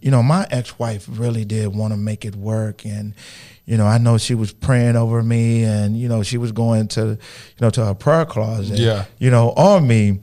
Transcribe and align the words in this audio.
You 0.00 0.10
know, 0.10 0.22
my 0.22 0.46
ex-wife 0.50 1.06
really 1.10 1.44
did 1.44 1.74
want 1.74 1.92
to 1.92 1.96
make 1.96 2.24
it 2.24 2.36
work 2.36 2.86
and 2.86 3.14
you 3.66 3.76
know, 3.76 3.86
I 3.86 3.98
know 3.98 4.18
she 4.18 4.34
was 4.34 4.52
praying 4.52 4.96
over 4.96 5.22
me 5.22 5.62
and 5.64 5.96
you 5.98 6.08
know, 6.08 6.22
she 6.22 6.38
was 6.38 6.52
going 6.52 6.88
to 6.88 7.00
you 7.10 7.18
know 7.60 7.70
to 7.70 7.84
her 7.84 7.94
prayer 7.94 8.24
closet, 8.24 8.78
Yeah. 8.78 9.04
you 9.18 9.30
know, 9.30 9.50
on 9.52 9.86
me. 9.86 10.20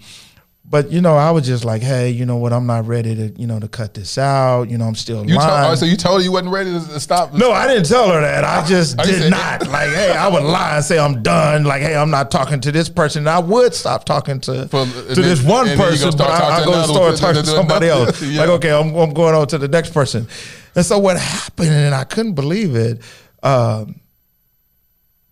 But 0.69 0.91
you 0.91 0.99
know, 0.99 1.15
I 1.15 1.31
was 1.31 1.45
just 1.47 1.63
like, 1.63 1.81
hey, 1.81 2.09
you 2.09 2.25
know 2.25 2.35
what? 2.35 2.51
I'm 2.51 2.65
not 2.67 2.85
ready 2.87 3.15
to, 3.15 3.27
you 3.39 3.47
know, 3.47 3.57
to 3.57 3.69
cut 3.69 3.93
this 3.93 4.17
out. 4.17 4.63
You 4.69 4.77
know, 4.77 4.83
I'm 4.83 4.95
still 4.95 5.23
You 5.25 5.35
told, 5.35 5.47
lying. 5.47 5.71
oh, 5.71 5.75
so 5.75 5.85
you 5.85 5.95
told 5.95 6.19
her 6.19 6.23
you 6.25 6.33
wasn't 6.33 6.51
ready 6.51 6.71
to 6.73 6.99
stop? 6.99 7.33
no, 7.33 7.53
I 7.53 7.67
didn't 7.67 7.85
tell 7.85 8.11
her 8.11 8.19
that. 8.19 8.43
I 8.43 8.67
just 8.67 8.97
Oh, 8.99 9.05
did 9.05 9.31
not. 9.31 9.65
Like, 9.69 9.89
hey, 9.91 10.11
I 10.11 10.27
would 10.27 10.43
lie 10.43 10.75
and 10.75 10.83
say 10.83 10.99
I'm 10.99 11.23
done. 11.23 11.63
Like, 11.63 11.81
hey, 11.81 11.95
I'm 11.95 12.09
not 12.11 12.31
talking 12.31 12.59
to 12.59 12.71
this 12.73 12.89
person. 12.89 13.21
And 13.21 13.29
I 13.29 13.39
would 13.39 13.73
stop 13.73 14.03
talking 14.03 14.41
to 14.41 14.67
For- 14.67 14.83
to 14.85 15.15
this 15.15 15.39
then- 15.39 15.47
one 15.49 15.69
and 15.69 15.79
then 15.79 15.85
you 15.85 15.91
person, 15.91 16.09
gonna 16.11 16.17
but 16.17 16.25
start 16.35 16.41
I, 16.41 16.45
I 16.47 16.49
talking 16.59 16.65
go 16.65 16.71
to 16.71 16.71
to 16.71 16.83
another 16.83 16.93
start 16.93 17.11
one, 17.11 17.17
talking 17.17 17.43
to 17.43 17.49
to 17.49 17.55
somebody 17.55 17.87
else. 17.87 18.21
Yeah. 18.27 18.39
Like, 18.41 18.49
okay, 18.49 18.71
I'm, 18.71 18.93
I'm 18.93 19.13
going 19.13 19.35
on 19.35 19.47
to 19.47 19.57
the 19.57 19.69
next 19.69 19.93
person. 19.93 20.27
And 20.75 20.85
so 20.85 20.99
what 20.99 21.17
happened, 21.17 21.69
and 21.69 21.95
I 21.95 22.03
couldn't 22.03 22.33
believe 22.33 22.75
it. 22.75 23.01
Um, 23.41 24.01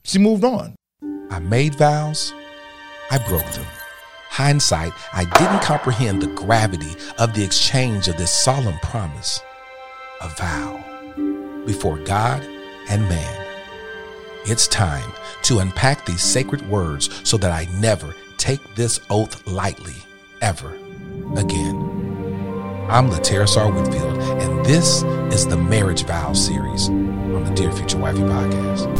she 0.06 0.18
moved 0.18 0.46
on. 0.46 0.76
I 1.30 1.40
made 1.40 1.76
vows, 1.76 2.34
I 3.12 3.18
broke 3.28 3.46
them. 3.52 3.66
Hindsight, 4.36 4.91
I 5.14 5.23
didn't 5.23 5.61
comprehend 5.61 6.22
the 6.22 6.28
gravity 6.28 6.97
of 7.17 7.33
the 7.33 7.41
exchange 7.41 8.09
of 8.09 8.17
this 8.17 8.38
solemn 8.38 8.78
promise, 8.80 9.39
a 10.19 10.28
vow, 10.28 11.64
before 11.66 12.00
God 12.00 12.44
and 12.89 13.03
man. 13.03 13.47
It's 14.45 14.67
time 14.67 15.09
to 15.44 15.59
unpack 15.59 16.06
these 16.06 16.22
sacred 16.22 16.67
words 16.67 17.09
so 17.23 17.38
that 17.38 17.53
I 17.53 17.66
never 17.80 18.13
take 18.36 18.59
this 18.75 19.00
oath 19.09 19.47
lightly, 19.47 19.95
ever 20.41 20.75
again. 21.38 21.78
I'm 22.89 23.09
Laterisar 23.09 23.73
Whitfield, 23.73 24.17
and 24.41 24.66
this 24.66 25.03
is 25.33 25.47
the 25.47 25.56
Marriage 25.56 26.03
Vow 26.03 26.33
series 26.33 26.89
on 26.89 27.45
the 27.45 27.52
Dear 27.52 27.72
Future 27.72 28.00
Wifey 28.00 28.19
podcast. 28.19 28.91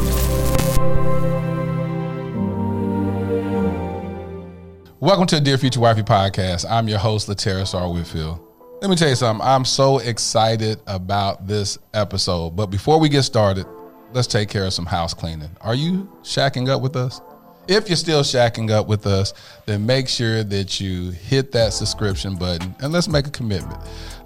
Welcome 5.02 5.28
to 5.28 5.36
the 5.36 5.42
Dear 5.42 5.58
Future 5.58 5.82
Wifey 5.82 6.04
podcast. 6.04 6.66
I'm 6.70 6.88
your 6.88 7.00
host, 7.00 7.28
Lateris 7.28 7.76
R. 7.76 7.92
Whitfield. 7.92 8.40
Let 8.82 8.90
me 8.90 8.96
tell 8.96 9.10
you 9.10 9.16
something. 9.16 9.46
I'm 9.46 9.66
so 9.66 9.98
excited 9.98 10.80
about 10.88 11.46
this 11.46 11.78
episode. 11.94 12.52
But 12.52 12.68
before 12.68 12.98
we 12.98 13.10
get 13.10 13.24
started, 13.24 13.66
let's 14.14 14.26
take 14.26 14.48
care 14.48 14.66
of 14.66 14.72
some 14.72 14.86
house 14.86 15.14
cleaning. 15.14 15.50
Are 15.60 15.76
you 15.76 16.10
shacking 16.24 16.70
up 16.70 16.82
with 16.82 16.96
us? 16.96 17.20
If 17.68 17.90
you're 17.90 17.96
still 17.96 18.22
shacking 18.22 18.70
up 18.70 18.88
with 18.88 19.08
us, 19.08 19.34
then 19.66 19.86
make 19.86 20.08
sure 20.08 20.44
that 20.44 20.80
you 20.80 21.10
hit 21.10 21.52
that 21.54 21.74
subscription 21.74 22.36
button 22.36 22.76
and 22.80 22.94
let's 22.94 23.08
make 23.08 23.26
a 23.26 23.32
commitment. 23.32 23.80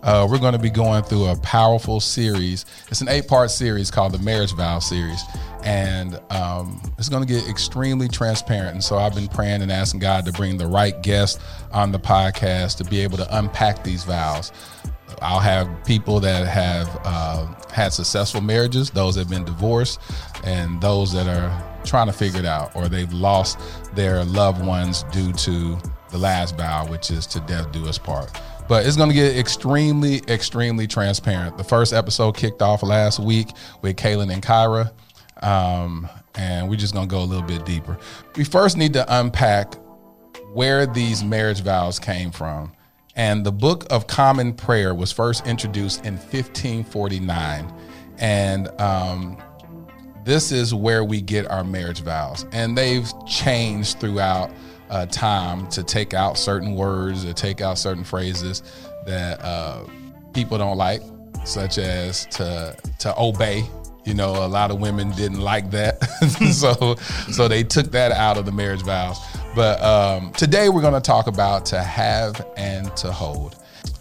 Uh, 0.04 0.28
we're 0.30 0.40
going 0.40 0.54
to 0.54 0.60
be 0.60 0.70
going 0.70 1.04
through 1.04 1.26
a 1.26 1.36
powerful 1.38 2.00
series. 2.00 2.66
It's 2.90 3.02
an 3.02 3.10
eight 3.10 3.28
part 3.28 3.52
series 3.52 3.92
called 3.92 4.14
the 4.14 4.20
Marriage 4.20 4.54
Vow 4.54 4.80
series. 4.80 5.22
And 5.64 6.20
um, 6.30 6.82
it's 6.98 7.10
going 7.10 7.26
to 7.26 7.28
get 7.28 7.48
extremely 7.50 8.08
transparent. 8.08 8.74
And 8.74 8.84
so 8.84 8.98
I've 8.98 9.16
been 9.16 9.28
praying 9.28 9.62
and 9.62 9.72
asking 9.72 10.00
God 10.00 10.26
to 10.26 10.32
bring 10.32 10.58
the 10.58 10.68
right 10.68 11.02
guest 11.02 11.42
on 11.72 11.92
the 11.92 12.00
podcast 12.00 12.78
to 12.78 12.86
be 12.86 13.02
able 13.02 13.18
to 13.18 13.38
unpack 13.38 13.84
these 13.84 14.04
vows. 14.04 14.52
I'll 15.22 15.40
have 15.40 15.84
people 15.86 16.20
that 16.22 16.48
have 16.48 17.02
uh, 17.04 17.48
had 17.72 17.92
successful 17.94 18.42
marriages, 18.42 18.90
those 18.90 19.16
that 19.16 19.22
have 19.22 19.30
been 19.30 19.44
divorced, 19.44 20.00
and 20.46 20.80
those 20.80 21.12
that 21.12 21.28
are 21.28 21.69
trying 21.84 22.08
to 22.08 22.14
figure 22.14 22.40
it 22.40 22.46
out 22.46 22.76
or 22.76 22.88
they've 22.88 23.12
lost 23.14 23.60
their 23.96 24.24
loved 24.24 24.66
ones 24.66 25.04
due 25.12 25.32
to 25.34 25.78
the 26.12 26.18
last 26.18 26.58
vow, 26.58 26.86
which 26.88 27.12
is 27.12 27.26
to 27.28 27.40
death 27.42 27.72
do 27.72 27.88
us 27.88 27.98
part. 27.98 28.32
But 28.68 28.86
it's 28.86 28.98
going 28.98 29.10
to 29.10 29.16
get 29.16 29.36
extremely, 29.36 30.22
extremely 30.28 30.86
transparent. 30.86 31.58
The 31.58 31.64
first 31.64 31.92
episode 31.92 32.38
kicked 32.38 32.62
off 32.62 32.84
last 32.84 33.20
week 33.20 33.50
with 33.82 33.96
Kaylin 33.96 34.32
and 34.32 34.44
Kyra, 34.44 34.92
um, 35.42 36.08
and 36.36 36.70
we're 36.70 36.76
just 36.76 36.94
going 36.94 37.08
to 37.08 37.12
go 37.12 37.22
a 37.22 37.26
little 37.26 37.48
bit 37.48 37.66
deeper. 37.66 37.98
We 38.36 38.44
first 38.44 38.78
need 38.78 38.94
to 38.94 39.06
unpack 39.20 39.74
where 40.54 40.86
these 40.86 41.24
marriage 41.24 41.62
vows 41.62 42.00
came 42.00 42.32
from. 42.32 42.72
And 43.16 43.46
the 43.46 43.52
Book 43.52 43.86
of 43.90 44.08
Common 44.08 44.54
Prayer 44.54 44.94
was 44.94 45.12
first 45.12 45.46
introduced 45.46 46.06
in 46.06 46.14
1549. 46.14 47.74
And 48.20 48.68
um, 48.80 49.38
this 50.24 50.52
is 50.52 50.74
where 50.74 51.04
we 51.04 51.22
get 51.22 51.50
our 51.50 51.64
marriage 51.64 52.02
vows. 52.02 52.46
And 52.52 52.78
they've 52.78 53.10
changed 53.28 54.00
throughout 54.00 54.52
uh, 54.90 55.06
time 55.08 55.68
to 55.70 55.84
take 55.84 56.14
out 56.14 56.38
certain 56.38 56.76
words 56.76 57.26
or 57.26 57.34
take 57.34 57.62
out 57.62 57.78
certain 57.78 58.04
phrases 58.04 58.64
that 59.06 59.44
uh, 59.44 59.84
people 60.34 60.58
don't 60.58 60.78
like, 60.78 61.02
such 61.46 61.78
as 61.78 62.26
to 62.28 62.76
to 63.00 63.14
obey. 63.18 63.64
You 64.06 64.14
know, 64.16 64.44
a 64.44 64.48
lot 64.48 64.72
of 64.72 64.80
women 64.80 65.12
didn't 65.12 65.42
like 65.42 65.70
that, 65.72 66.04
so 66.54 66.96
so 67.32 67.48
they 67.48 67.64
took 67.64 67.92
that 67.92 68.12
out 68.12 68.38
of 68.38 68.46
the 68.46 68.52
marriage 68.52 68.82
vows. 68.82 69.18
But 69.56 69.82
um, 69.84 70.32
today 70.34 70.70
we're 70.70 70.82
going 70.82 70.94
to 70.94 71.02
talk 71.02 71.28
about 71.28 71.66
to 71.68 71.82
have 71.82 72.46
and 72.58 72.96
to 72.98 73.12
hold. 73.12 73.56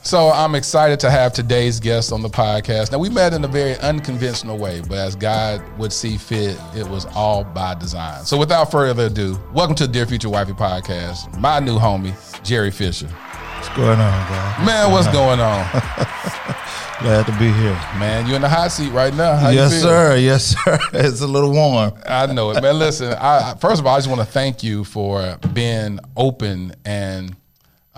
So 0.08 0.30
I'm 0.30 0.54
excited 0.54 0.98
to 1.00 1.10
have 1.10 1.34
today's 1.34 1.78
guest 1.78 2.14
on 2.14 2.22
the 2.22 2.30
podcast. 2.30 2.92
Now 2.92 2.98
we 2.98 3.10
met 3.10 3.34
in 3.34 3.44
a 3.44 3.46
very 3.46 3.76
unconventional 3.80 4.56
way, 4.56 4.80
but 4.80 4.96
as 4.96 5.14
God 5.14 5.62
would 5.76 5.92
see 5.92 6.16
fit, 6.16 6.58
it 6.74 6.88
was 6.88 7.04
all 7.14 7.44
by 7.44 7.74
design. 7.74 8.24
So 8.24 8.38
without 8.38 8.70
further 8.70 9.04
ado, 9.04 9.38
welcome 9.52 9.76
to 9.76 9.86
the 9.86 9.92
Dear 9.92 10.06
Future 10.06 10.30
Wifey 10.30 10.54
podcast. 10.54 11.38
My 11.38 11.60
new 11.60 11.78
homie, 11.78 12.14
Gerry 12.42 12.70
Fisher. 12.70 13.06
What's 13.06 13.68
going 13.76 14.00
on, 14.00 14.28
guys? 14.30 14.66
Man, 14.66 14.92
what's 14.92 15.08
going 15.08 15.40
on? 15.40 15.66
Glad 17.00 17.26
to 17.26 17.32
be 17.32 17.52
here. 17.52 17.78
Man, 17.98 18.26
you're 18.26 18.36
in 18.36 18.40
the 18.40 18.48
hot 18.48 18.72
seat 18.72 18.92
right 18.92 19.12
now. 19.12 19.36
How 19.36 19.50
you 19.50 19.56
yes, 19.56 19.78
sir. 19.78 20.16
Yes, 20.16 20.56
sir. 20.64 20.78
It's 20.94 21.20
a 21.20 21.26
little 21.26 21.52
warm. 21.52 21.92
I 22.06 22.24
know 22.32 22.50
it, 22.52 22.62
man. 22.62 22.78
Listen, 22.78 23.12
I- 23.12 23.56
first 23.60 23.78
of 23.78 23.86
all, 23.86 23.94
I 23.94 23.98
just 23.98 24.08
want 24.08 24.22
to 24.22 24.26
thank 24.26 24.62
you 24.62 24.84
for 24.84 25.36
being 25.52 26.00
open 26.16 26.74
and 26.86 27.36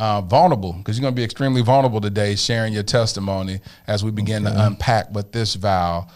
uh, 0.00 0.22
vulnerable 0.22 0.72
because 0.72 0.96
you're 0.96 1.02
going 1.02 1.14
to 1.14 1.20
be 1.20 1.22
extremely 1.22 1.60
vulnerable 1.60 2.00
today, 2.00 2.34
sharing 2.34 2.72
your 2.72 2.82
testimony 2.82 3.60
as 3.86 4.02
we 4.02 4.10
begin 4.10 4.44
to 4.44 4.66
unpack 4.66 5.10
what 5.14 5.30
this 5.30 5.54
vow 5.54 6.08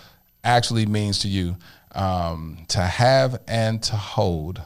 actually 0.43 0.87
means 0.87 1.19
to 1.19 1.29
you 1.29 1.55
um, 1.95 2.65
to 2.69 2.81
have 2.81 3.43
and 3.47 3.83
to 3.83 3.95
hold. 3.95 4.63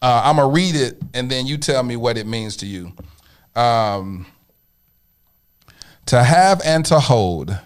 Uh, 0.00 0.22
I'm 0.24 0.36
going 0.36 0.48
to 0.48 0.54
read 0.54 0.76
it 0.76 1.02
and 1.12 1.28
then 1.28 1.46
you 1.46 1.58
tell 1.58 1.82
me 1.82 1.96
what 1.96 2.16
it 2.16 2.26
means 2.26 2.56
to 2.58 2.66
you. 2.66 2.92
Um, 3.56 4.26
to 6.06 6.22
have 6.22 6.60
and 6.64 6.84
to 6.86 7.00
hold 7.00 7.58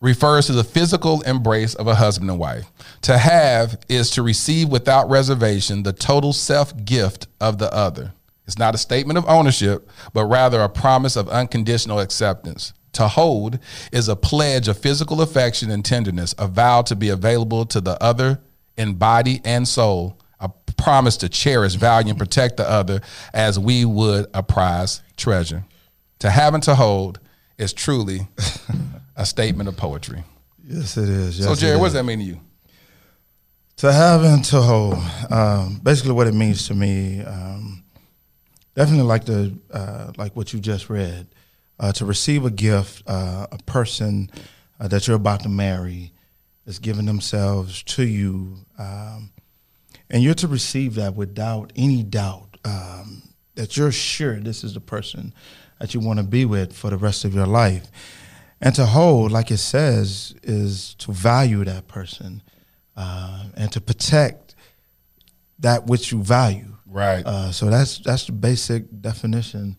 refers 0.00 0.46
to 0.46 0.52
the 0.52 0.64
physical 0.64 1.20
embrace 1.22 1.74
of 1.76 1.86
a 1.86 1.94
husband 1.94 2.28
and 2.28 2.38
wife. 2.40 2.66
To 3.02 3.16
have 3.16 3.78
is 3.88 4.10
to 4.10 4.22
receive 4.22 4.70
without 4.70 5.08
reservation 5.08 5.84
the 5.84 5.92
total 5.92 6.32
self 6.32 6.84
gift 6.84 7.28
of 7.40 7.58
the 7.58 7.72
other. 7.72 8.12
It's 8.46 8.58
not 8.58 8.74
a 8.74 8.78
statement 8.78 9.18
of 9.18 9.26
ownership, 9.28 9.88
but 10.12 10.26
rather 10.26 10.60
a 10.60 10.68
promise 10.68 11.16
of 11.16 11.28
unconditional 11.28 12.00
acceptance. 12.00 12.72
To 12.92 13.08
hold 13.08 13.58
is 13.90 14.08
a 14.08 14.14
pledge 14.14 14.68
of 14.68 14.78
physical 14.78 15.20
affection 15.20 15.70
and 15.70 15.84
tenderness, 15.84 16.34
a 16.38 16.46
vow 16.46 16.82
to 16.82 16.94
be 16.94 17.08
available 17.08 17.66
to 17.66 17.80
the 17.80 18.00
other 18.02 18.40
in 18.76 18.94
body 18.94 19.40
and 19.44 19.66
soul, 19.66 20.18
a 20.38 20.48
promise 20.76 21.16
to 21.18 21.28
cherish, 21.28 21.74
value, 21.74 22.10
and 22.10 22.18
protect 22.18 22.56
the 22.56 22.68
other 22.68 23.00
as 23.32 23.58
we 23.58 23.84
would 23.84 24.26
a 24.32 24.42
prized 24.42 25.02
treasure. 25.16 25.64
To 26.20 26.30
have 26.30 26.54
and 26.54 26.62
to 26.64 26.74
hold 26.74 27.18
is 27.58 27.72
truly 27.72 28.28
a 29.16 29.26
statement 29.26 29.68
of 29.68 29.76
poetry. 29.76 30.22
Yes, 30.62 30.96
it 30.96 31.08
is. 31.08 31.38
Yes, 31.38 31.48
so, 31.48 31.54
Gerry, 31.54 31.76
what 31.76 31.86
does 31.86 31.92
that 31.94 32.04
mean 32.04 32.18
to 32.20 32.24
you? 32.24 32.40
To 33.78 33.92
have 33.92 34.22
and 34.22 34.44
to 34.46 34.60
hold. 34.62 34.98
Um, 35.30 35.80
basically, 35.82 36.12
what 36.12 36.26
it 36.26 36.34
means 36.34 36.68
to 36.68 36.74
me, 36.74 37.22
um, 37.22 37.73
definitely 38.74 39.04
like 39.04 39.24
the 39.24 39.56
uh, 39.72 40.12
like 40.16 40.36
what 40.36 40.52
you 40.52 40.60
just 40.60 40.90
read. 40.90 41.26
Uh, 41.80 41.92
to 41.92 42.04
receive 42.04 42.44
a 42.44 42.50
gift, 42.50 43.02
uh, 43.08 43.48
a 43.50 43.58
person 43.64 44.30
uh, 44.78 44.86
that 44.86 45.08
you're 45.08 45.16
about 45.16 45.42
to 45.42 45.48
marry 45.48 46.12
is 46.66 46.78
giving 46.78 47.04
themselves 47.04 47.82
to 47.82 48.04
you, 48.04 48.56
um, 48.78 49.30
and 50.08 50.22
you're 50.22 50.34
to 50.34 50.46
receive 50.46 50.94
that 50.94 51.16
without 51.16 51.72
any 51.74 52.04
doubt 52.04 52.56
um, 52.64 53.22
that 53.56 53.76
you're 53.76 53.90
sure 53.90 54.38
this 54.38 54.62
is 54.62 54.74
the 54.74 54.80
person 54.80 55.34
that 55.80 55.94
you 55.94 56.00
want 56.00 56.18
to 56.18 56.24
be 56.24 56.44
with 56.44 56.72
for 56.72 56.90
the 56.90 56.96
rest 56.96 57.24
of 57.24 57.34
your 57.34 57.46
life. 57.46 57.90
and 58.60 58.74
to 58.76 58.86
hold, 58.86 59.32
like 59.32 59.50
it 59.50 59.58
says, 59.58 60.34
is 60.42 60.94
to 60.94 61.12
value 61.12 61.64
that 61.64 61.88
person 61.88 62.40
uh, 62.96 63.44
and 63.56 63.72
to 63.72 63.80
protect 63.80 64.54
that 65.58 65.86
which 65.86 66.12
you 66.12 66.22
value. 66.22 66.73
Right. 66.94 67.26
Uh, 67.26 67.50
so 67.50 67.70
that's 67.70 67.98
that's 67.98 68.26
the 68.26 68.32
basic 68.32 68.84
definition 69.02 69.76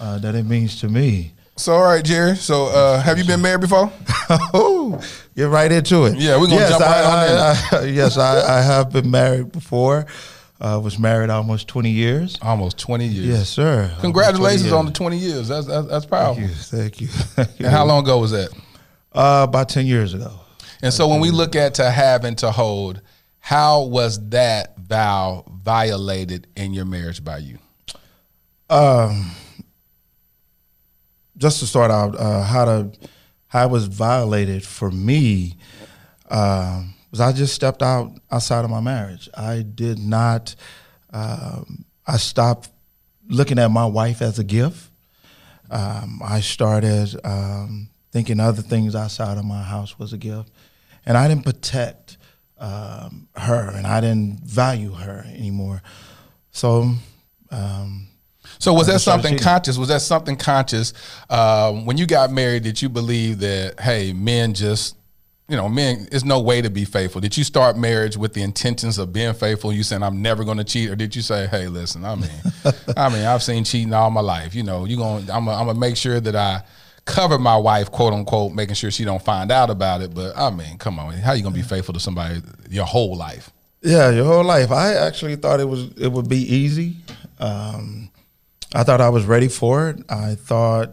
uh, 0.00 0.18
that 0.18 0.34
it 0.34 0.42
means 0.42 0.80
to 0.80 0.88
me. 0.88 1.32
So, 1.54 1.74
all 1.74 1.84
right, 1.84 2.04
Gerry. 2.04 2.34
So, 2.34 2.66
uh, 2.66 3.00
have 3.00 3.18
you 3.18 3.24
been 3.24 3.40
married 3.40 3.60
before? 3.60 3.90
oh, 4.52 5.00
get 5.36 5.44
right 5.44 5.70
into 5.70 6.06
it. 6.06 6.16
Yeah, 6.16 6.40
we're 6.40 6.48
gonna 6.48 6.56
yes, 6.56 6.70
jump 6.70 6.82
right 6.82 7.04
I, 7.04 7.28
on. 7.28 7.56
I, 7.72 7.78
I, 7.78 7.84
yes, 7.90 8.18
I, 8.18 8.58
I 8.58 8.62
have 8.62 8.90
been 8.90 9.08
married 9.08 9.52
before. 9.52 10.06
I 10.60 10.76
was 10.76 10.98
married 10.98 11.30
almost 11.30 11.68
twenty 11.68 11.90
years. 11.90 12.36
Almost 12.42 12.78
20 12.78 13.06
years. 13.06 13.26
Yes, 13.26 13.48
sir. 13.48 13.94
Congratulations 14.00 14.72
on 14.72 14.86
the 14.86 14.90
the 14.90 14.96
20 14.96 15.18
years. 15.18 15.48
That's 15.48 15.68
that's, 15.68 15.86
that's 15.86 16.06
powerful. 16.06 16.48
Thank 16.48 17.00
you. 17.00 17.06
Thank 17.08 17.60
you. 17.60 17.66
And 17.66 17.74
how 17.74 17.84
long 17.84 18.02
ago 18.02 18.18
was 18.18 18.32
that? 18.32 18.50
Uh, 19.12 19.46
about 19.48 19.68
ten 19.68 19.86
years 19.86 20.14
ago. 20.14 20.32
And 20.82 20.92
so 20.92 21.06
when 21.06 21.20
we 21.20 21.30
look 21.30 21.54
at 21.54 21.74
to 21.74 21.88
have 21.88 22.24
and 22.24 22.36
to 22.38 22.50
hold, 22.50 23.00
how 23.46 23.82
was 23.82 24.30
that 24.30 24.76
vow 24.76 25.44
violated 25.62 26.48
in 26.56 26.74
your 26.74 26.84
marriage 26.84 27.22
by 27.22 27.38
you? 27.38 27.60
just 31.36 31.60
to 31.60 31.66
start 31.68 31.92
out, 31.92 32.18
uh, 32.18 32.42
how 32.42 32.64
to 32.64 32.90
how 33.46 33.64
it 33.64 33.70
was 33.70 33.86
violated 33.86 34.64
for 34.64 34.90
me 34.90 35.54
um, 36.28 36.92
was 37.12 37.20
I 37.20 37.30
just 37.30 37.54
stepped 37.54 37.84
out 37.84 38.10
outside 38.32 38.64
of 38.64 38.70
my 38.72 38.80
marriage. 38.80 39.28
I 39.32 39.62
did 39.62 40.00
not. 40.00 40.56
Um, 41.12 41.84
I 42.04 42.16
stopped 42.16 42.68
looking 43.28 43.60
at 43.60 43.70
my 43.70 43.86
wife 43.86 44.22
as 44.22 44.40
a 44.40 44.44
gift. 44.44 44.90
Um, 45.70 46.20
I 46.20 46.40
started 46.40 47.14
um, 47.22 47.90
thinking 48.10 48.40
other 48.40 48.62
things 48.62 48.96
outside 48.96 49.38
of 49.38 49.44
my 49.44 49.62
house 49.62 50.00
was 50.00 50.12
a 50.12 50.18
gift, 50.18 50.50
and 51.06 51.16
I 51.16 51.28
didn't 51.28 51.44
protect 51.44 52.16
um, 52.58 53.28
her, 53.36 53.70
and 53.70 53.86
I 53.86 54.00
didn't 54.00 54.40
value 54.40 54.92
her 54.92 55.24
anymore. 55.28 55.82
So. 56.50 56.92
Um, 57.50 58.08
So 58.58 58.72
was 58.72 58.86
that 58.86 59.00
something 59.00 59.38
conscious? 59.38 59.76
Was 59.76 59.88
that 59.88 60.00
something 60.00 60.36
conscious 60.36 60.92
um, 61.28 61.84
when 61.84 61.98
you 61.98 62.06
got 62.06 62.30
married? 62.30 62.62
Did 62.62 62.80
you 62.80 62.88
believe 62.88 63.40
that 63.40 63.80
hey, 63.80 64.12
men 64.12 64.54
just 64.54 64.96
you 65.48 65.56
know, 65.56 65.68
men, 65.68 66.08
there's 66.10 66.24
no 66.24 66.40
way 66.40 66.60
to 66.60 66.70
be 66.70 66.84
faithful. 66.84 67.20
Did 67.20 67.36
you 67.36 67.44
start 67.44 67.76
marriage 67.76 68.16
with 68.16 68.32
the 68.34 68.42
intentions 68.42 68.98
of 68.98 69.12
being 69.12 69.32
faithful? 69.32 69.72
You 69.72 69.84
saying 69.84 70.02
I'm 70.02 70.20
never 70.20 70.42
going 70.42 70.58
to 70.58 70.64
cheat, 70.64 70.90
or 70.90 70.96
did 70.96 71.14
you 71.14 71.22
say, 71.22 71.46
hey, 71.46 71.68
listen, 71.68 72.04
I 72.04 72.16
mean, 72.16 72.30
I 72.96 73.08
mean, 73.08 73.24
I've 73.24 73.42
seen 73.44 73.62
cheating 73.62 73.94
all 73.94 74.10
my 74.10 74.20
life. 74.20 74.54
You 74.54 74.64
know, 74.64 74.86
you 74.86 74.96
gonna 74.96 75.32
I'm 75.32 75.44
gonna 75.44 75.74
make 75.74 75.96
sure 75.96 76.18
that 76.18 76.34
I 76.34 76.62
cover 77.06 77.38
my 77.38 77.56
wife, 77.56 77.90
quote 77.90 78.12
unquote, 78.12 78.52
making 78.52 78.74
sure 78.74 78.90
she 78.90 79.04
don't 79.04 79.22
find 79.22 79.50
out 79.50 79.70
about 79.70 80.02
it. 80.02 80.12
But 80.14 80.36
I 80.36 80.50
mean, 80.50 80.76
come 80.76 80.98
on, 80.98 81.14
how 81.14 81.32
you 81.32 81.42
gonna 81.42 81.54
be 81.54 81.62
faithful 81.62 81.94
to 81.94 82.00
somebody 82.00 82.42
your 82.68 82.84
whole 82.84 83.16
life? 83.16 83.50
Yeah, 83.80 84.10
your 84.10 84.26
whole 84.26 84.44
life. 84.44 84.70
I 84.70 84.94
actually 84.94 85.36
thought 85.36 85.60
it 85.60 85.68
was 85.68 85.92
it 85.96 86.08
would 86.12 86.28
be 86.28 86.42
easy. 86.54 86.96
Um, 87.38 88.10
I 88.74 88.82
thought 88.82 89.00
I 89.00 89.08
was 89.08 89.24
ready 89.24 89.48
for 89.48 89.90
it. 89.90 90.04
I 90.10 90.34
thought 90.34 90.90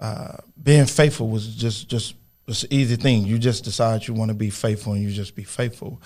uh, 0.00 0.36
being 0.62 0.86
faithful 0.86 1.28
was 1.28 1.54
just 1.54 1.88
just 1.88 2.14
just 2.48 2.64
an 2.64 2.72
easy 2.72 2.96
thing. 2.96 3.24
You 3.26 3.38
just 3.38 3.64
decide 3.64 4.06
you 4.06 4.14
want 4.14 4.30
to 4.30 4.36
be 4.36 4.50
faithful, 4.50 4.92
and 4.92 5.02
you 5.02 5.10
just 5.10 5.34
be 5.34 5.44
faithful. 5.44 6.00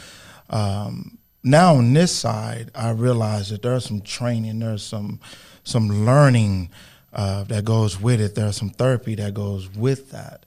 Um, 0.49 1.19
now 1.43 1.77
on 1.77 1.93
this 1.93 2.15
side, 2.15 2.71
I 2.75 2.91
realize 2.91 3.51
that 3.51 3.63
there's 3.63 3.85
some 3.85 4.01
training, 4.01 4.59
there's 4.59 4.83
some 4.83 5.21
some 5.65 6.07
learning 6.07 6.71
uh, 7.13 7.45
that 7.45 7.65
goes 7.65 8.01
with 8.01 8.21
it. 8.21 8.35
There's 8.35 8.57
some 8.57 8.71
therapy 8.71 9.15
that 9.17 9.35
goes 9.35 9.69
with 9.75 10.11
that. 10.13 10.47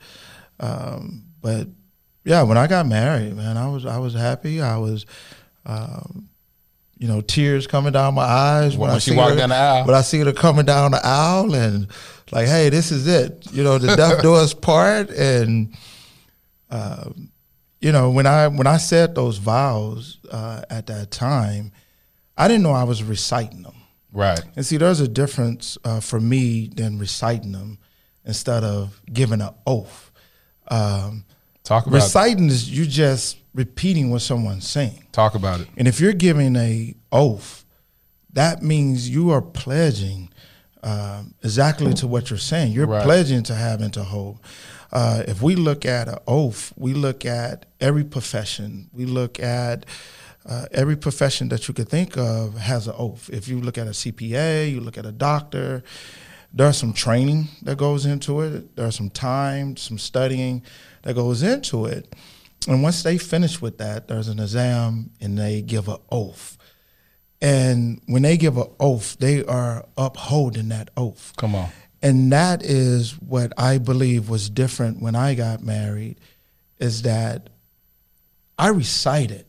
Um, 0.60 1.26
but 1.42 1.68
yeah, 2.24 2.44
when 2.44 2.58
I 2.58 2.68
got 2.68 2.86
married, 2.88 3.36
man, 3.36 3.58
I 3.58 3.68
was 3.70 3.86
I 3.86 3.98
was 3.98 4.14
happy. 4.14 4.62
I 4.62 4.78
was, 4.78 5.06
um, 5.66 6.30
you 6.98 7.08
know, 7.08 7.20
tears 7.22 7.68
coming 7.68 7.92
down 7.92 8.14
my 8.14 8.22
eyes 8.24 8.78
When 8.78 8.90
I 8.90 9.00
she 9.00 9.12
see 9.12 9.18
walked 9.18 9.34
her- 9.34 9.38
down 9.40 9.50
the 9.50 9.56
aisle. 9.56 9.86
When 9.86 9.96
I 9.96 10.02
see 10.02 10.20
her 10.20 10.32
coming 10.32 10.66
down 10.66 10.92
the 10.92 11.02
aisle, 11.06 11.54
and 11.54 11.88
like, 12.32 12.48
hey, 12.48 12.70
this 12.70 12.92
is 12.92 13.08
it. 13.08 13.46
You 13.52 13.64
know, 13.64 13.78
the 13.78 13.96
death 13.98 14.22
do 14.22 14.34
us 14.36 14.54
part, 14.54 15.10
and 15.10 15.76
um, 16.70 17.30
you 17.82 17.92
know, 17.92 18.10
when 18.12 18.26
I 18.26 18.48
when 18.48 18.68
I 18.68 18.78
said 18.78 19.16
those 19.16 19.38
vows 19.38 20.20
uh, 20.32 20.62
at 20.70 20.88
that 20.88 21.12
time, 21.12 21.74
I 22.38 22.48
didn't 22.48 22.64
know 22.64 22.72
I 22.72 22.84
was 22.86 23.04
reciting 23.04 23.64
them. 23.64 23.76
Right. 24.14 24.42
And 24.56 24.66
see, 24.66 24.78
there's 24.78 25.00
a 25.00 25.08
difference 25.08 25.78
uh, 25.84 26.00
for 26.00 26.20
me 26.20 26.70
than 26.74 27.00
reciting 27.00 27.52
them 27.52 27.80
instead 28.26 28.64
of 28.64 29.02
giving 29.12 29.42
an 29.42 29.50
oath. 29.68 30.12
Um, 30.68 31.26
Talk 31.64 31.86
about 31.88 31.96
reciting 31.96 32.48
is 32.48 32.70
you 32.70 32.86
just 32.86 33.38
repeating 33.54 34.10
what 34.12 34.22
someone's 34.22 34.68
saying. 34.68 35.04
talk 35.12 35.36
about 35.36 35.62
it. 35.62 35.68
And 35.78 35.88
if 35.88 36.00
you're 36.00 36.14
giving 36.14 36.56
a 36.56 36.96
oath, 37.12 37.66
that 38.34 38.62
means 38.64 39.10
you 39.10 39.32
are 39.32 39.42
pledging 39.42 40.30
um, 40.84 41.34
exactly 41.44 41.94
to 41.96 42.08
what 42.08 42.30
you're 42.30 42.40
saying. 42.40 42.74
You're 42.74 42.88
Right. 42.88 43.04
pledging 43.04 43.44
to 43.44 43.56
have 43.56 43.80
and 43.82 43.94
to 43.94 44.04
hold. 44.04 44.40
Uh, 44.92 45.24
if 45.28 45.42
we 45.42 45.56
look 45.56 45.86
at 45.86 46.08
an 46.08 46.18
oath, 46.28 46.74
we 46.76 46.94
look 46.94 47.26
at 47.26 47.66
every 47.80 48.04
profession. 48.04 48.90
We 48.94 49.06
look 49.06 49.40
at 49.40 49.86
uh, 50.46 50.66
every 50.72 50.96
profession 50.96 51.50
that 51.50 51.68
you 51.68 51.74
could 51.74 51.90
think 51.90 52.18
of 52.18 52.58
has 52.58 52.88
an 52.88 52.96
oath. 52.98 53.30
If 53.32 53.48
you 53.48 53.62
look 53.62 53.78
at 53.78 53.88
a 53.88 53.92
CPA, 53.92 54.72
you 54.72 54.82
look 54.82 54.98
at 54.98 55.06
a 55.06 55.12
doctor, 55.12 55.84
there's 56.54 56.78
some 56.78 56.94
training 56.94 57.48
that 57.64 57.78
goes 57.78 58.06
into 58.06 58.42
it. 58.42 58.76
There's 58.76 58.96
some 58.96 59.10
time, 59.10 59.76
some 59.78 59.98
studying 59.98 60.62
that 61.04 61.16
goes 61.16 61.42
into 61.44 61.86
it. 61.86 62.14
And 62.68 62.84
once 62.84 63.04
they 63.04 63.18
finish 63.18 63.62
with 63.62 63.78
that, 63.80 64.08
there's 64.08 64.28
an 64.28 64.40
exam 64.40 65.12
and 65.20 65.38
they 65.38 65.62
give 65.62 65.88
an 65.88 65.98
oath. 66.12 66.58
And 67.42 68.02
when 68.06 68.22
they 68.22 68.38
give 68.38 68.58
an 68.58 68.68
oath, 68.80 69.18
they 69.20 69.44
are 69.44 69.86
upholding 69.98 70.70
that 70.70 70.90
oath. 70.96 71.34
Come 71.38 71.56
on. 71.56 71.70
And 72.02 72.32
that 72.32 72.64
is 72.64 73.14
what 73.22 73.54
I 73.58 73.78
believe 73.78 74.30
was 74.30 74.50
different 74.50 75.02
when 75.02 75.16
I 75.16 75.36
got 75.36 75.64
married, 75.64 76.20
is 76.80 77.02
that 77.04 77.50
I 78.58 78.68
recited 78.68 79.46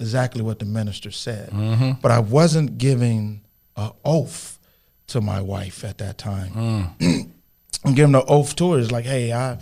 exactly 0.00 0.42
what 0.42 0.58
the 0.58 0.64
minister 0.64 1.10
said, 1.10 1.50
but 2.02 2.10
I 2.10 2.20
wasn't 2.20 2.78
giving 2.78 3.42
an 3.76 3.90
oath 4.04 4.58
to 5.08 5.20
my 5.20 5.40
wife 5.40 5.84
at 5.84 5.98
that 5.98 6.18
time. 6.18 6.94
I'm 7.84 7.94
giving 7.94 8.14
an 8.14 8.22
oath 8.28 8.56
to 8.56 8.72
her. 8.72 8.78
It's 8.78 8.90
like, 8.90 9.04
hey, 9.04 9.32
I, 9.32 9.58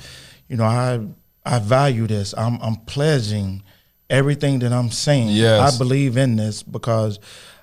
you 0.49 0.57
know, 0.57 0.65
I 0.65 1.07
I 1.45 1.59
value 1.61 2.07
this. 2.07 2.35
I'm 2.37 2.59
I'm 2.61 2.77
pledging 2.87 3.63
everything 4.11 4.61
that 4.61 4.73
I'm 4.73 4.91
saying. 4.91 5.29
Yes. 5.29 5.75
I 5.75 5.79
believe 5.79 6.17
in 6.17 6.37
this 6.37 6.63
because 6.63 7.19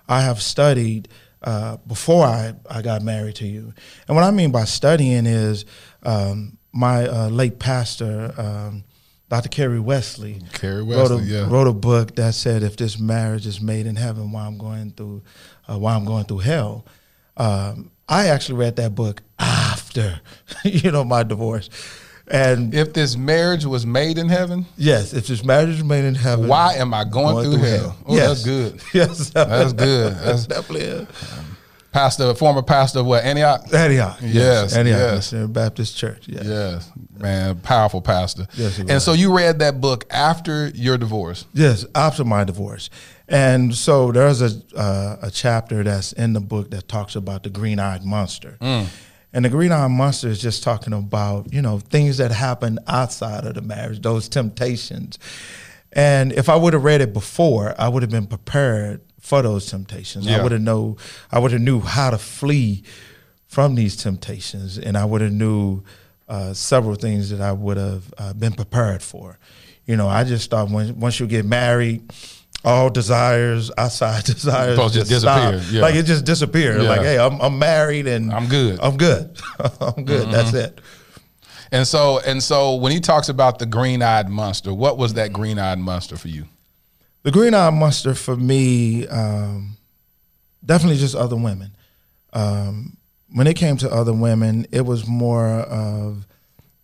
I 0.07 0.21
have 0.21 0.41
studied 0.41 1.07
uh, 1.41 1.77
before 1.87 2.25
I, 2.25 2.53
I 2.69 2.81
got 2.81 3.01
married 3.01 3.35
to 3.37 3.45
you. 3.47 3.73
And 4.07 4.15
what 4.15 4.23
I 4.23 4.31
mean 4.31 4.51
by 4.51 4.63
studying 4.65 5.25
is 5.25 5.65
um, 6.03 6.57
my 6.71 7.07
uh, 7.07 7.29
late 7.29 7.59
pastor, 7.59 8.33
um, 8.37 8.83
Dr. 9.33 9.49
Kerry 9.49 9.79
Wesley, 9.79 10.39
Kerry 10.53 10.83
wrote 10.83 11.09
a, 11.09 11.15
Wesley, 11.15 11.33
yeah. 11.33 11.49
wrote 11.49 11.65
a 11.65 11.73
book 11.73 12.13
that 12.17 12.35
said 12.35 12.61
if 12.61 12.77
this 12.77 12.99
marriage 12.99 13.47
is 13.47 13.59
made 13.59 13.87
in 13.87 13.95
heaven, 13.95 14.31
why 14.31 14.45
I'm 14.45 14.59
going 14.59 14.91
through, 14.91 15.23
uh, 15.67 15.79
why 15.79 15.95
I'm 15.95 16.05
going 16.05 16.25
through 16.25 16.37
hell. 16.37 16.85
Um, 17.35 17.89
I 18.07 18.27
actually 18.27 18.59
read 18.59 18.75
that 18.75 18.93
book 18.93 19.23
after, 19.39 20.21
you 20.63 20.91
know, 20.91 21.03
my 21.03 21.23
divorce. 21.23 21.71
And 22.27 22.75
If 22.75 22.93
this 22.93 23.17
marriage 23.17 23.65
was 23.65 23.87
made 23.87 24.19
in 24.19 24.29
heaven, 24.29 24.67
yes, 24.77 25.13
if 25.13 25.25
this 25.25 25.43
marriage 25.43 25.69
is 25.69 25.83
made 25.83 26.05
in 26.05 26.13
heaven, 26.13 26.47
why 26.47 26.75
am 26.75 26.93
I 26.93 27.03
going, 27.03 27.43
through, 27.43 27.57
hell? 27.57 27.97
Oh, 28.05 28.15
yes. 28.15 28.27
that's 28.27 28.43
good. 28.45 28.81
Yes, 28.93 29.29
That's 29.31 29.73
good. 29.73 30.13
That's 30.13 30.45
definitely 30.45 30.81
it. 30.81 31.07
Pastor, 31.93 32.33
former 32.33 32.63
pastor 32.63 32.99
of 32.99 33.05
what 33.05 33.23
Antioch. 33.23 33.71
Antioch. 33.73 34.17
Yes, 34.21 34.75
Antioch 34.75 34.97
yes. 34.97 35.33
Baptist 35.49 35.95
Church. 35.95 36.27
Yes. 36.27 36.43
Yes, 36.45 36.91
man, 37.17 37.59
powerful 37.59 38.01
pastor. 38.01 38.47
Yes, 38.55 38.79
and 38.79 39.01
so 39.01 39.13
you 39.13 39.35
read 39.35 39.59
that 39.59 39.79
book 39.79 40.05
after 40.09 40.67
your 40.69 40.97
divorce. 40.97 41.45
Yes, 41.53 41.85
after 41.95 42.25
my 42.25 42.43
divorce, 42.43 42.89
and 43.29 43.73
so 43.73 44.11
there's 44.11 44.41
a 44.41 44.61
uh, 44.75 45.17
a 45.21 45.31
chapter 45.31 45.83
that's 45.83 46.11
in 46.11 46.33
the 46.33 46.41
book 46.41 46.71
that 46.71 46.87
talks 46.87 47.15
about 47.15 47.43
the 47.43 47.49
green 47.49 47.79
eyed 47.79 48.03
monster, 48.03 48.57
and 48.59 49.45
the 49.45 49.49
green 49.49 49.71
eyed 49.71 49.91
monster 49.91 50.27
is 50.27 50.41
just 50.41 50.63
talking 50.63 50.93
about 50.93 51.53
you 51.53 51.61
know 51.61 51.79
things 51.79 52.17
that 52.17 52.31
happen 52.31 52.79
outside 52.87 53.45
of 53.45 53.53
the 53.53 53.61
marriage, 53.61 54.01
those 54.01 54.27
temptations, 54.27 55.19
and 55.93 56.33
if 56.33 56.49
I 56.49 56.55
would 56.55 56.73
have 56.73 56.83
read 56.83 57.01
it 57.01 57.13
before, 57.13 57.75
I 57.77 57.87
would 57.87 58.01
have 58.01 58.11
been 58.11 58.27
prepared 58.27 59.01
for 59.23 59.41
those 59.41 59.67
temptations. 59.67 60.27
Yeah. 60.27 60.37
I 60.39 60.43
would 60.43 60.51
have 60.51 60.61
know, 60.61 60.97
I 61.31 61.39
would 61.39 61.53
have 61.53 61.61
knew 61.61 61.79
how 61.79 62.09
to 62.09 62.17
flee 62.17 62.83
from 63.47 63.73
these 63.73 63.95
temptations, 63.95 64.77
and 64.77 64.97
I 64.97 65.05
would 65.05 65.21
have 65.21 65.31
knew 65.31 65.81
uh, 66.27 66.53
several 66.53 66.95
things 66.95 67.29
that 67.29 67.39
I 67.39 67.53
would 67.53 67.77
have 67.77 68.13
uh, 68.17 68.33
been 68.33 68.51
prepared 68.51 69.01
for. 69.01 69.39
You 69.85 69.95
know, 69.95 70.09
I 70.09 70.25
just 70.25 70.51
thought 70.51 70.69
when, 70.69 70.99
once 70.99 71.21
you 71.21 71.27
get 71.27 71.45
married, 71.45 72.11
all 72.65 72.89
desires, 72.89 73.71
outside 73.77 74.23
desires, 74.25 74.75
Supposed 74.75 74.93
just 74.95 75.09
disappear, 75.09 75.61
yeah. 75.71 75.81
Like 75.81 75.95
it 75.95 76.03
just 76.03 76.25
disappeared. 76.25 76.81
Yeah. 76.81 76.89
Like, 76.89 77.01
hey, 77.01 77.17
I'm, 77.17 77.39
I'm 77.39 77.57
married 77.57 78.07
and 78.07 78.33
I'm 78.33 78.49
good. 78.49 78.77
I'm 78.81 78.97
good. 78.97 79.39
I'm 79.79 80.03
good. 80.03 80.31
That's 80.31 80.53
it. 80.53 80.81
And 81.71 81.87
so 81.87 82.19
and 82.19 82.43
so 82.43 82.75
when 82.75 82.91
he 82.91 82.99
talks 82.99 83.29
about 83.29 83.57
the 83.57 83.65
green 83.65 84.01
eyed 84.01 84.27
monster, 84.27 84.73
what 84.73 84.97
was 84.97 85.13
that 85.13 85.31
green 85.31 85.57
eyed 85.57 85.79
monster 85.79 86.17
for 86.17 86.27
you? 86.27 86.45
The 87.23 87.31
green 87.31 87.53
eyed 87.53 87.73
monster 87.73 88.13
for 88.15 88.35
me, 88.35 89.07
um, 89.07 89.77
definitely 90.65 90.97
just 90.97 91.15
other 91.15 91.37
women. 91.37 91.71
Um, 92.33 92.97
when 93.33 93.47
it 93.47 93.55
came 93.55 93.77
to 93.77 93.89
other 93.89 94.13
women, 94.13 94.67
it 94.71 94.81
was 94.81 95.07
more 95.07 95.47
of 95.47 96.27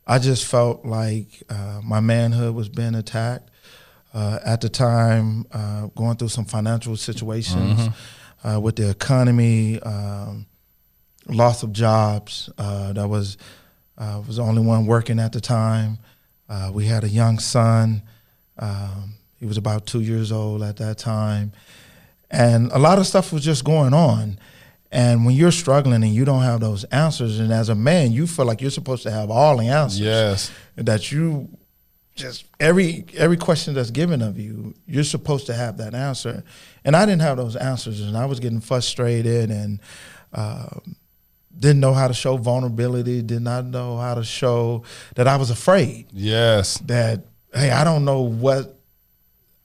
I 0.08 0.17
just 0.17 0.46
felt 0.46 0.86
like 0.86 1.43
uh, 1.50 1.81
my 1.84 2.00
manhood 2.00 2.55
was 2.55 2.67
being 2.67 2.96
attacked. 2.96 3.51
Uh, 4.12 4.39
at 4.43 4.60
the 4.60 4.69
time, 4.69 5.46
uh, 5.51 5.86
going 5.96 6.17
through 6.17 6.29
some 6.29 6.46
financial 6.46 6.98
situations 6.98 7.89
uh, 8.43 8.60
with 8.60 8.75
the 8.75 8.89
economy, 8.89 9.79
um, 9.81 10.48
loss 11.27 11.62
of 11.62 11.72
jobs. 11.72 12.50
Uh, 12.58 12.91
that 12.93 13.08
was 13.08 13.38
uh, 14.00 14.19
was 14.25 14.38
the 14.38 14.41
only 14.41 14.63
one 14.63 14.88
working 14.88 15.19
at 15.19 15.31
the 15.31 15.41
time. 15.41 16.00
we 16.72 16.86
had 16.86 17.03
a 17.03 17.10
young 17.10 17.38
son. 17.38 18.01
Um, 18.58 19.13
he 19.39 19.46
was 19.46 19.58
about 19.58 19.86
two 19.86 20.01
years 20.01 20.31
old 20.31 20.63
at 20.63 20.77
that 20.77 20.98
time, 20.98 21.51
and 22.29 22.72
a 22.72 22.79
lot 22.79 23.00
of 23.00 23.08
stuff 23.08 23.31
was 23.34 23.43
just 23.43 23.63
going 23.63 23.93
on. 23.93 24.39
And 24.91 25.24
when 25.25 25.36
you're 25.36 25.51
struggling 25.51 26.03
and 26.03 26.13
you 26.13 26.25
don't 26.25 26.41
have 26.41 26.62
those 26.62 26.84
answers, 26.86 27.39
and 27.39 27.53
as 27.53 27.69
a 27.69 27.75
man, 27.75 28.12
you 28.12 28.25
feel 28.25 28.46
like 28.46 28.60
you're 28.60 28.72
supposed 28.72 29.03
to 29.03 29.12
have 29.12 29.29
all 29.29 29.58
the 29.58 29.67
answers. 29.67 30.01
Yes. 30.01 30.51
That 30.75 31.12
you 31.12 31.50
just 32.15 32.46
every 32.60 33.05
every 33.15 33.38
question 33.38 33.74
that's 33.74 33.91
given 33.91 34.22
of 34.22 34.38
you, 34.38 34.74
you're 34.88 35.03
supposed 35.03 35.46
to 35.48 35.53
have 35.53 35.77
that 35.77 35.93
answer. 35.93 36.43
And 36.84 36.96
I 36.96 37.05
didn't 37.05 37.22
have 37.22 37.38
those 37.38 37.55
answers, 37.55 38.01
and 38.01 38.17
I 38.17 38.25
was 38.25 38.39
getting 38.39 38.62
frustrated 38.62 39.51
and 39.51 39.79
um, 40.34 40.96
didn't 41.58 41.79
know 41.79 41.93
how 41.93 42.08
to 42.08 42.13
show 42.13 42.38
vulnerability. 42.38 43.22
Did 43.22 43.41
not 43.41 43.65
know 43.65 43.98
how 43.98 44.15
to 44.15 44.24
show 44.24 44.84
that 45.15 45.27
I 45.27 45.38
was 45.38 45.50
afraid. 45.50 46.08
Yes. 46.12 46.77
That 46.79 47.25
hey, 47.53 47.72
I 47.72 47.84
don't 47.84 48.05
know 48.05 48.22
what 48.22 48.79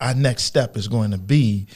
our 0.04 0.14
next 0.14 0.44
step 0.44 0.76
is 0.76 0.88
going 0.88 1.10
to 1.12 1.18
be. 1.18 1.66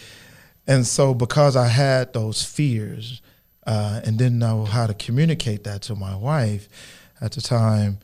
And 0.66 0.86
so, 0.86 1.14
because 1.14 1.56
I 1.56 1.66
had 1.68 2.12
those 2.12 2.44
fears, 2.44 3.22
uh, 3.66 4.00
and 4.04 4.16
didn't 4.16 4.38
know 4.38 4.64
how 4.64 4.86
to 4.86 4.94
communicate 4.94 5.64
that 5.64 5.82
to 5.82 5.94
my 5.94 6.16
wife 6.16 6.68
at 7.20 7.32
the 7.32 7.40
time, 7.42 7.98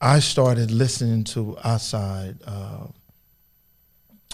I 0.00 0.20
started 0.20 0.70
listening 0.70 1.24
to 1.24 1.56
outside. 1.64 2.38
Uh, 2.46 2.86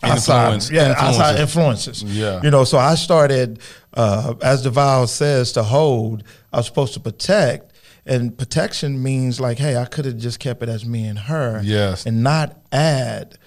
outside, 0.03 0.62
yeah, 0.71 0.91
influences. 0.91 0.97
outside 0.99 1.41
influences. 1.41 2.03
Yeah. 2.03 2.41
you 2.43 2.50
know. 2.50 2.65
So 2.65 2.79
I 2.79 2.95
started, 2.95 3.61
uh, 3.95 4.35
as 4.43 4.62
the 4.62 4.71
vow 4.71 5.07
says, 5.07 5.53
to 5.53 5.62
hold. 5.62 6.23
I 6.53 6.59
was 6.59 6.67
supposed 6.67 6.95
to 6.95 7.00
protect, 7.00 7.73
and 8.05 8.37
protection 8.37 9.03
means 9.03 9.41
like, 9.41 9.59
hey, 9.59 9.76
I 9.76 9.87
could 9.87 10.05
have 10.05 10.19
just 10.19 10.38
kept 10.38 10.62
it 10.62 10.69
as 10.69 10.85
me 10.85 11.07
and 11.07 11.19
her, 11.19 11.61
Yes. 11.65 12.07
and 12.07 12.23
not 12.23 12.59
add 12.73 13.38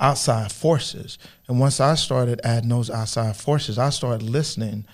outside 0.00 0.50
forces. 0.52 1.18
And 1.48 1.58
once 1.60 1.80
I 1.80 1.94
started 1.94 2.40
adding 2.44 2.68
those 2.68 2.90
outside 2.90 3.36
forces, 3.36 3.78
I 3.78 3.90
started 3.90 4.22
listening 4.22 4.86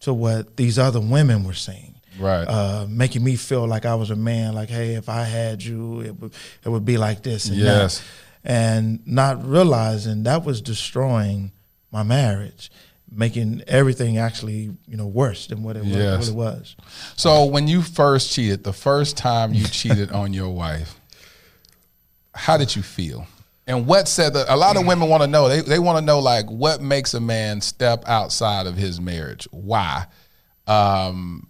to 0.00 0.12
what 0.12 0.56
these 0.56 0.78
other 0.78 1.00
women 1.00 1.44
were 1.44 1.54
saying. 1.54 1.94
Right. 2.18 2.44
Uh, 2.44 2.86
making 2.88 3.24
me 3.24 3.36
feel 3.36 3.66
like 3.66 3.86
I 3.86 3.94
was 3.94 4.10
a 4.10 4.16
man, 4.16 4.54
like, 4.54 4.68
hey, 4.68 4.94
if 4.96 5.08
I 5.08 5.22
had 5.24 5.62
you, 5.62 6.00
it 6.02 6.20
would 6.20 6.34
it 6.64 6.68
would 6.68 6.84
be 6.84 6.98
like 6.98 7.22
this 7.22 7.46
and 7.48 7.56
Yes. 7.56 7.98
that. 7.98 8.04
And 8.44 9.06
not 9.06 9.46
realizing 9.46 10.24
that 10.24 10.44
was 10.44 10.60
destroying 10.60 11.52
my 11.90 12.02
marriage, 12.02 12.70
making 13.10 13.62
everything 13.66 14.18
actually, 14.18 14.72
you 14.86 14.96
know, 14.96 15.06
worse 15.06 15.46
than 15.46 15.62
what 15.62 15.76
it, 15.76 15.84
was, 15.84 15.92
Yes. 15.96 16.18
what 16.18 16.28
it 16.28 16.34
was. 16.34 16.76
So 17.16 17.44
when 17.46 17.66
you 17.68 17.80
first 17.82 18.32
cheated, 18.32 18.64
the 18.64 18.72
first 18.72 19.16
time 19.16 19.54
you 19.54 19.64
cheated 19.66 20.10
on 20.10 20.32
your 20.34 20.50
wife, 20.50 20.96
how 22.34 22.56
did 22.56 22.74
you 22.74 22.82
feel? 22.82 23.26
And 23.66 23.86
what 23.86 24.08
said 24.08 24.34
that 24.34 24.46
a 24.48 24.56
lot 24.56 24.76
of 24.76 24.86
women 24.86 25.08
want 25.08 25.22
to 25.22 25.28
know, 25.28 25.48
they, 25.48 25.60
they 25.60 25.78
want 25.78 25.98
to 25.98 26.04
know 26.04 26.18
like 26.18 26.46
what 26.46 26.80
makes 26.80 27.14
a 27.14 27.20
man 27.20 27.60
step 27.60 28.02
outside 28.06 28.66
of 28.66 28.76
his 28.76 29.00
marriage? 29.00 29.46
Why? 29.52 30.06
Um, 30.66 31.48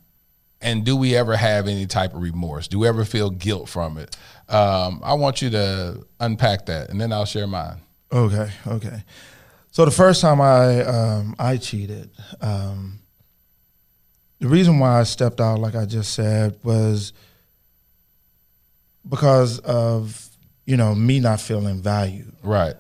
and 0.61 0.85
do 0.85 0.97
we 0.97 1.17
ever 1.17 1.37
have 1.37 1.67
any 1.67 1.87
type 1.87 2.15
of 2.15 2.23
remorse? 2.23 2.69
Do 2.69 2.79
we 2.81 2.89
ever 2.89 3.05
feel 3.05 3.31
guilt 3.31 3.69
from 3.69 3.97
it? 3.99 4.17
Um, 4.49 5.01
I 5.03 5.15
want 5.15 5.41
you 5.41 5.51
to 5.51 6.07
unpack 6.21 6.67
that 6.67 6.91
and 6.91 7.01
then 7.01 7.13
I'll 7.13 7.25
share 7.25 7.47
mine. 7.47 7.79
Okay, 8.13 8.51
okay. 8.67 9.03
So 9.71 9.87
the 9.87 9.91
first 9.91 10.21
time 10.21 10.41
I 10.41 10.85
um, 10.85 11.35
I 11.39 11.57
cheated, 11.57 12.11
um, 12.43 13.01
the 14.39 14.49
reason 14.49 14.79
why 14.79 15.01
I 15.01 15.05
stepped 15.05 15.41
out, 15.41 15.61
like 15.61 15.75
I 15.75 15.87
just 15.87 16.13
said, 16.13 16.59
was 16.63 17.15
because 19.09 19.61
of 19.61 20.29
you 20.65 20.77
know 20.77 20.95
me 20.95 21.21
not 21.21 21.41
feeling 21.41 21.81
valued 21.83 22.33
Right. 22.43 22.75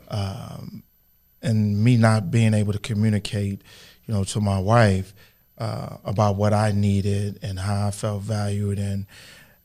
and 1.42 1.82
me 1.84 1.96
not 1.96 2.30
being 2.30 2.54
able 2.54 2.72
to 2.72 2.78
communicate, 2.78 3.62
you 4.06 4.14
know, 4.14 4.24
to 4.24 4.40
my 4.40 4.58
wife 4.58 5.12
uh, 5.58 5.96
about 6.04 6.36
what 6.36 6.52
I 6.52 6.72
needed 6.72 7.38
and 7.42 7.58
how 7.58 7.86
I 7.88 7.90
felt 7.90 8.22
valued, 8.22 8.78
and 8.78 9.06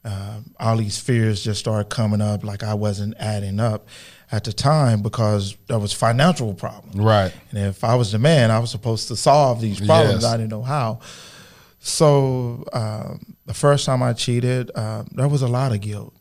um 0.06 0.54
all 0.60 0.78
these 0.78 0.98
fears 1.00 1.44
just 1.44 1.60
started 1.60 1.90
coming 1.90 2.22
up, 2.22 2.44
like 2.44 2.64
I 2.64 2.74
wasn't 2.76 3.16
adding 3.20 3.60
up 3.60 3.88
at 4.32 4.44
the 4.44 4.54
time 4.54 5.02
because 5.02 5.56
there 5.68 5.80
was 5.80 5.92
financial 5.94 6.54
problems. 6.54 6.96
right. 6.96 7.34
And 7.52 7.60
if 7.60 7.84
I 7.84 7.96
was 7.96 8.12
the 8.12 8.20
man, 8.20 8.52
I 8.52 8.60
was 8.60 8.72
supposed 8.72 9.08
to 9.10 9.16
solve 9.16 9.60
these 9.62 9.80
problems. 9.80 10.24
Yes. 10.24 10.32
I 10.34 10.38
didn't 10.38 10.52
know 10.52 10.62
how. 10.64 11.00
So 11.80 12.64
um, 12.74 13.36
the 13.46 13.54
first 13.54 13.86
time 13.86 14.02
I 14.04 14.14
cheated, 14.14 14.72
um, 14.76 15.08
there 15.14 15.28
was 15.28 15.42
a 15.42 15.48
lot 15.48 15.72
of 15.72 15.82
guilt. 15.82 16.14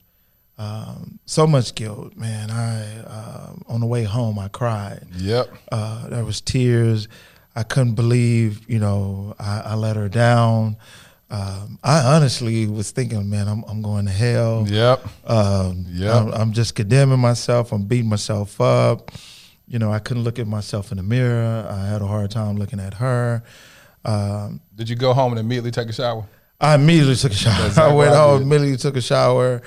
Um, 0.58 1.18
so 1.26 1.46
much 1.46 1.74
guilt, 1.74 2.16
man. 2.16 2.50
I 2.50 3.00
uh, 3.06 3.52
on 3.68 3.80
the 3.80 3.86
way 3.86 4.04
home, 4.04 4.38
I 4.38 4.48
cried. 4.48 5.06
Yep. 5.16 5.52
Uh, 5.70 6.08
there 6.08 6.24
was 6.24 6.40
tears. 6.40 7.08
I 7.54 7.62
couldn't 7.62 7.94
believe, 7.94 8.68
you 8.68 8.78
know, 8.78 9.34
I, 9.38 9.60
I 9.66 9.74
let 9.74 9.96
her 9.96 10.08
down. 10.08 10.76
Um, 11.30 11.78
I 11.82 12.14
honestly 12.14 12.66
was 12.66 12.90
thinking, 12.90 13.28
man, 13.28 13.48
I'm, 13.48 13.64
I'm 13.66 13.82
going 13.82 14.06
to 14.06 14.12
hell. 14.12 14.64
Yep. 14.68 15.06
Um, 15.28 15.84
Yep. 15.88 16.14
I'm, 16.14 16.34
I'm 16.34 16.52
just 16.52 16.74
condemning 16.74 17.18
myself. 17.18 17.72
I'm 17.72 17.84
beating 17.84 18.08
myself 18.08 18.60
up. 18.60 19.10
You 19.66 19.78
know, 19.80 19.90
I 19.90 19.98
couldn't 19.98 20.22
look 20.22 20.38
at 20.38 20.46
myself 20.46 20.92
in 20.92 20.98
the 20.98 21.02
mirror. 21.02 21.66
I 21.68 21.86
had 21.86 22.00
a 22.00 22.06
hard 22.06 22.30
time 22.30 22.56
looking 22.56 22.78
at 22.78 22.94
her. 22.94 23.42
Um, 24.04 24.60
Did 24.76 24.88
you 24.88 24.94
go 24.94 25.12
home 25.12 25.32
and 25.32 25.40
immediately 25.40 25.72
take 25.72 25.88
a 25.88 25.92
shower? 25.92 26.24
I 26.60 26.76
immediately 26.76 27.16
took 27.16 27.32
a 27.32 27.34
shower. 27.34 27.62
That's 27.62 27.78
I 27.78 27.92
went 27.92 28.14
home, 28.14 28.42
immediately 28.42 28.76
took 28.76 28.96
a 28.96 29.00
shower, 29.00 29.62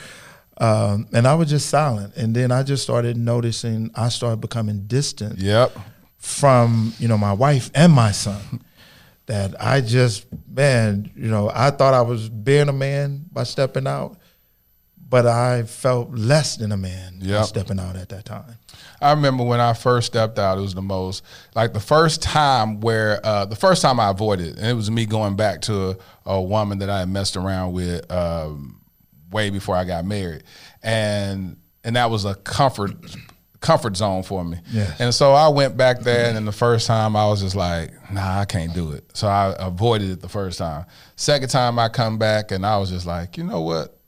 um, 0.59 1.07
and 1.13 1.27
I 1.27 1.35
was 1.35 1.49
just 1.49 1.69
silent. 1.69 2.15
And 2.17 2.35
then 2.35 2.51
I 2.51 2.63
just 2.63 2.83
started 2.83 3.15
noticing 3.17 3.91
I 3.95 4.09
started 4.09 4.41
becoming 4.41 4.85
distant 4.87 5.39
Yep. 5.39 5.77
from 6.17 6.93
you 6.99 7.07
know 7.07 7.17
my 7.17 7.33
wife 7.33 7.69
and 7.73 7.91
my 7.93 8.11
son. 8.11 8.61
That 9.27 9.53
I 9.63 9.81
just 9.81 10.25
man, 10.49 11.11
you 11.15 11.29
know, 11.29 11.51
I 11.53 11.69
thought 11.69 11.93
I 11.93 12.01
was 12.01 12.29
being 12.29 12.67
a 12.67 12.73
man 12.73 13.25
by 13.31 13.43
stepping 13.43 13.85
out, 13.85 14.17
but 15.07 15.27
I 15.27 15.63
felt 15.63 16.11
less 16.11 16.57
than 16.57 16.71
a 16.71 16.77
man 16.77 17.19
by 17.19 17.25
Yep. 17.27 17.45
stepping 17.45 17.79
out 17.79 17.95
at 17.95 18.09
that 18.09 18.25
time. 18.25 18.55
I 18.99 19.11
remember 19.11 19.43
when 19.43 19.59
I 19.59 19.73
first 19.73 20.07
stepped 20.07 20.39
out, 20.39 20.57
it 20.57 20.61
was 20.61 20.73
the 20.73 20.81
most 20.81 21.23
like 21.53 21.73
the 21.73 21.79
first 21.79 22.23
time 22.23 22.79
where 22.81 23.23
uh, 23.23 23.45
the 23.45 23.55
first 23.55 23.83
time 23.83 23.99
I 23.99 24.09
avoided, 24.09 24.57
and 24.57 24.65
it 24.65 24.73
was 24.73 24.89
me 24.89 25.05
going 25.05 25.35
back 25.35 25.61
to 25.61 25.91
a, 25.91 25.97
a 26.25 26.41
woman 26.41 26.79
that 26.79 26.89
I 26.89 26.99
had 27.01 27.09
messed 27.09 27.37
around 27.37 27.73
with 27.73 28.11
um, 28.11 28.78
way 29.31 29.50
before 29.50 29.75
I 29.75 29.86
got 29.86 30.05
married, 30.05 30.43
and 30.83 31.57
and 31.83 31.95
that 31.95 32.09
was 32.09 32.25
a 32.25 32.36
comfort 32.36 32.91
comfort 33.62 33.98
zone 33.98 34.24
for 34.24 34.43
me. 34.43 34.57
Yes. 34.71 35.00
And 35.00 35.13
so 35.13 35.33
I 35.33 35.50
went 35.50 35.75
back 35.75 36.00
there, 36.00 36.27
and 36.27 36.36
then 36.36 36.45
the 36.45 36.51
first 36.51 36.88
time 36.88 37.15
I 37.15 37.27
was 37.27 37.41
just 37.41 37.55
like, 37.55 37.91
Nah, 38.12 38.39
I 38.39 38.45
can't 38.45 38.74
do 38.74 38.91
it. 38.91 39.05
So 39.13 39.27
I 39.27 39.53
avoided 39.59 40.12
it 40.12 40.21
the 40.21 40.29
first 40.29 40.57
time. 40.57 40.86
Second 41.15 41.50
time 41.50 41.77
I 41.77 41.89
come 41.89 42.17
back, 42.17 42.51
and 42.51 42.65
I 42.65 42.77
was 42.77 42.89
just 42.89 43.05
like, 43.05 43.38
you 43.38 43.43
know 43.43 43.62
what? 43.62 43.98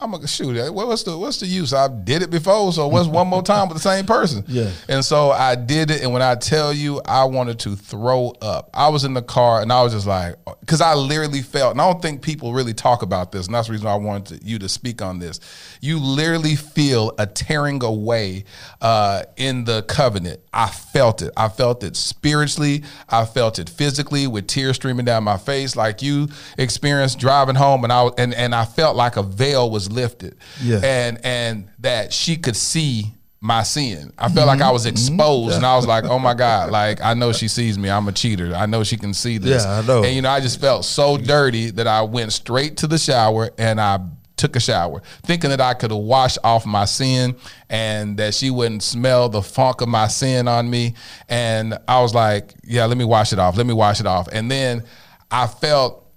I'm 0.00 0.12
gonna 0.12 0.28
shoot 0.28 0.56
it. 0.56 0.72
What's 0.72 1.02
the 1.02 1.18
what's 1.18 1.40
the 1.40 1.46
use? 1.46 1.72
I 1.72 1.88
did 1.88 2.22
it 2.22 2.30
before, 2.30 2.72
so 2.72 2.86
what's 2.86 3.08
one 3.08 3.26
more 3.26 3.42
time 3.42 3.68
with 3.68 3.76
the 3.78 3.82
same 3.82 4.06
person? 4.06 4.44
Yeah. 4.58 4.70
And 4.88 5.04
so 5.04 5.30
I 5.30 5.54
did 5.56 5.90
it, 5.90 6.02
and 6.02 6.12
when 6.12 6.22
I 6.22 6.34
tell 6.34 6.72
you, 6.72 7.00
I 7.04 7.24
wanted 7.24 7.58
to 7.60 7.76
throw 7.76 8.32
up. 8.40 8.70
I 8.72 8.88
was 8.88 9.04
in 9.04 9.12
the 9.14 9.22
car, 9.22 9.60
and 9.60 9.72
I 9.72 9.82
was 9.82 9.92
just 9.92 10.06
like, 10.06 10.36
because 10.60 10.80
I 10.80 10.94
literally 10.94 11.42
felt, 11.42 11.72
and 11.72 11.80
I 11.80 11.92
don't 11.92 12.00
think 12.00 12.22
people 12.22 12.54
really 12.54 12.72
talk 12.74 13.02
about 13.02 13.30
this, 13.30 13.46
and 13.46 13.54
that's 13.54 13.68
the 13.68 13.72
reason 13.72 13.86
I 13.86 13.94
wanted 13.96 14.40
to, 14.40 14.46
you 14.46 14.58
to 14.60 14.68
speak 14.68 15.02
on 15.02 15.18
this. 15.18 15.38
You 15.80 15.98
literally 15.98 16.56
feel 16.56 17.12
a 17.18 17.26
tearing 17.26 17.84
away 17.84 18.44
uh, 18.80 19.24
in 19.36 19.64
the 19.64 19.82
covenant. 19.82 20.40
I 20.52 20.68
felt 20.68 21.22
it. 21.22 21.32
I 21.36 21.48
felt 21.48 21.84
it 21.84 21.94
spiritually. 21.94 22.84
I 23.08 23.26
felt 23.26 23.58
it 23.58 23.68
physically, 23.68 24.26
with 24.26 24.46
tears 24.46 24.76
streaming 24.76 25.04
down 25.04 25.24
my 25.24 25.36
face, 25.36 25.76
like 25.76 26.02
you 26.02 26.28
experienced 26.56 27.18
driving 27.18 27.54
home, 27.56 27.84
and 27.84 27.92
I 27.92 28.08
and 28.18 28.34
and 28.34 28.54
I 28.54 28.64
felt 28.64 28.96
like 28.96 29.16
a 29.16 29.22
veil 29.22 29.70
was 29.70 29.87
lifted, 29.88 30.36
Yeah. 30.62 30.80
and 30.82 31.24
and 31.24 31.68
that 31.80 32.12
she 32.12 32.36
could 32.36 32.56
see 32.56 33.14
my 33.40 33.62
sin. 33.62 34.12
I 34.18 34.28
felt 34.28 34.48
like 34.48 34.58
mm-hmm. 34.58 34.68
I 34.68 34.72
was 34.72 34.82
mm-hmm. 34.82 34.92
exposed, 34.92 35.56
and 35.56 35.64
I 35.64 35.76
was 35.76 35.86
like, 35.86 36.04
"Oh 36.04 36.18
my 36.18 36.34
god!" 36.46 36.70
Like 36.70 37.00
I 37.02 37.14
know 37.14 37.32
she 37.32 37.48
sees 37.48 37.78
me. 37.78 37.90
I'm 37.90 38.08
a 38.08 38.12
cheater. 38.12 38.54
I 38.54 38.66
know 38.66 38.84
she 38.84 38.96
can 38.96 39.14
see 39.14 39.38
this. 39.38 39.64
Yeah, 39.64 39.78
I 39.78 39.86
know. 39.86 40.02
And 40.04 40.14
you 40.14 40.22
know, 40.22 40.30
I 40.30 40.40
just 40.40 40.60
felt 40.60 40.84
so 40.84 41.16
dirty 41.16 41.70
that 41.70 41.86
I 41.86 42.02
went 42.02 42.32
straight 42.32 42.78
to 42.78 42.86
the 42.86 42.98
shower 42.98 43.50
and 43.58 43.80
I 43.80 44.00
took 44.38 44.56
a 44.56 44.60
shower, 44.60 45.02
thinking 45.24 45.50
that 45.50 45.60
I 45.60 45.74
could 45.74 45.92
wash 45.92 46.38
off 46.42 46.64
my 46.64 46.86
sin 46.86 47.36
and 47.68 48.16
that 48.16 48.34
she 48.34 48.50
wouldn't 48.50 48.82
smell 48.82 49.28
the 49.28 49.42
funk 49.42 49.80
of 49.82 49.88
my 49.88 50.08
sin 50.08 50.48
on 50.48 50.70
me. 50.70 50.94
And 51.28 51.76
I 51.86 52.00
was 52.00 52.14
like, 52.14 52.54
yeah, 52.64 52.86
let 52.86 52.96
me 52.96 53.04
wash 53.04 53.32
it 53.32 53.38
off. 53.38 53.56
Let 53.56 53.66
me 53.66 53.74
wash 53.74 54.00
it 54.00 54.06
off. 54.06 54.28
And 54.32 54.50
then 54.50 54.84
I 55.30 55.46
felt 55.46 56.07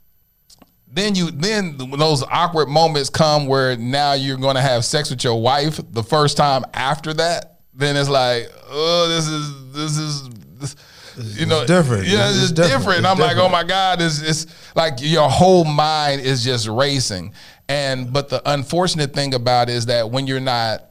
then 0.93 1.15
you 1.15 1.31
then 1.31 1.77
those 1.77 2.23
awkward 2.23 2.67
moments 2.67 3.09
come 3.09 3.47
where 3.47 3.77
now 3.77 4.13
you're 4.13 4.37
going 4.37 4.55
to 4.55 4.61
have 4.61 4.83
sex 4.85 5.09
with 5.09 5.23
your 5.23 5.41
wife 5.41 5.79
the 5.91 6.03
first 6.03 6.37
time 6.37 6.63
after 6.73 7.13
that 7.13 7.59
then 7.73 7.95
it's 7.95 8.09
like 8.09 8.49
oh 8.69 9.07
this 9.07 9.27
is 9.27 9.73
this 9.73 9.97
is 9.97 10.29
this, 10.59 11.39
you 11.39 11.45
know 11.45 11.65
different. 11.65 12.05
yeah 12.05 12.29
It's 12.29 12.43
it's, 12.43 12.51
different. 12.51 12.79
different, 12.79 12.99
It's 12.99 13.07
i'm 13.07 13.17
like 13.17 13.37
oh 13.37 13.49
my 13.49 13.63
god 13.63 14.01
it's, 14.01 14.21
it's 14.21 14.47
like 14.75 14.95
your 14.99 15.29
whole 15.29 15.63
mind 15.63 16.21
is 16.21 16.43
just 16.43 16.67
racing 16.67 17.33
and 17.69 18.11
but 18.11 18.29
the 18.29 18.41
unfortunate 18.51 19.13
thing 19.13 19.33
about 19.33 19.69
it 19.69 19.73
is 19.75 19.85
that 19.87 20.09
when 20.11 20.27
you're 20.27 20.39
not 20.39 20.87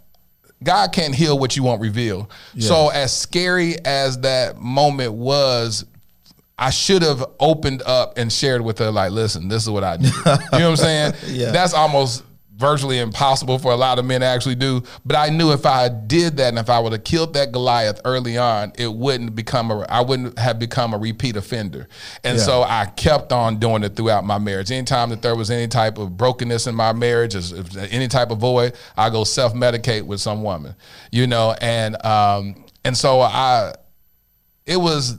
God 0.62 0.92
can't 0.92 1.14
heal 1.14 1.38
what 1.38 1.56
you 1.56 1.62
won't 1.62 1.80
reveal. 1.80 2.28
So 2.58 2.90
as 2.90 3.16
scary 3.18 3.76
as 3.86 4.18
that 4.20 4.58
moment 4.58 5.14
was, 5.14 5.86
I 6.60 6.70
should 6.70 7.02
have 7.02 7.24
opened 7.40 7.82
up 7.82 8.18
and 8.18 8.30
shared 8.30 8.60
with 8.60 8.78
her, 8.78 8.90
like, 8.90 9.10
listen, 9.12 9.48
this 9.48 9.62
is 9.64 9.70
what 9.70 9.82
I 9.82 9.96
do. 9.96 10.06
you 10.08 10.12
know 10.24 10.38
what 10.50 10.52
I'm 10.52 10.76
saying? 10.76 11.14
Yeah. 11.26 11.50
That's 11.52 11.72
almost 11.74 12.22
virtually 12.54 12.98
impossible 12.98 13.58
for 13.58 13.72
a 13.72 13.76
lot 13.76 13.98
of 13.98 14.04
men 14.04 14.20
to 14.20 14.26
actually 14.26 14.54
do. 14.56 14.82
But 15.06 15.16
I 15.16 15.30
knew 15.30 15.50
if 15.52 15.64
I 15.64 15.88
did 15.88 16.36
that 16.36 16.48
and 16.48 16.58
if 16.58 16.68
I 16.68 16.78
would 16.78 16.92
have 16.92 17.04
killed 17.04 17.32
that 17.32 17.52
Goliath 17.52 18.02
early 18.04 18.36
on, 18.36 18.72
it 18.76 18.92
wouldn't 18.92 19.34
become 19.34 19.70
a 19.70 19.80
I 19.88 20.02
wouldn't 20.02 20.38
have 20.38 20.58
become 20.58 20.92
a 20.92 20.98
repeat 20.98 21.36
offender. 21.36 21.88
And 22.22 22.36
Yeah. 22.36 22.44
so 22.44 22.62
I 22.62 22.84
kept 22.84 23.32
on 23.32 23.56
doing 23.58 23.82
it 23.82 23.96
throughout 23.96 24.26
my 24.26 24.36
marriage. 24.36 24.70
Anytime 24.70 25.08
that 25.08 25.22
there 25.22 25.34
was 25.34 25.50
any 25.50 25.68
type 25.68 25.96
of 25.96 26.18
brokenness 26.18 26.66
in 26.66 26.74
my 26.74 26.92
marriage, 26.92 27.34
any 27.90 28.08
type 28.08 28.30
of 28.30 28.36
void, 28.36 28.74
I 28.94 29.08
go 29.08 29.24
self 29.24 29.54
medicate 29.54 30.02
with 30.02 30.20
some 30.20 30.42
woman, 30.42 30.74
you 31.10 31.26
know, 31.26 31.54
and 31.62 32.04
um, 32.04 32.62
and 32.84 32.94
so 32.94 33.22
I, 33.22 33.72
it 34.66 34.76
was, 34.76 35.16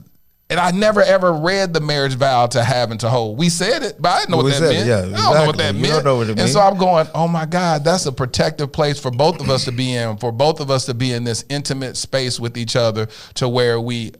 and 0.52 0.60
I 0.60 0.70
never 0.70 1.02
ever 1.02 1.32
read 1.32 1.72
the 1.72 1.80
marriage 1.80 2.14
vow 2.14 2.46
to 2.48 2.62
have 2.62 2.90
and 2.90 3.00
to 3.00 3.08
hold. 3.08 3.38
We 3.38 3.48
said 3.48 3.82
it, 3.82 3.96
but 4.00 4.10
I 4.10 4.18
didn't 4.20 4.30
know 4.32 4.36
what 4.36 4.46
that 4.50 4.58
said 4.58 4.86
meant. 4.86 4.86
yeah, 4.86 4.98
I 5.18 5.22
don't 5.22 5.34
know 5.34 5.46
what 5.46 5.56
that. 5.56 5.74
You 5.74 5.80
meant. 5.80 6.04
what 6.04 6.26
and 6.28 6.36
means. 6.36 6.52
so 6.52 6.60
I'm 6.60 6.76
going, 6.76 7.06
oh 7.14 7.26
my 7.26 7.46
God, 7.46 7.84
that's 7.84 8.04
a 8.04 8.12
protective 8.12 8.70
place 8.70 9.00
for 9.00 9.10
both 9.10 9.40
of 9.40 9.48
us 9.48 9.64
to 9.64 9.72
be 9.72 9.94
in, 9.94 10.18
for 10.18 10.30
both 10.30 10.60
of 10.60 10.70
us 10.70 10.84
to 10.86 10.94
be 10.94 11.12
in 11.12 11.24
this 11.24 11.44
intimate 11.48 11.96
space 11.96 12.38
with 12.38 12.58
each 12.58 12.76
other 12.76 13.06
to 13.34 13.48
where 13.48 13.80
we 13.80 14.12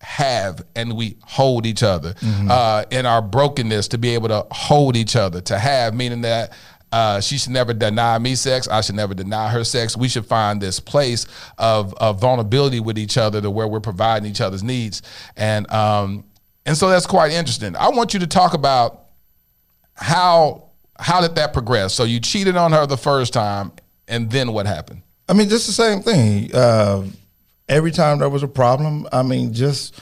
have 0.00 0.62
and 0.74 0.96
we 0.96 1.16
hold 1.22 1.66
each 1.66 1.82
other 1.82 2.12
Mm-hmm. 2.14 2.48
uh, 2.50 2.84
in 2.90 3.06
our 3.06 3.22
brokenness 3.22 3.88
to 3.88 3.98
be 3.98 4.10
able 4.14 4.28
to 4.28 4.44
hold 4.50 4.96
each 4.96 5.16
other 5.16 5.40
to 5.42 5.58
have 5.58 5.94
meaning 5.94 6.20
that 6.22 6.52
uh, 6.96 7.20
she 7.20 7.36
should 7.36 7.52
never 7.52 7.74
deny 7.74 8.18
me 8.18 8.34
sex. 8.34 8.68
I 8.68 8.80
should 8.80 8.94
never 8.94 9.12
deny 9.12 9.50
her 9.50 9.64
sex. 9.64 9.98
We 9.98 10.08
should 10.08 10.24
find 10.24 10.62
this 10.62 10.80
place 10.80 11.26
of, 11.58 11.92
of 11.94 12.22
vulnerability 12.22 12.80
with 12.80 12.96
each 12.96 13.18
other 13.18 13.42
to 13.42 13.50
where 13.50 13.68
we're 13.68 13.80
providing 13.80 14.30
each 14.30 14.40
other's 14.40 14.62
needs, 14.62 15.02
and 15.36 15.70
um, 15.70 16.24
and 16.64 16.74
so 16.74 16.88
that's 16.88 17.04
quite 17.04 17.32
interesting. 17.32 17.76
I 17.76 17.90
want 17.90 18.14
you 18.14 18.20
to 18.20 18.26
talk 18.26 18.54
about 18.54 19.08
how 19.92 20.70
how 20.98 21.20
did 21.20 21.34
that 21.34 21.52
progress? 21.52 21.92
So 21.92 22.04
you 22.04 22.18
cheated 22.18 22.56
on 22.56 22.72
her 22.72 22.86
the 22.86 22.96
first 22.96 23.34
time, 23.34 23.72
and 24.08 24.30
then 24.30 24.54
what 24.54 24.64
happened? 24.64 25.02
I 25.28 25.34
mean, 25.34 25.50
just 25.50 25.66
the 25.66 25.74
same 25.74 26.00
thing. 26.00 26.54
Uh, 26.54 27.04
every 27.68 27.90
time 27.90 28.20
there 28.20 28.30
was 28.30 28.42
a 28.42 28.48
problem, 28.48 29.06
I 29.12 29.22
mean, 29.22 29.52
just 29.52 30.00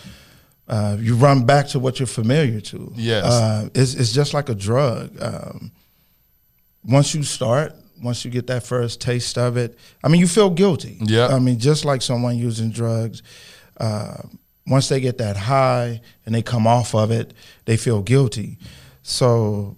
uh, 0.69 0.97
you 1.01 1.17
run 1.17 1.45
back 1.45 1.67
to 1.71 1.81
what 1.81 1.99
you're 1.99 2.07
familiar 2.07 2.61
to. 2.61 2.93
Yes. 2.95 3.25
uh, 3.25 3.69
it's 3.75 3.95
it's 3.95 4.13
just 4.13 4.33
like 4.33 4.49
a 4.49 4.55
drug. 4.55 5.21
Um, 5.21 5.73
once 6.87 7.15
you 7.15 7.23
start, 7.23 7.75
once 8.03 8.25
you 8.25 8.31
get 8.31 8.47
that 8.49 8.63
first 8.65 9.01
taste 9.01 9.39
of 9.39 9.57
it, 9.57 9.79
I 10.03 10.09
mean, 10.09 10.21
you 10.21 10.27
feel 10.29 10.51
guilty. 10.51 10.99
Yeah. 11.01 11.29
I 11.29 11.39
mean, 11.39 11.59
just 11.59 11.85
like 11.85 12.03
someone 12.03 12.37
using 12.37 12.71
drugs. 12.71 13.23
Uh, 13.79 14.17
once 14.67 14.89
they 14.89 15.01
get 15.01 15.19
that 15.19 15.37
high 15.37 16.01
and 16.25 16.35
they 16.35 16.43
come 16.43 16.67
off 16.67 16.95
of 16.95 17.11
it, 17.11 17.35
they 17.67 17.77
feel 17.77 18.03
guilty. 18.03 18.59
So 19.03 19.77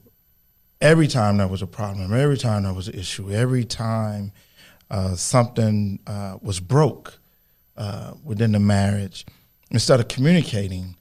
every 0.81 1.09
time 1.09 1.37
there 1.38 1.49
was 1.49 1.62
a 1.62 1.66
problem, 1.66 2.12
every 2.12 2.37
time 2.38 2.62
there 2.64 2.73
was 2.73 2.88
an 2.88 2.95
issue, 2.99 3.31
every 3.31 3.64
time 3.64 4.33
uh, 4.90 5.14
something 5.16 5.99
uh, 6.07 6.38
was 6.40 6.61
broke 6.61 7.19
uh, 7.77 8.12
within 8.25 8.53
the 8.53 8.61
marriage, 8.61 9.27
instead 9.71 9.99
of 10.01 10.09
communicating, 10.09 10.95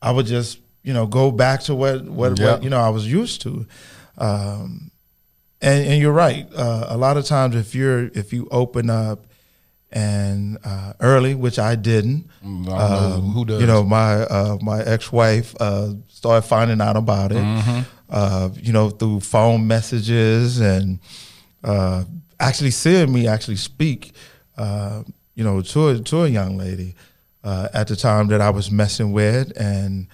I 0.00 0.10
would 0.12 0.26
just 0.26 0.58
you 0.82 0.94
know 0.94 1.06
go 1.06 1.30
back 1.30 1.60
to 1.62 1.74
what 1.74 2.04
what, 2.04 2.38
Yeah. 2.38 2.52
what 2.52 2.62
you 2.62 2.70
know 2.70 2.80
I 2.80 2.88
was 2.90 3.10
used 3.10 3.42
to. 3.42 3.66
Um, 4.18 4.90
and, 5.66 5.86
and 5.88 6.00
you're 6.00 6.12
right. 6.12 6.46
Uh, 6.54 6.86
a 6.88 6.96
lot 6.96 7.16
of 7.16 7.24
times, 7.24 7.56
if 7.56 7.74
you're 7.74 8.06
if 8.14 8.32
you 8.32 8.48
open 8.50 8.88
up 8.88 9.26
and 9.90 10.58
uh, 10.64 10.92
early, 11.00 11.34
which 11.34 11.58
I 11.58 11.74
didn't, 11.74 12.28
I 12.42 12.46
don't 12.46 13.30
who 13.32 13.44
does. 13.44 13.60
you 13.60 13.66
know, 13.66 13.82
my 13.82 14.22
uh, 14.22 14.58
my 14.62 14.82
ex 14.82 15.10
wife 15.12 15.54
uh, 15.60 15.90
started 16.08 16.42
finding 16.42 16.80
out 16.80 16.96
about 16.96 17.32
it. 17.32 17.38
Mm-hmm. 17.42 17.80
Uh, 18.08 18.50
you 18.54 18.72
know, 18.72 18.90
through 18.90 19.18
phone 19.18 19.66
messages 19.66 20.60
and 20.60 21.00
uh, 21.64 22.04
actually 22.38 22.70
seeing 22.70 23.12
me 23.12 23.26
actually 23.26 23.56
speak. 23.56 24.12
Uh, 24.56 25.02
you 25.34 25.44
know, 25.44 25.60
to 25.60 25.88
a, 25.88 25.98
to 25.98 26.22
a 26.24 26.28
young 26.28 26.56
lady 26.56 26.94
uh, 27.44 27.68
at 27.74 27.88
the 27.88 27.96
time 27.96 28.28
that 28.28 28.40
I 28.40 28.50
was 28.50 28.70
messing 28.70 29.12
with, 29.12 29.52
and 29.60 30.06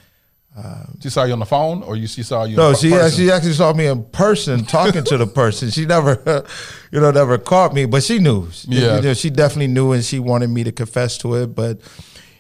She 1.01 1.09
saw 1.11 1.25
you 1.25 1.33
on 1.33 1.39
the 1.39 1.47
phone, 1.47 1.83
or 1.83 1.97
you 1.97 2.07
she 2.07 2.23
saw 2.23 2.45
you? 2.45 2.57
no, 2.57 2.75
she 2.75 2.91
person? 2.91 3.07
actually 3.07 3.31
actually 3.33 3.53
saw 3.55 3.73
me 3.73 3.87
in 3.87 4.05
person 4.05 4.65
talking 4.65 5.03
to 5.05 5.17
the 5.17 5.27
person. 5.43 5.71
She 5.71 5.87
never, 5.87 6.45
you 6.93 7.01
know, 7.01 7.11
never 7.11 7.39
caught 7.39 7.73
me, 7.75 7.87
but 7.87 8.03
she 8.03 8.19
knew. 8.19 8.49
Yeah. 8.69 8.97
You 8.97 9.03
know, 9.03 9.15
she 9.15 9.31
definitely 9.31 9.69
knew, 9.69 9.93
and 9.93 10.05
she 10.05 10.19
wanted 10.19 10.49
me 10.51 10.63
to 10.65 10.73
confess 10.73 11.17
to 11.19 11.35
it. 11.37 11.55
But 11.55 11.79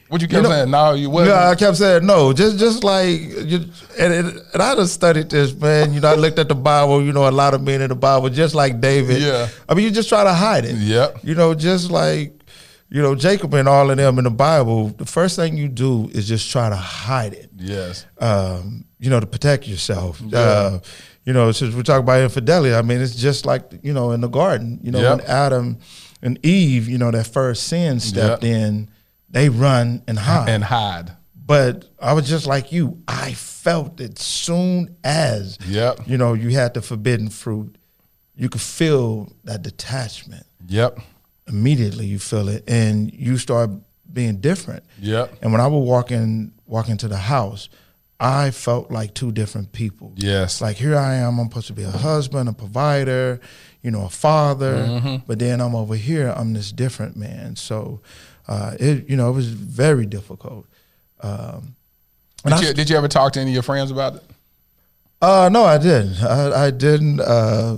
What 0.09 0.21
you 0.21 0.29
kept 0.29 0.37
you 0.37 0.43
know- 0.43 0.51
saying? 0.55 0.71
No, 0.71 0.93
you 0.93 1.09
wasn't. 1.09 1.31
yeah, 1.37 1.49
I 1.49 1.55
kept 1.55 1.79
saying 1.79 2.05
no. 2.07 2.33
Just 2.35 2.59
just 2.59 2.85
like 2.85 3.09
you, 3.19 3.65
and, 3.99 4.13
and, 4.13 4.41
and 4.53 4.63
I 4.63 4.75
just 4.75 4.93
studied 4.93 5.31
this, 5.31 5.55
man. 5.55 5.95
You 5.95 6.01
know, 6.01 6.09
I 6.09 6.15
looked 6.15 6.39
at 6.39 6.49
the 6.49 6.55
Bible. 6.55 7.03
You 7.03 7.13
know, 7.15 7.27
a 7.27 7.31
lot 7.33 7.55
of 7.55 7.63
men 7.63 7.81
in 7.81 7.89
the 7.89 7.97
Bible, 7.97 8.29
just 8.29 8.55
like 8.55 8.79
David. 8.81 9.23
Yeah. 9.23 9.49
I 9.69 9.73
mean, 9.75 9.87
you 9.87 9.91
just 9.91 10.11
try 10.11 10.23
to 10.23 10.35
hide 10.35 10.67
it. 10.67 10.77
Yeah. 10.77 11.13
You 11.23 11.35
know, 11.35 11.55
just 11.55 11.91
like 11.91 12.35
you 12.95 13.01
know 13.01 13.15
Jacob 13.15 13.55
and 13.55 13.67
all 13.69 13.91
of 13.91 13.97
them 13.97 14.19
in 14.19 14.25
the 14.25 14.31
Bible. 14.31 14.89
The 14.89 15.07
first 15.07 15.35
thing 15.37 15.57
you 15.57 15.69
do 15.69 16.09
is 16.13 16.29
just 16.29 16.51
try 16.51 16.69
to 16.69 16.77
hide 16.77 17.33
it 17.33 17.49
yes. 17.57 18.05
um, 18.19 18.85
you 18.99 19.09
know, 19.11 19.19
to 19.19 19.27
protect 19.27 19.67
yourself. 19.67 20.21
Uh, 20.33 20.79
you 21.25 21.33
know, 21.33 21.53
since 21.53 21.75
we're 21.75 21.83
talking 21.85 22.05
about 22.05 22.21
infidelity, 22.21 22.75
I 22.75 22.83
mean, 22.83 23.01
it's 23.01 23.15
just 23.17 23.47
like, 23.47 23.63
you 23.83 23.93
know, 23.93 24.11
in 24.13 24.21
the 24.21 24.29
garden, 24.29 24.79
you 24.83 24.91
know, 24.91 25.01
Yep. 25.01 25.19
when 25.19 25.27
Adam 25.27 25.79
and 26.21 26.39
Eve, 26.45 26.89
you 26.89 26.99
know, 26.99 27.11
that 27.11 27.27
first 27.29 27.65
sin 27.69 27.99
stepped 28.01 28.43
Yep. 28.45 28.53
in, 28.53 28.91
they 29.31 29.49
run 29.49 30.03
and 30.07 30.19
hide. 30.19 30.49
And 30.51 30.65
hide. 30.65 31.13
but 31.47 31.85
I 32.01 32.13
was 32.13 32.29
just 32.29 32.47
like 32.47 32.73
you. 32.73 32.99
I 33.09 33.33
felt 33.35 34.01
it 34.01 34.19
soon 34.19 34.97
as, 35.05 35.59
Yep. 35.67 36.01
you 36.07 36.19
know, 36.19 36.35
you 36.35 36.51
had 36.51 36.75
the 36.75 36.83
forbidden 36.83 37.29
fruit, 37.31 37.77
you 38.37 38.49
could 38.49 38.61
feel 38.61 39.33
that 39.45 39.63
detachment. 39.63 40.45
Yep. 40.69 40.99
Immediately 41.49 42.07
you 42.07 42.19
feel 42.19 42.49
it 42.49 42.65
and 42.69 43.13
you 43.13 43.37
start 43.39 43.71
being 44.13 44.37
different. 44.37 44.85
Yeah. 45.01 45.27
And 45.43 45.53
when 45.53 45.61
I 45.61 45.67
would 45.67 45.79
walk 45.79 46.11
in, 46.11 46.53
walk 46.67 46.89
into 46.89 47.09
the 47.09 47.17
house, 47.17 47.69
I 48.21 48.51
felt 48.53 48.91
like 48.93 49.15
two 49.15 49.33
different 49.33 49.73
people. 49.73 50.13
Yes. 50.17 50.61
Like 50.61 50.77
here 50.77 50.97
I 50.97 51.15
am, 51.17 51.39
I'm 51.41 51.49
supposed 51.49 51.67
to 51.69 51.73
be 51.73 51.83
a 51.83 51.91
husband, 51.91 52.49
a 52.49 52.53
provider, 52.53 53.41
you 53.83 53.91
know, 53.91 54.05
a 54.05 54.09
father, 54.09 54.75
Mm-hmm. 54.77 55.17
but 55.27 55.39
then 55.41 55.61
I'm 55.61 55.75
over 55.75 55.97
here, 55.97 56.33
I'm 56.37 56.53
this 56.53 56.71
different 56.71 57.17
man. 57.17 57.57
So, 57.57 58.01
uh, 58.47 58.77
it 58.79 59.09
you 59.09 59.17
know, 59.17 59.29
it 59.29 59.33
was 59.33 59.49
very 59.49 60.07
difficult. 60.07 60.67
Um, 61.21 61.75
Did 62.45 62.53
I- 62.53 62.61
you, 62.63 62.75
did 62.75 62.91
you 62.91 62.97
ever 62.97 63.09
talk 63.09 63.33
to 63.33 63.41
any 63.41 63.51
of 63.51 63.55
your 63.55 63.63
friends 63.65 63.91
about 63.91 64.15
it? 64.17 64.23
uh, 65.21 65.49
no, 65.53 65.65
I 65.65 65.79
didn't. 65.79 66.23
I, 66.23 66.67
I 66.67 66.71
didn't. 66.71 67.21
Uh, 67.21 67.77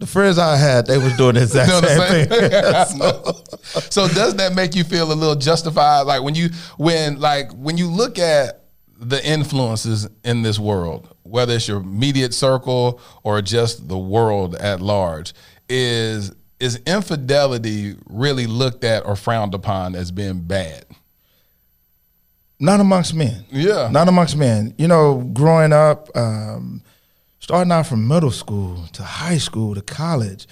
the 0.00 0.06
friends 0.06 0.38
I 0.38 0.56
had, 0.56 0.86
they 0.86 0.98
was 0.98 1.16
doing 1.16 1.34
the 1.36 1.42
exact 1.48 1.70
Doing 1.70 1.82
the 1.82 1.88
same 1.88 2.28
same- 2.28 3.34
thing. 3.44 3.80
so 3.90 4.08
does 4.08 4.34
that 4.36 4.54
make 4.54 4.74
you 4.74 4.82
feel 4.82 5.12
a 5.12 5.14
little 5.14 5.36
justified 5.36 6.02
like 6.02 6.22
when 6.22 6.34
you 6.34 6.48
when 6.76 7.20
like 7.20 7.52
when 7.52 7.76
you 7.78 7.86
look 7.88 8.18
at 8.18 8.64
the 8.98 9.24
influences 9.26 10.08
in 10.24 10.42
this 10.42 10.58
world 10.58 11.14
whether 11.22 11.54
it's 11.54 11.68
your 11.68 11.80
immediate 11.80 12.34
circle 12.34 13.00
or 13.22 13.40
just 13.40 13.88
the 13.88 13.96
world 13.98 14.54
at 14.56 14.80
large 14.80 15.32
is 15.68 16.32
is 16.58 16.76
infidelity 16.86 17.94
really 18.08 18.46
looked 18.46 18.84
at 18.84 19.06
or 19.06 19.14
frowned 19.16 19.54
upon 19.54 19.94
as 19.94 20.10
being 20.10 20.40
bad 20.40 20.84
Not 22.58 22.80
amongst 22.80 23.14
men. 23.14 23.44
Yeah. 23.50 23.88
Not 23.90 24.08
amongst 24.08 24.36
men. 24.36 24.74
You 24.76 24.86
know, 24.88 25.22
growing 25.32 25.72
up, 25.72 26.08
um, 26.14 26.82
starting 27.50 27.72
out 27.72 27.84
from 27.86 28.06
middle 28.06 28.30
school 28.30 28.86
to 28.92 29.02
high 29.02 29.36
school 29.38 29.74
to 29.74 29.82
college, 29.82 30.46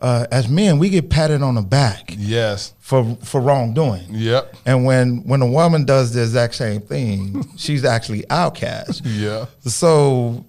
uh, 0.00 0.26
as 0.32 0.48
men, 0.48 0.80
we 0.80 0.88
get 0.90 1.08
patted 1.08 1.40
on 1.40 1.54
the 1.54 1.62
back 1.62 2.12
yes 2.18 2.74
for 2.80 3.16
for 3.22 3.40
wrongdoing. 3.40 4.04
yep 4.10 4.52
And 4.66 4.84
when 4.84 5.22
when 5.24 5.40
a 5.40 5.46
woman 5.46 5.84
does 5.84 6.12
the 6.12 6.22
exact 6.22 6.56
same 6.56 6.80
thing, 6.80 7.46
she's 7.56 7.84
actually 7.84 8.24
outcast. 8.28 9.06
yeah 9.06 9.46
So 9.64 10.44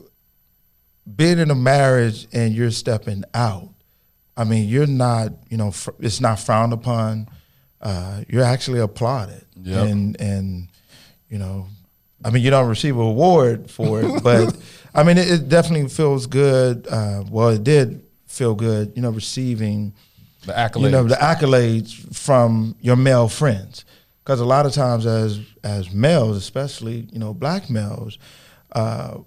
being 1.16 1.38
in 1.38 1.52
a 1.52 1.56
marriage 1.56 2.28
and 2.34 2.56
you're 2.56 2.72
stepping 2.72 3.24
out, 3.36 3.70
I 4.36 4.46
mean, 4.46 4.68
you're 4.68 4.88
not, 4.88 5.34
you 5.50 5.58
know, 5.58 5.70
fr- 5.72 5.92
it's 6.00 6.20
not 6.20 6.40
frowned 6.40 6.74
upon. 6.74 7.28
Uh, 7.80 8.22
you're 8.30 8.44
actually 8.44 8.80
applauded, 8.80 9.46
Yep. 9.62 9.88
and 9.90 10.20
and 10.22 10.68
you 11.30 11.38
know, 11.38 11.68
I 12.26 12.32
mean, 12.32 12.42
you 12.42 12.50
don't 12.50 12.68
receive 12.70 12.96
an 12.98 13.06
award 13.06 13.70
for 13.70 14.02
it, 14.02 14.24
but 14.24 14.58
I 14.96 15.04
mean, 15.04 15.18
it, 15.18 15.30
it 15.30 15.50
definitely 15.50 15.90
feels 15.90 16.28
good. 16.28 16.88
Uh, 16.88 17.24
well, 17.30 17.50
it 17.50 17.64
did 17.64 18.04
feel 18.28 18.56
good, 18.56 18.94
you 18.96 19.02
know, 19.02 19.10
receiving 19.12 19.94
The 20.46 20.54
accolades. 20.54 20.82
you 20.82 20.90
know 20.90 21.04
the 21.04 21.16
accolades 21.16 22.16
from 22.16 22.76
your 22.82 22.96
male 22.96 23.28
friends 23.30 23.86
because 24.24 24.40
a 24.40 24.46
lot 24.46 24.66
of 24.66 24.74
times 24.74 25.06
as 25.06 25.40
as 25.64 25.92
males 25.92 26.36
especially 26.38 27.08
you 27.12 27.20
know 27.20 27.34
black 27.34 27.70
males 27.70 28.18
uh, 28.74 29.18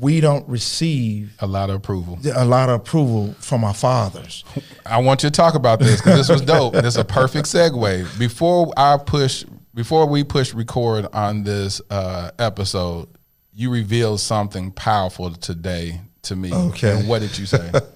we 0.00 0.20
don't 0.20 0.48
receive 0.48 1.34
a 1.40 1.46
lot 1.46 1.68
of 1.70 1.76
approval. 1.76 2.18
a 2.34 2.44
lot 2.44 2.68
of 2.68 2.76
approval 2.80 3.34
from 3.38 3.64
our 3.64 3.74
fathers 3.74 4.44
I 4.86 4.98
want 4.98 5.22
you 5.22 5.30
to 5.30 5.34
talk 5.36 5.54
about 5.54 5.78
this 5.80 6.00
because 6.00 6.16
this 6.18 6.28
was 6.28 6.40
dope. 6.42 6.74
this 6.74 6.94
is 6.94 6.96
a 6.96 7.04
perfect 7.04 7.46
segue. 7.46 8.18
Before 8.18 8.72
I 8.76 8.96
push, 8.98 9.44
before 9.74 10.06
we 10.06 10.24
push 10.24 10.54
record 10.54 11.06
on 11.12 11.42
this 11.44 11.80
uh, 11.90 12.30
episode, 12.38 13.08
you 13.54 13.70
revealed 13.70 14.20
something 14.20 14.70
powerful 14.72 15.30
today 15.30 16.00
to 16.22 16.36
me. 16.36 16.52
Okay. 16.52 16.98
And 16.98 17.08
what 17.08 17.20
did 17.20 17.38
you 17.38 17.46
say? 17.46 17.70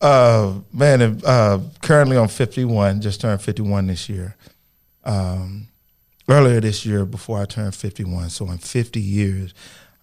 uh, 0.00 0.54
man 0.72 1.20
uh, 1.24 1.60
currently 1.82 2.16
on 2.16 2.28
51 2.28 3.00
just 3.00 3.20
turned 3.20 3.42
51 3.42 3.86
this 3.86 4.08
year 4.08 4.36
um, 5.04 5.68
earlier 6.28 6.60
this 6.60 6.86
year 6.86 7.04
before 7.04 7.40
i 7.40 7.44
turned 7.44 7.74
51 7.74 8.30
so 8.30 8.48
in 8.50 8.58
50 8.58 9.00
years 9.00 9.54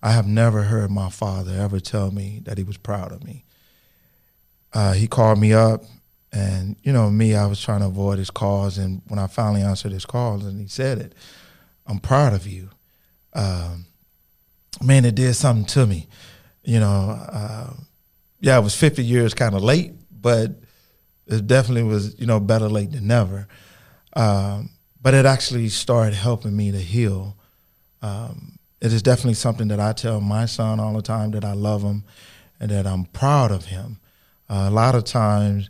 i 0.03 0.11
have 0.11 0.27
never 0.27 0.63
heard 0.63 0.91
my 0.91 1.09
father 1.09 1.53
ever 1.53 1.79
tell 1.79 2.11
me 2.11 2.41
that 2.43 2.57
he 2.57 2.63
was 2.63 2.77
proud 2.77 3.11
of 3.11 3.23
me 3.23 3.45
uh, 4.73 4.93
he 4.93 5.07
called 5.07 5.39
me 5.39 5.53
up 5.53 5.85
and 6.33 6.75
you 6.83 6.91
know 6.91 7.09
me 7.09 7.33
i 7.33 7.45
was 7.45 7.61
trying 7.61 7.79
to 7.79 7.85
avoid 7.85 8.17
his 8.17 8.29
calls 8.29 8.77
and 8.77 9.01
when 9.07 9.19
i 9.19 9.27
finally 9.27 9.61
answered 9.61 9.93
his 9.93 10.05
calls 10.05 10.45
and 10.45 10.59
he 10.59 10.67
said 10.67 10.97
it 10.97 11.13
i'm 11.87 11.99
proud 11.99 12.33
of 12.33 12.45
you 12.45 12.69
um, 13.33 13.85
man 14.81 15.05
it 15.05 15.15
did 15.15 15.33
something 15.35 15.65
to 15.65 15.85
me. 15.85 16.07
You 16.63 16.79
know 16.79 17.19
uh, 17.31 17.73
yeah 18.39 18.57
it 18.57 18.63
was 18.63 18.75
50 18.75 19.03
years 19.03 19.33
kind 19.33 19.55
of 19.55 19.63
late 19.63 19.93
but 20.21 20.51
it 21.27 21.47
definitely 21.47 21.83
was 21.83 22.19
you 22.19 22.25
know 22.25 22.39
better 22.39 22.67
late 22.67 22.91
than 22.91 23.07
never. 23.07 23.47
Um, 24.13 24.69
but 25.01 25.13
it 25.13 25.25
actually 25.25 25.69
started 25.69 26.15
helping 26.15 26.55
me 26.55 26.71
to 26.71 26.79
heal. 26.79 27.35
Um, 28.01 28.57
it 28.81 28.91
is 28.91 29.01
definitely 29.01 29.35
something 29.35 29.67
that 29.69 29.79
i 29.79 29.93
tell 29.93 30.21
my 30.21 30.45
son 30.45 30.79
all 30.79 30.93
the 30.93 31.01
time 31.01 31.31
that 31.31 31.43
i 31.43 31.53
love 31.53 31.81
him 31.81 32.03
and 32.59 32.71
that 32.71 32.85
i'm 32.85 33.05
proud 33.05 33.51
of 33.51 33.65
him. 33.65 33.99
Uh, 34.49 34.67
a 34.67 34.71
lot 34.71 34.95
of 34.95 35.03
times 35.03 35.69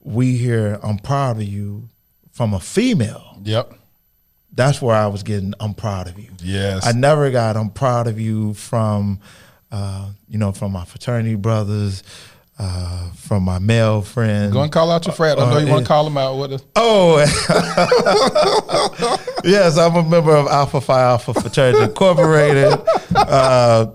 we 0.00 0.36
hear 0.36 0.78
i'm 0.82 0.98
proud 0.98 1.36
of 1.36 1.42
you 1.44 1.88
from 2.32 2.52
a 2.52 2.60
female. 2.60 3.40
Yep. 3.44 3.74
That's 4.54 4.80
where 4.80 4.94
i 4.96 5.06
was 5.08 5.22
getting 5.22 5.52
i'm 5.60 5.74
proud 5.74 6.08
of 6.08 6.18
you 6.18 6.30
Yes. 6.42 6.86
I 6.86 6.92
never 6.92 7.30
got 7.30 7.56
I'm 7.56 7.70
proud 7.70 8.06
of 8.06 8.18
you 8.20 8.54
from 8.54 9.20
uh, 9.72 10.08
you 10.28 10.38
know 10.38 10.52
from 10.52 10.72
my 10.72 10.84
fraternity 10.84 11.34
brothers, 11.34 12.04
uh, 12.60 13.10
from 13.16 13.42
my 13.42 13.58
male 13.58 14.02
friends. 14.02 14.52
Go 14.52 14.62
and 14.62 14.70
call 14.70 14.92
out 14.92 15.04
your 15.06 15.14
frat. 15.14 15.36
I 15.38 15.50
know 15.50 15.56
Uh, 15.56 15.60
you 15.60 15.66
want 15.68 15.84
to 15.84 15.88
call 15.88 16.04
them 16.04 16.16
out 16.16 16.38
with 16.38 16.52
us. 16.52 16.62
Oh, 16.76 17.18
yes, 19.44 19.76
I'm 19.78 19.94
a 19.96 20.02
member 20.02 20.34
of 20.34 20.46
Alpha 20.46 20.80
Phi 20.80 21.02
Alpha 21.02 21.34
Fraternity 21.34 21.84
Incorporated. 21.84 22.78
Uh, 23.16 23.90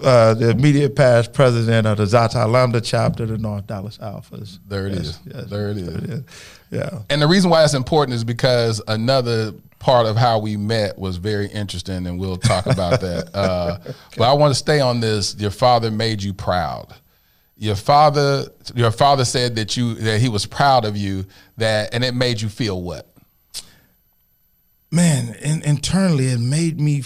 uh, 0.00 0.34
the 0.34 0.50
immediate 0.50 0.94
past 0.96 1.32
president 1.32 1.86
of 1.86 1.96
the 1.96 2.06
Zeta 2.06 2.46
Lambda 2.46 2.80
chapter, 2.80 3.24
the 3.26 3.38
North 3.38 3.66
Dallas 3.66 3.98
Alphas. 3.98 4.58
There 4.68 4.86
it 4.88 4.94
Yes, 4.94 5.02
is. 5.06 5.20
yes, 5.26 5.44
There 5.46 5.70
it 5.70 5.76
is. 5.78 5.88
it 5.88 6.10
is. 6.10 6.22
Yeah. 6.70 6.98
And 7.10 7.20
the 7.22 7.26
reason 7.28 7.50
why 7.50 7.62
it's 7.64 7.74
important 7.74 8.14
is 8.16 8.24
because 8.24 8.80
another 8.88 9.52
part 9.78 10.06
of 10.06 10.16
how 10.16 10.38
we 10.38 10.56
met 10.56 10.98
was 10.98 11.16
very 11.16 11.46
interesting, 11.46 12.06
and 12.06 12.18
we'll 12.18 12.36
talk 12.36 12.66
about 12.66 13.00
that. 13.00 13.30
Uh, 13.34 13.78
But 14.16 14.28
I 14.28 14.32
want 14.32 14.50
to 14.50 14.58
stay 14.58 14.80
on 14.80 15.00
this. 15.00 15.36
Your 15.38 15.50
father 15.50 15.90
made 15.90 16.22
you 16.22 16.34
proud. 16.34 16.94
Your 17.56 17.76
father, 17.76 18.46
your 18.74 18.90
father 18.90 19.24
said 19.24 19.56
that 19.56 19.76
you 19.76 19.94
that 19.94 20.20
he 20.20 20.28
was 20.28 20.46
proud 20.46 20.84
of 20.84 20.96
you. 20.96 21.26
That 21.56 21.92
and 21.94 22.04
it 22.04 22.14
made 22.14 22.40
you 22.40 22.48
feel 22.48 22.80
what? 22.82 23.06
man, 24.90 25.34
in, 25.42 25.62
internally, 25.62 26.26
it 26.28 26.40
made 26.40 26.80
me 26.80 27.02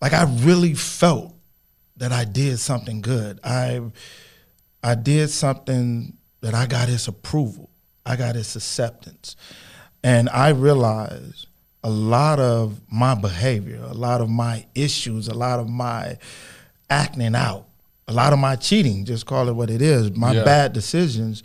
like 0.00 0.12
I 0.12 0.24
really 0.40 0.74
felt 0.74 1.34
that 1.96 2.12
I 2.12 2.24
did 2.24 2.58
something 2.58 3.00
good. 3.00 3.40
I 3.42 3.80
I 4.82 4.94
did 4.94 5.30
something 5.30 6.16
that 6.40 6.54
I 6.54 6.66
got 6.66 6.88
his 6.88 7.08
approval. 7.08 7.70
I 8.04 8.16
got 8.16 8.34
his 8.34 8.54
acceptance, 8.54 9.34
and 10.02 10.28
I 10.28 10.50
realized 10.50 11.46
a 11.84 11.90
lot 11.90 12.40
of 12.40 12.80
my 12.90 13.14
behavior, 13.14 13.78
a 13.84 13.92
lot 13.94 14.22
of 14.22 14.30
my 14.30 14.64
issues, 14.74 15.28
a 15.28 15.34
lot 15.34 15.60
of 15.60 15.68
my 15.68 16.16
acting 16.88 17.34
out, 17.34 17.66
a 18.08 18.12
lot 18.12 18.32
of 18.32 18.38
my 18.38 18.56
cheating, 18.56 19.04
just 19.04 19.26
call 19.26 19.48
it 19.50 19.52
what 19.54 19.68
it 19.68 19.82
is, 19.82 20.10
my 20.16 20.32
Yeah. 20.32 20.44
bad 20.44 20.72
decisions 20.72 21.42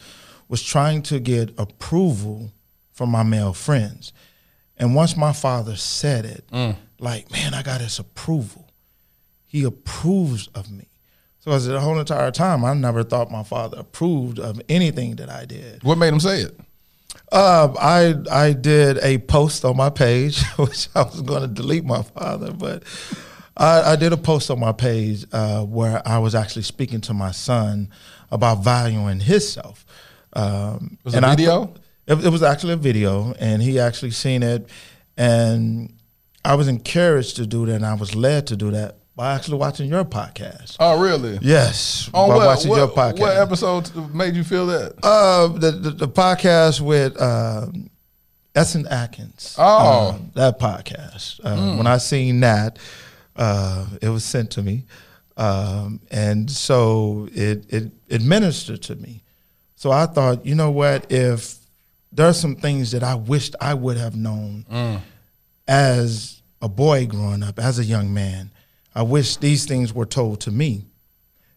was 0.48 0.64
trying 0.64 1.02
to 1.04 1.20
get 1.20 1.54
approval 1.60 2.52
from 2.94 3.10
my 3.10 3.22
male 3.22 3.54
friends. 3.54 4.14
And 4.78 4.96
once 4.96 5.18
my 5.18 5.34
father 5.34 5.76
said 5.76 6.26
it, 6.26 6.46
mm. 6.52 6.76
like, 7.00 7.30
man, 7.32 7.54
I 7.54 7.62
got 7.62 7.82
his 7.82 8.00
approval. 8.00 8.66
He 9.46 9.64
approves 9.64 10.48
of 10.56 10.72
me. 10.72 10.86
So 11.40 11.52
I 11.52 11.58
said, 11.58 11.74
the 11.74 11.82
whole 11.82 12.00
entire 12.00 12.32
time, 12.32 12.64
I 12.64 12.74
never 12.74 13.04
thought 13.04 13.30
my 13.30 13.44
father 13.44 13.78
approved 13.80 14.40
of 14.40 14.62
anything 14.70 15.18
that 15.18 15.30
I 15.30 15.46
did. 15.46 15.84
What 15.84 15.98
made 15.98 16.14
him 16.14 16.20
say 16.20 16.42
it? 16.42 16.58
Um, 17.32 17.76
I 17.80 18.16
I 18.32 18.54
did 18.54 18.98
a 19.00 19.18
post 19.20 19.64
on 19.66 19.78
my 19.78 19.90
page, 19.90 20.44
which 20.58 20.88
I 20.96 21.04
was 21.04 21.22
going 21.22 21.42
to 21.42 21.48
delete 21.48 21.86
my 21.86 22.02
father, 22.02 22.52
but 22.52 22.84
I, 23.56 23.92
I 23.92 23.96
did 23.96 24.14
a 24.14 24.18
post 24.18 24.50
on 24.50 24.60
my 24.60 24.72
page 24.72 25.26
uh, 25.32 25.64
where 25.64 26.02
I 26.08 26.18
was 26.20 26.34
actually 26.34 26.64
speaking 26.64 27.02
to 27.02 27.14
my 27.14 27.32
son 27.32 27.90
about 28.32 28.64
valuing 28.64 29.20
himself. 29.20 29.86
Um, 30.34 30.98
Was 31.04 31.14
and 31.16 31.26
a 31.26 31.30
I 31.30 31.36
video? 31.36 31.66
thought- 31.66 31.78
it, 32.08 32.26
it 32.26 32.30
was 32.30 32.42
actually 32.42 32.74
a 32.74 32.78
video, 32.78 33.34
and 33.40 33.62
he 33.62 33.80
actually 33.80 34.12
seen 34.12 34.42
it, 34.42 34.68
and 35.18 35.94
I 36.44 36.56
was 36.56 36.68
encouraged 36.68 37.36
to 37.36 37.46
do 37.46 37.66
that, 37.68 37.76
and 37.76 37.86
I 37.86 37.94
was 37.94 38.16
led 38.16 38.48
to 38.48 38.56
do 38.56 38.72
that 38.72 38.99
by 39.20 39.36
actually 39.36 39.58
watching 39.58 39.90
your 39.90 40.06
podcast. 40.06 40.78
Oh, 40.80 40.98
really? 40.98 41.40
Yes, 41.42 42.10
On 42.14 42.30
by 42.30 42.38
what, 42.38 42.46
watching 42.48 42.70
what, 42.70 42.78
your 42.78 42.88
podcast. 42.88 43.20
what 43.20 43.36
episode 43.36 44.16
made 44.16 44.34
you 44.34 44.46
feel 44.46 44.68
that? 44.68 44.94
Uh, 45.04 45.48
the, 45.50 45.72
the 45.72 45.90
the 45.92 46.08
podcast 46.08 46.80
with 46.80 47.22
um, 47.22 47.90
Essence 48.56 48.88
Atkins. 48.88 49.58
Oh. 49.58 50.12
Uh, 50.12 50.18
that 50.36 50.58
podcast. 50.58 51.42
Uh, 51.44 51.76
When 51.76 51.86
I 51.86 51.98
seen 51.98 52.40
that, 52.40 52.80
uh, 53.36 53.88
it 54.02 54.08
was 54.08 54.24
sent 54.24 54.52
to 54.52 54.64
me, 54.64 54.86
um, 55.36 56.00
and 56.10 56.50
so 56.50 57.28
it 57.34 57.66
it 57.68 57.92
it 58.08 58.22
ministered 58.22 58.82
to 58.84 58.96
me. 58.96 59.22
So 59.76 59.92
I 59.92 60.06
thought, 60.06 60.46
you 60.46 60.56
know 60.56 60.72
what? 60.72 61.12
If 61.12 61.58
there's 62.14 62.40
some 62.40 62.56
things 62.56 62.92
that 62.92 63.04
I 63.04 63.16
wished 63.16 63.54
I 63.60 63.74
would 63.74 63.98
have 63.98 64.16
known 64.16 64.64
as 65.68 66.42
a 66.62 66.70
boy 66.70 67.06
growing 67.06 67.44
up, 67.44 67.60
as 67.60 67.80
a 67.80 67.84
young 67.84 68.14
man, 68.14 68.52
I 69.00 69.02
wish 69.02 69.38
these 69.38 69.64
things 69.66 69.94
were 69.94 70.06
told 70.06 70.42
to 70.42 70.52
me. 70.52 70.84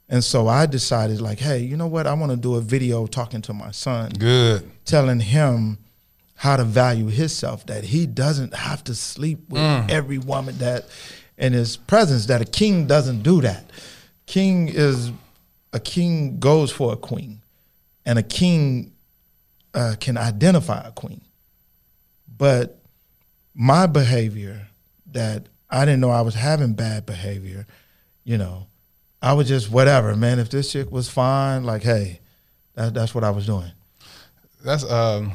And 0.09 0.23
so 0.23 0.47
I 0.47 0.67
decided, 0.67 1.21
like, 1.21 1.41
hey, 1.41 1.59
you 1.59 1.77
know 1.77 1.89
what? 1.89 2.07
I 2.07 2.15
want 2.15 2.31
to 2.31 2.37
do 2.37 2.55
a 2.55 2.61
video 2.61 3.09
talking 3.09 3.43
to 3.43 3.53
my 3.53 3.73
son, 3.73 4.11
Good. 4.11 4.71
telling 4.85 5.19
him 5.19 5.79
how 6.37 6.57
to 6.57 6.63
value 6.63 7.07
himself, 7.07 7.67
that 7.67 7.83
he 7.83 8.07
doesn't 8.07 8.55
have 8.55 8.85
to 8.85 8.95
sleep 8.95 9.41
with 9.49 9.61
every 9.91 10.19
woman 10.19 10.57
that 10.59 10.87
in 11.37 11.53
his 11.53 11.77
presence, 11.77 12.27
that 12.27 12.41
a 12.41 12.45
king 12.45 12.87
doesn't 12.87 13.25
do 13.25 13.41
that. 13.41 13.65
King 14.27 14.69
is 14.69 15.11
a 15.73 15.81
king 15.81 16.39
goes 16.39 16.71
for 16.71 16.93
a 16.93 16.97
queen, 16.97 17.43
and 18.07 18.21
a 18.21 18.23
king 18.23 18.93
uh, 19.75 19.97
can 19.99 20.17
identify 20.17 20.81
a 20.87 20.93
queen. 20.93 21.23
But 22.39 22.79
my 23.53 23.87
behavior 23.87 24.69
that 25.11 25.49
I 25.73 25.87
didn't 25.87 26.01
know 26.01 26.11
I 26.11 26.21
was 26.21 26.35
having 26.35 26.75
bad 26.75 27.07
behavior, 27.07 27.67
you 28.25 28.37
know, 28.37 28.67
I 29.23 29.33
was 29.33 29.49
just 29.49 29.71
whatever, 29.71 30.15
man. 30.15 30.39
If 30.39 30.51
this 30.51 30.71
chick 30.71 30.91
was 30.91 31.09
fine, 31.09 31.65
like, 31.65 31.83
hey, 31.83 32.21
that, 32.75 32.93
that's 32.93 33.15
what 33.15 33.25
I 33.25 33.31
was 33.31 33.47
doing. 33.47 33.71
That's 34.65 34.85
um, 34.91 35.33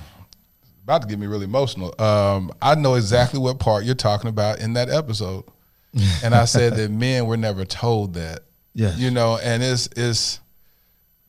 about 0.83 1.01
to 1.01 1.07
get 1.07 1.17
me 1.17 1.25
really 1.25 1.45
emotional. 1.45 1.99
Um, 1.99 2.51
I 2.61 2.75
know 2.75 2.95
exactly 2.95 3.39
what 3.39 3.59
part 3.59 3.85
you're 3.85 3.95
talking 3.95 4.29
about 4.29 4.59
in 4.59 4.73
that 4.73 4.89
episode, 4.89 5.45
and 6.23 6.35
I 6.35 6.45
said 6.45 6.75
that 6.75 6.91
men 6.91 7.25
were 7.25 7.37
never 7.37 7.65
told 7.65 8.13
that. 8.13 8.41
Yes. 8.73 8.99
you 8.99 9.09
know, 9.09 9.39
and 9.41 9.63
it's 9.63 9.89
it's 9.95 10.39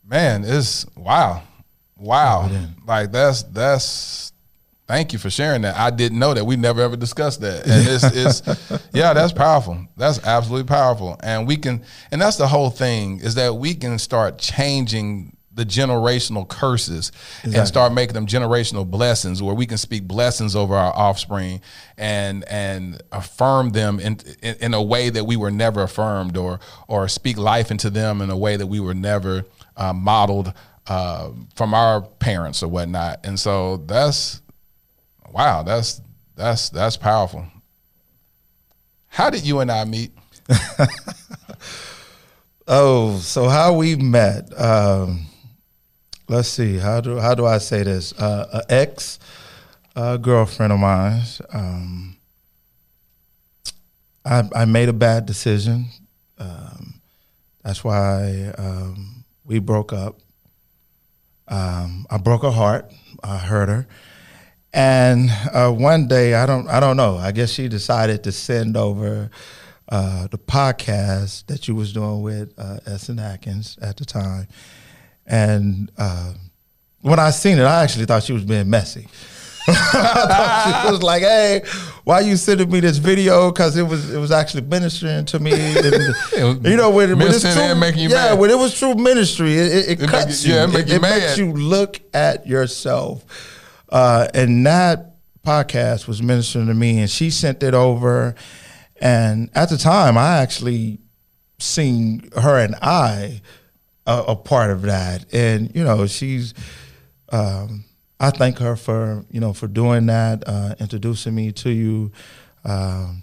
man, 0.05 0.45
it's 0.45 0.85
wow, 0.97 1.43
wow. 1.97 2.43
Dive 2.43 2.53
it 2.53 2.55
in. 2.57 2.75
Like 2.87 3.13
that's 3.13 3.43
that's 3.45 4.33
Thank 4.89 5.13
you 5.13 5.19
for 5.19 5.29
sharing 5.29 5.63
that. 5.63 5.77
I 5.77 5.91
didn't 5.91 6.19
know 6.19 6.33
that. 6.33 6.47
We 6.47 6.57
never 6.57 6.81
ever 6.81 6.97
discussed 6.97 7.43
that. 7.43 7.67
And 7.67 7.87
it's, 7.87 8.41
it's 8.41 8.89
yeah, 8.95 9.13
that's 9.13 9.35
powerful. 9.35 9.87
That's 9.99 10.25
absolutely 10.25 10.67
powerful. 10.67 11.21
And 11.23 11.47
we 11.47 11.59
can, 11.59 11.85
and 12.11 12.21
that's 12.21 12.39
the 12.39 12.49
whole 12.49 12.71
thing 12.71 13.21
is 13.21 13.35
that 13.35 13.55
we 13.55 13.75
can 13.75 13.99
start 13.99 14.39
changing 14.39 15.37
the 15.59 15.67
generational 15.67 16.49
curses 16.49 17.11
and 17.43 17.67
start 17.67 17.93
making 17.93 18.15
them 18.15 18.27
generational 18.27 18.89
blessings 18.89 19.43
where 19.43 19.57
we 19.57 19.67
can 19.67 19.77
speak 19.77 20.05
blessings 20.05 20.55
over 20.55 20.75
our 20.75 20.97
offspring 20.97 21.61
and 21.99 22.45
and 22.49 23.03
affirm 23.11 23.71
them 23.71 23.99
in, 23.99 24.19
in 24.41 24.55
in 24.61 24.75
a 24.75 24.83
way 24.83 25.11
that 25.11 25.25
we 25.25 25.37
were 25.37 25.51
never 25.51 25.83
affirmed 25.83 26.37
or 26.37 26.61
or 26.87 27.09
speak 27.09 27.37
life 27.37 27.73
into 27.73 27.91
them 27.91 28.21
in 28.21 28.31
a 28.31 28.37
way 28.37 28.57
that 28.57 28.69
we 28.69 28.79
were 28.79 28.95
never 28.95 29.45
uh, 29.77 29.93
modeled 29.93 30.53
uh, 30.87 31.31
from 31.57 31.75
our 31.75 32.03
parents 32.03 32.63
or 32.63 32.69
whatnot 32.69 33.19
and 33.25 33.41
so 33.41 33.79
that's 33.79 34.41
wow 35.33 35.63
that's 35.63 36.01
that's 36.37 36.69
that's 36.71 36.97
powerful 36.97 37.47
how 39.09 39.31
did 39.31 39.45
you 39.45 39.61
and 39.61 39.71
i 39.71 39.85
meet 39.85 40.13
Oh, 42.71 43.17
so 43.21 43.49
how 43.49 43.73
we 43.73 43.97
met? 43.97 44.53
Um, 44.61 45.25
let's 46.29 46.49
see. 46.49 46.77
How 46.77 47.01
do 47.01 47.19
how 47.19 47.35
do 47.35 47.47
I 47.47 47.57
say 47.57 47.83
this? 47.83 48.13
Uh, 48.13 48.47
a 48.53 48.73
ex 48.73 49.19
uh, 49.97 50.19
girlfriend 50.19 50.75
of 50.75 50.79
mine. 50.79 51.23
Um, 51.51 52.19
I 54.23 54.43
I 54.55 54.65
made 54.67 54.91
a 54.91 54.93
bad 54.93 55.25
decision. 55.25 55.87
Um, 56.39 57.01
that's 57.65 57.83
why 57.83 58.53
um, 58.59 59.25
we 59.47 59.61
broke 59.61 59.95
up. 59.95 60.19
Um, 61.49 62.07
I 62.11 62.19
broke 62.19 62.43
her 62.43 62.51
heart. 62.51 62.93
I 63.25 63.39
hurt 63.39 63.71
her. 63.71 63.87
And 64.73 65.31
uh, 65.53 65.71
one 65.73 66.09
day, 66.09 66.35
I 66.35 66.47
don't, 66.47 66.69
I 66.69 66.79
don't 66.81 66.97
know. 66.97 67.17
I 67.17 67.33
guess 67.33 67.51
she 67.51 67.69
decided 67.69 68.23
to 68.25 68.33
send 68.33 68.77
over 68.77 69.31
uh, 69.89 70.27
the 70.29 70.39
podcast 70.39 71.47
that 71.47 71.67
you 71.69 71.75
was 71.75 71.93
doing 71.93 72.23
with 72.23 72.53
uh, 72.59 72.79
Essence 72.87 73.21
Atkins 73.21 73.79
at 73.81 73.97
the 73.97 74.05
time. 74.05 74.47
And 75.27 75.91
uh, 75.97 76.35
when 77.01 77.19
I 77.19 77.31
seen 77.31 77.59
it, 77.59 77.63
I 77.65 77.83
actually 77.83 78.05
thought 78.05 78.23
she 78.23 78.33
was 78.35 78.45
being 78.45 78.69
messy. 78.69 79.09
I 79.71 79.73
thought 79.75 80.83
she 80.87 80.91
was 80.93 81.03
like, 81.03 81.21
"Hey, 81.23 81.63
why 82.05 82.21
you 82.21 82.37
sending 82.37 82.71
me 82.71 82.81
this 82.81 82.97
video? 82.97 83.51
Because 83.53 83.77
it 83.77 83.83
was 83.83 84.11
it 84.15 84.17
was 84.19 84.31
actually 84.31 84.63
ministering 84.63 85.27
to 85.27 85.39
me. 85.39 85.53
And, 86.39 86.65
you 86.67 86.77
know, 86.77 86.89
when, 86.89 87.19
when 87.19 87.29
it's 87.29 87.43
true, 87.43 87.75
making 87.75 88.01
you 88.05 88.09
yeah, 88.09 88.31
mad. 88.31 88.39
when 88.39 88.49
it 88.49 88.57
was 88.57 88.79
true 88.79 88.95
ministry, 88.95 89.53
it, 89.59 89.73
it, 89.73 89.89
it 89.91 90.03
It 90.03 90.09
cuts 90.09 90.27
make 90.27 90.49
you- 90.49 90.55
yeah, 90.55 90.65
it 90.65 90.73
make 90.73 90.89
you 90.89 91.01
makes 91.01 91.37
mad. 91.37 91.39
you 91.39 91.53
look 91.53 92.01
at 92.15 92.47
yourself. 92.47 93.27
Uh, 93.89 94.29
and 94.35 94.67
that 94.67 95.17
podcast 95.47 96.07
was 96.07 96.23
ministering 96.23 96.67
to 96.67 96.75
me, 96.75 96.99
and 97.01 97.11
she 97.11 97.31
sent 97.31 97.63
it 97.63 97.75
over. 97.75 98.35
And 99.01 99.51
at 99.55 99.71
the 99.71 99.79
time, 99.79 100.19
I 100.19 100.39
actually 100.39 100.99
seen 101.59 102.31
her 102.37 102.59
and 102.59 102.75
I 102.83 103.41
a, 104.07 104.25
a 104.29 104.37
part 104.37 104.71
of 104.71 104.83
that, 104.83 105.33
and 105.33 105.75
you 105.75 105.85
know, 105.85 106.07
she's. 106.07 106.55
Um, 107.31 107.85
I 108.21 108.31
thank 108.31 108.59
her 108.59 108.75
for 108.75 109.25
you 109.31 109.41
know 109.41 109.53
for 109.53 109.69
doing 109.69 110.07
that, 110.07 110.43
uh, 110.47 110.75
introducing 110.81 111.35
me 111.35 111.53
to 111.53 111.71
you. 111.71 112.11
Um, 112.65 113.23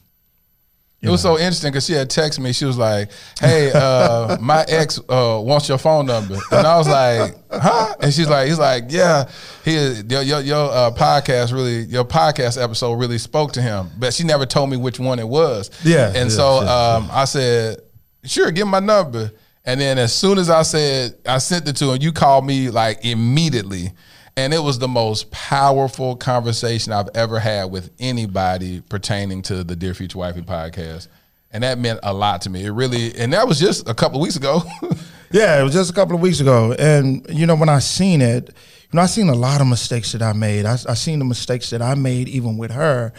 It 1.05 1.11
was 1.11 1.21
so 1.21 1.37
interesting 1.37 1.71
because 1.71 1.85
she 1.85 1.93
had 1.93 2.09
texted 2.09 2.39
me. 2.39 2.53
She 2.53 2.65
was 2.65 2.77
like, 2.77 3.11
"Hey, 3.39 3.71
uh, 3.73 4.37
my 4.41 4.65
ex 4.67 4.99
uh, 5.09 5.39
wants 5.43 5.69
your 5.69 5.77
phone 5.77 6.05
number," 6.05 6.37
and 6.51 6.67
I 6.67 6.77
was 6.77 6.87
like, 6.87 7.35
"Huh?" 7.51 7.95
And 8.01 8.13
she's 8.13 8.29
like, 8.29 8.47
"He's 8.47 8.59
like, 8.59 8.85
yeah, 8.89 9.29
he 9.63 9.73
your 10.09 10.21
your, 10.21 10.41
your 10.41 10.71
uh, 10.71 10.91
podcast 10.91 11.53
really 11.53 11.83
your 11.83 12.05
podcast 12.05 12.61
episode 12.61 12.93
really 12.93 13.17
spoke 13.17 13.53
to 13.53 13.61
him, 13.61 13.89
but 13.97 14.13
she 14.13 14.23
never 14.23 14.45
told 14.45 14.69
me 14.69 14.77
which 14.77 14.99
one 14.99 15.19
it 15.19 15.27
was." 15.27 15.69
Yeah, 15.83 16.07
and 16.07 16.29
yeah, 16.29 16.35
so 16.35 16.61
yeah, 16.61 16.95
um, 16.95 17.09
I 17.11 17.25
said, 17.25 17.79
"Sure, 18.23 18.51
give 18.51 18.67
my 18.67 18.79
number." 18.79 19.31
And 19.65 19.81
then 19.81 19.97
as 19.97 20.13
soon 20.13 20.37
as 20.37 20.49
I 20.49 20.61
said 20.61 21.15
I 21.25 21.39
sent 21.39 21.67
it 21.67 21.75
to 21.77 21.91
him, 21.91 22.01
you 22.01 22.11
called 22.11 22.45
me 22.45 22.69
like 22.69 23.03
immediately. 23.03 23.91
And 24.37 24.53
it 24.53 24.59
was 24.61 24.79
the 24.79 24.87
most 24.87 25.31
powerful 25.31 26.15
conversation 26.17 26.91
I've 26.91 27.07
ever 27.15 27.39
had 27.39 27.71
with 27.71 27.91
anybody 27.99 28.81
pertaining 28.81 29.41
to 29.43 29.63
the 29.63 29.75
Dear 29.77 29.93
Future 29.93 30.17
Wifey 30.17 30.41
podcast. 30.41 31.07
And 31.51 31.63
that 31.63 31.77
meant 31.79 32.01
a 32.03 32.13
lot 32.13 32.41
to 32.41 32.49
me. 32.49 32.65
It 32.65 32.71
really, 32.71 33.15
and 33.15 33.31
that 33.31 33.47
was 33.47 33.59
just 33.61 33.87
a 33.87 33.93
couple 33.93 34.17
of 34.19 34.21
weeks 34.23 34.35
ago. 34.35 34.61
Yeah, 35.31 35.59
it 35.59 35.63
was 35.63 35.73
just 35.73 35.89
a 35.89 35.93
couple 35.93 36.15
of 36.15 36.21
weeks 36.21 36.39
ago, 36.39 36.73
and 36.77 37.25
you 37.29 37.45
know 37.47 37.55
when 37.55 37.67
I 37.67 37.79
seen 37.79 38.21
it, 38.21 38.49
you 38.49 38.89
know 38.93 39.01
I 39.01 39.07
seen 39.07 39.27
a 39.27 39.33
lot 39.33 39.59
of 39.59 39.67
mistakes 39.67 40.11
that 40.13 40.21
I 40.21 40.31
made. 40.33 40.65
I, 40.65 40.73
I 40.87 40.93
seen 40.93 41.17
the 41.19 41.25
mistakes 41.25 41.71
that 41.71 41.81
I 41.81 41.95
made 41.95 42.29
even 42.29 42.57
with 42.57 42.71
her, 42.71 43.11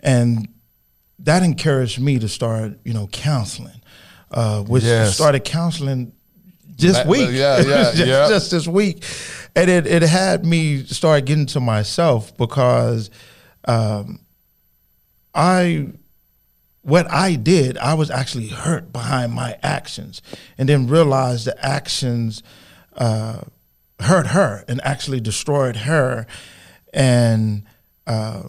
and 0.00 0.48
that 1.20 1.42
encouraged 1.44 2.00
me 2.00 2.18
to 2.18 2.28
start, 2.28 2.72
you 2.84 2.92
know, 2.92 3.06
counseling. 3.06 3.80
Uh, 4.30 4.62
which 4.64 4.82
Yes. 4.82 5.14
started 5.14 5.44
counseling 5.44 6.12
this 6.76 6.94
That- 6.96 7.06
week. 7.06 7.30
yeah, 7.30 7.58
yeah, 7.58 7.62
just, 7.62 7.96
yeah. 7.98 8.28
just 8.28 8.50
this 8.50 8.66
week, 8.66 9.04
and 9.56 9.70
it 9.70 9.86
it 9.86 10.02
had 10.02 10.44
me 10.44 10.84
start 10.84 11.24
getting 11.24 11.46
to 11.46 11.60
myself 11.60 12.36
because 12.36 13.10
um, 13.66 14.20
I 15.34 15.88
what 16.82 17.10
I 17.10 17.36
did, 17.36 17.78
I 17.78 17.94
was 17.94 18.10
actually 18.10 18.48
hurt 18.48 18.92
behind 18.92 19.32
my 19.32 19.56
actions, 19.62 20.20
and 20.58 20.68
then 20.68 20.86
realized 20.86 21.46
the 21.46 21.64
actions 21.64 22.42
uh, 22.96 23.40
hurt 24.00 24.28
her 24.28 24.64
and 24.68 24.80
actually 24.84 25.20
destroyed 25.20 25.76
her, 25.76 26.26
and 26.92 27.64
uh, 28.06 28.42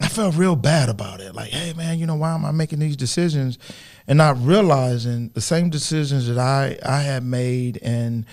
I 0.00 0.08
felt 0.08 0.36
real 0.36 0.56
bad 0.56 0.88
about 0.88 1.20
it. 1.20 1.34
Like, 1.34 1.50
hey 1.50 1.72
man, 1.72 1.98
you 1.98 2.06
know 2.06 2.16
why 2.16 2.34
am 2.34 2.44
I 2.44 2.50
making 2.50 2.80
these 2.80 2.96
decisions, 2.96 3.58
and 4.06 4.18
not 4.18 4.36
realizing 4.44 5.30
the 5.30 5.40
same 5.40 5.70
decisions 5.70 6.28
that 6.28 6.38
I 6.38 6.78
I 6.84 7.00
had 7.00 7.24
made 7.24 7.78
in 7.78 8.26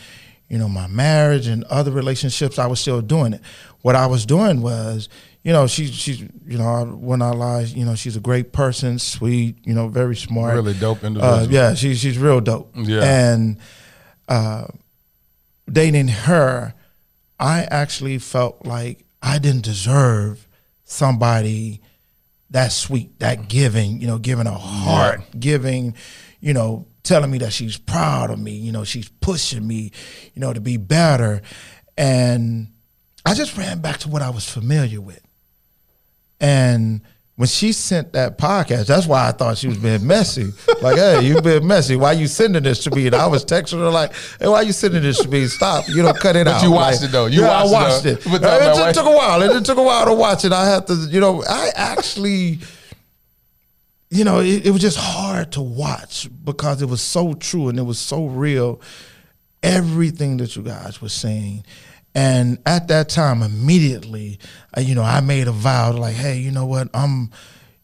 you 0.50 0.58
know 0.58 0.70
my 0.70 0.88
marriage 0.88 1.48
and 1.48 1.64
other 1.66 1.92
relationships, 1.92 2.58
I 2.60 2.68
was 2.68 2.80
still 2.80 3.02
doing 3.02 3.34
it. 3.34 3.42
What 3.82 3.96
I 3.96 4.06
was 4.08 4.26
doing 4.26 4.62
was 4.62 5.10
you 5.44 5.54
know, 5.54 5.66
she's 5.66 5.94
she's 5.94 6.20
you 6.20 6.58
know, 6.58 6.68
I- 6.68 6.84
when 6.84 7.22
I 7.22 7.30
lie, 7.32 7.62
you 7.62 7.86
know, 7.86 7.96
she's 7.96 8.18
a 8.18 8.20
great 8.20 8.52
person, 8.52 9.00
sweet, 9.00 9.56
you 9.66 9.74
know, 9.74 9.88
very 9.88 10.16
smart, 10.16 10.56
Really 10.56 10.74
dope 10.74 11.04
Uh, 11.04 11.08
individual. 11.08 11.46
yeah, 11.52 11.74
she's 11.74 12.00
she's 12.00 12.18
real 12.18 12.42
dope. 12.42 12.70
Yeah. 12.76 13.02
and 13.04 13.58
uh, 14.28 14.66
dating 15.72 16.10
her, 16.10 16.74
I 17.40 17.62
actually 17.64 18.18
felt 18.18 18.66
like 18.66 19.06
I 19.22 19.40
didn't 19.40 19.64
deserve 19.64 20.48
somebody 20.84 21.82
that 22.50 22.72
sweet, 22.72 23.18
that 23.20 23.48
giving, 23.48 24.02
you 24.02 24.08
know, 24.08 24.18
giving 24.18 24.48
a 24.48 24.52
heart, 24.52 25.22
giving, 25.40 25.96
you 26.42 26.54
know, 26.54 26.88
telling 27.08 27.32
me 27.32 27.38
that 27.40 27.54
she's 27.54 27.78
proud 27.78 28.30
of 28.30 28.40
me, 28.40 28.52
you 28.52 28.72
know, 28.72 28.84
she's 28.84 29.10
pushing 29.10 29.66
me, 29.66 29.92
you 30.34 30.42
know, 30.42 30.54
to 30.54 30.62
be 30.62 30.78
better. 30.78 31.42
And 31.98 32.68
I 33.26 33.34
just 33.34 33.58
ran 33.58 33.80
back 33.80 33.98
to 34.00 34.10
what 34.10 34.22
I 34.22 34.30
was 34.30 34.48
familiar 34.50 35.02
with. 35.02 35.22
And 36.40 37.02
when 37.36 37.48
she 37.48 37.72
sent 37.72 38.14
that 38.14 38.38
podcast, 38.38 38.88
that's 38.88 39.06
why 39.06 39.28
I 39.28 39.32
thought 39.32 39.58
she 39.58 39.68
was 39.68 39.78
being 39.78 40.06
messy. 40.06 40.52
Like, 40.82 40.98
hey, 40.98 41.24
you've 41.26 41.44
been 41.44 41.66
messy. 41.66 41.96
Why 41.96 42.10
are 42.10 42.14
you 42.14 42.28
sending 42.28 42.62
this 42.62 42.84
to 42.84 42.92
me? 42.96 43.08
And 43.08 43.16
I 43.16 43.26
was 43.26 43.44
texting 43.44 43.80
her 43.80 43.90
like, 43.90 44.14
hey, 44.40 44.48
why 44.48 44.62
you 44.62 44.72
sending 44.72 45.02
this 45.02 45.20
to 45.24 45.28
me? 45.28 45.48
Stop. 45.48 45.86
You 45.90 46.04
know, 46.04 46.14
cut 46.14 46.36
it 46.36 46.48
out. 46.48 46.62
you 46.62 46.70
watched 46.72 47.02
Like, 47.02 47.10
it, 47.10 47.12
though. 47.12 47.26
You 47.26 47.42
yeah, 47.42 47.64
watched 47.64 47.66
it, 47.66 47.76
I 47.76 47.82
watched 47.82 48.04
though. 48.04 48.36
it. 48.36 48.42
But 48.42 48.62
it 48.62 48.76
just 48.76 48.96
took 48.96 49.08
a 49.08 49.12
while. 49.16 49.42
It 49.42 49.52
just 49.54 49.66
took 49.66 49.78
a 49.80 49.84
while 49.84 50.06
to 50.06 50.14
watch 50.14 50.46
it. 50.46 50.52
I 50.52 50.70
had 50.70 50.86
to, 50.88 50.94
you 51.10 51.20
know, 51.20 51.44
I 51.50 51.72
actually 51.76 52.60
you 54.10 54.24
know, 54.24 54.40
it, 54.40 54.66
it 54.66 54.72
was 54.72 54.82
just 54.82 54.98
hard 54.98 55.52
to 55.54 55.62
watch 55.62 56.30
because 56.44 56.82
it 56.82 56.88
was 56.88 57.02
so 57.02 57.34
true 57.34 57.70
and 57.70 57.78
it 57.78 57.84
was 57.84 58.00
so 58.00 58.26
real. 58.26 58.82
Everything 59.64 60.38
that 60.38 60.56
you 60.56 60.64
guys 60.64 61.02
were 61.02 61.10
saying. 61.10 61.66
And 62.16 62.58
at 62.66 62.88
that 62.88 63.10
time, 63.10 63.44
immediately, 63.44 64.40
uh, 64.76 64.82
you 64.82 64.96
know, 64.96 65.04
I 65.04 65.22
made 65.22 65.48
a 65.48 65.52
vow 65.52 65.92
like, 65.94 66.16
hey, 66.16 66.38
you 66.40 66.52
know 66.52 66.66
what? 66.66 66.90
I'm, 66.94 67.32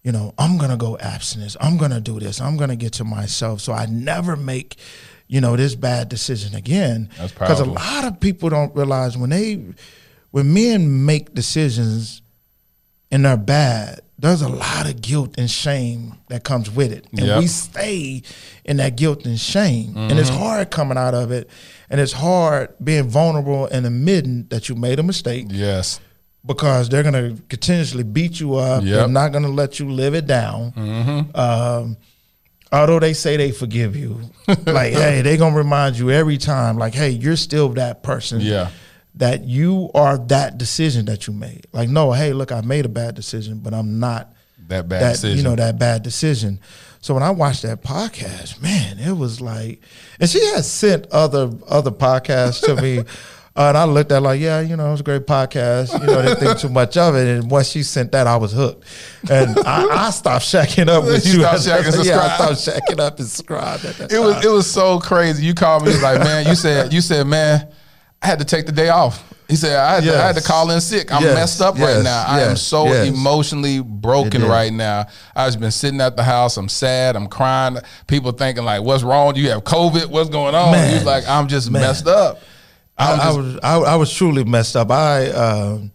you 0.01 0.11
know, 0.11 0.33
I'm 0.37 0.57
gonna 0.57 0.77
go 0.77 0.97
abstinence. 0.97 1.55
I'm 1.59 1.77
gonna 1.77 2.01
do 2.01 2.19
this. 2.19 2.41
I'm 2.41 2.57
gonna 2.57 2.75
get 2.75 2.93
to 2.93 3.03
myself. 3.03 3.61
So 3.61 3.73
I 3.73 3.85
never 3.85 4.35
make, 4.35 4.77
you 5.27 5.41
know, 5.41 5.55
this 5.55 5.75
bad 5.75 6.09
decision 6.09 6.55
again. 6.55 7.09
Because 7.47 7.59
a 7.59 7.65
lot 7.65 8.05
of 8.05 8.19
people 8.19 8.49
don't 8.49 8.75
realize 8.75 9.17
when 9.17 9.29
they, 9.29 9.63
when 10.31 10.53
men 10.53 11.05
make 11.05 11.33
decisions 11.33 12.21
and 13.11 13.25
they're 13.25 13.37
bad, 13.37 14.01
there's 14.19 14.41
a 14.41 14.47
lot 14.47 14.87
of 14.89 15.01
guilt 15.01 15.35
and 15.37 15.49
shame 15.49 16.13
that 16.29 16.43
comes 16.43 16.69
with 16.69 16.91
it. 16.91 17.05
And 17.11 17.25
Yep. 17.27 17.39
we 17.39 17.47
stay 17.47 18.21
in 18.63 18.77
that 18.77 18.95
guilt 18.95 19.25
and 19.25 19.39
shame. 19.39 19.95
And 19.97 20.17
it's 20.19 20.29
Mm-hmm. 20.29 20.39
hard 20.39 20.71
coming 20.71 20.97
out 20.97 21.13
of 21.13 21.31
it. 21.31 21.49
And 21.89 21.99
it's 21.99 22.13
hard 22.13 22.73
being 22.83 23.09
vulnerable 23.09 23.65
and 23.65 23.85
admitting 23.85 24.45
that 24.49 24.69
you 24.69 24.75
made 24.75 24.99
a 24.99 25.03
mistake 25.03 25.47
yes. 25.49 25.99
because 26.45 26.89
they're 26.89 27.03
going 27.03 27.35
to 27.35 27.41
continuously 27.49 28.03
beat 28.03 28.39
you 28.39 28.55
up. 28.55 28.83
Yep. 28.83 28.93
They're 28.93 29.07
not 29.07 29.31
going 29.31 29.43
to 29.43 29.49
let 29.49 29.79
you 29.79 29.89
live 29.89 30.13
it 30.13 30.25
down. 30.27 30.71
Mm-hmm. 30.71 31.35
Um, 31.39 31.97
although 32.71 32.99
they 32.99 33.13
say 33.13 33.35
they 33.37 33.51
forgive 33.51 33.95
you, 33.95 34.19
like, 34.65 34.93
hey, 34.93 35.21
they're 35.21 35.37
going 35.37 35.53
to 35.53 35.57
remind 35.57 35.97
you 35.97 36.11
every 36.11 36.37
time, 36.37 36.77
like, 36.77 36.93
hey, 36.93 37.09
you're 37.09 37.35
still 37.35 37.69
that 37.69 38.03
person 38.03 38.41
Yeah. 38.41 38.69
That 39.15 39.43
you 39.43 39.91
are 39.93 40.17
that 40.17 40.57
decision 40.57 41.05
that 41.05 41.27
you 41.27 41.33
made. 41.33 41.67
Like, 41.71 41.89
no, 41.89 42.11
hey, 42.13 42.33
look, 42.33 42.51
I 42.51 42.61
made 42.61 42.85
a 42.85 42.89
bad 42.89 43.15
decision, 43.15 43.59
but 43.59 43.73
I'm 43.73 43.99
not 43.99 44.33
That 44.67 44.87
bad 44.89 45.11
decision. 45.13 45.37
You 45.37 45.43
know, 45.43 45.55
that 45.55 45.77
bad 45.77 46.01
decision. 46.03 46.59
So 47.01 47.13
when 47.13 47.21
I 47.23 47.29
watched 47.31 47.61
that 47.63 47.83
podcast, 47.83 48.61
man, 48.61 48.97
it 48.97 49.11
was 49.11 49.39
like, 49.41 49.81
and 50.19 50.29
she 50.29 50.43
had 50.47 50.63
sent 50.65 51.05
other 51.11 51.51
other 51.67 51.91
podcasts 51.91 52.61
to 52.65 52.81
me. 52.81 53.03
Uh, 53.55 53.67
and 53.67 53.77
I 53.77 53.83
looked 53.83 54.11
at 54.11 54.17
it 54.17 54.21
like, 54.21 54.41
yeah, 54.41 54.61
you 54.61 54.75
know, 54.75 54.87
it 54.87 54.91
was 54.93 55.01
a 55.01 55.03
great 55.03 55.27
podcast. 55.27 55.93
You 56.01 56.07
know, 56.07 56.23
didn't 56.23 56.39
think 56.39 56.57
too 56.57 56.69
much 56.69 56.97
of 56.97 57.13
it. 57.15 57.27
And 57.37 57.51
once 57.51 57.67
she 57.69 57.83
sent 57.83 58.11
that, 58.13 58.25
I 58.25 58.35
was 58.35 58.51
hooked. 58.51 58.83
And 59.29 59.59
I, 59.59 60.07
I 60.07 60.09
stopped 60.09 60.43
shacking 60.45 60.87
up 60.89 61.03
with 61.03 61.23
You 61.23 61.33
you. 61.33 61.39
stopped 61.41 61.59
shacking 61.59 61.95
and 61.99 62.03
yeah, 62.07 62.19
I 62.19 62.35
stopped 62.55 62.55
shacking 62.89 62.99
up 62.99 63.19
and 63.19 63.27
subscribed 63.27 63.85
at 63.85 63.95
that 63.97 64.11
It 64.11 64.17
was 64.17 64.43
it 64.43 64.49
was 64.49 64.67
so 64.71 64.99
crazy. 64.99 65.45
You 65.45 65.53
called 65.53 65.85
me 65.85 65.95
like, 66.01 66.17
man, 66.21 66.47
you 66.47 66.55
said 66.55 66.91
you 66.91 66.99
said, 66.99 67.27
man, 67.27 67.67
I 68.23 68.27
had 68.27 68.39
to 68.39 68.45
take 68.45 68.65
the 68.65 68.71
day 68.71 68.89
off. 68.89 69.29
He 69.49 69.57
said 69.57 69.77
I 69.77 69.95
had, 69.95 70.03
to, 70.05 70.17
I 70.17 70.27
had 70.27 70.35
to 70.37 70.41
call 70.41 70.71
in 70.71 70.79
sick. 70.79 71.13
I'm 71.13 71.21
Yes. 71.21 71.35
messed 71.35 71.61
up 71.61 71.75
right 71.75 71.95
Yes. 71.97 72.03
now. 72.05 72.23
I 72.25 72.41
am 72.41 72.55
so 72.55 72.85
Yes. 72.87 73.07
emotionally 73.09 73.81
broken 73.81 74.43
right 74.45 74.71
now. 74.71 75.07
I've 75.35 75.59
been 75.59 75.71
sitting 75.71 75.99
at 75.99 76.15
the 76.15 76.23
house. 76.23 76.55
I'm 76.55 76.69
sad. 76.69 77.17
I'm 77.17 77.27
crying. 77.27 77.77
People 78.07 78.31
thinking 78.31 78.63
like, 78.63 78.81
what's 78.81 79.03
wrong? 79.03 79.35
You 79.35 79.49
have 79.49 79.63
COVID? 79.65 80.05
What's 80.07 80.29
going 80.29 80.55
on? 80.55 80.71
Man. 80.71 80.93
He's 80.93 81.03
like, 81.05 81.27
I'm 81.27 81.47
just 81.49 81.69
Man. 81.69 81.81
messed 81.81 82.07
up. 82.07 82.39
I, 82.97 83.13
I 83.13 83.31
was 83.31 83.59
I, 83.61 83.75
I 83.79 83.95
was 83.97 84.13
truly 84.13 84.43
messed 84.45 84.75
up. 84.77 84.89
I 84.89 85.29
um, 85.31 85.91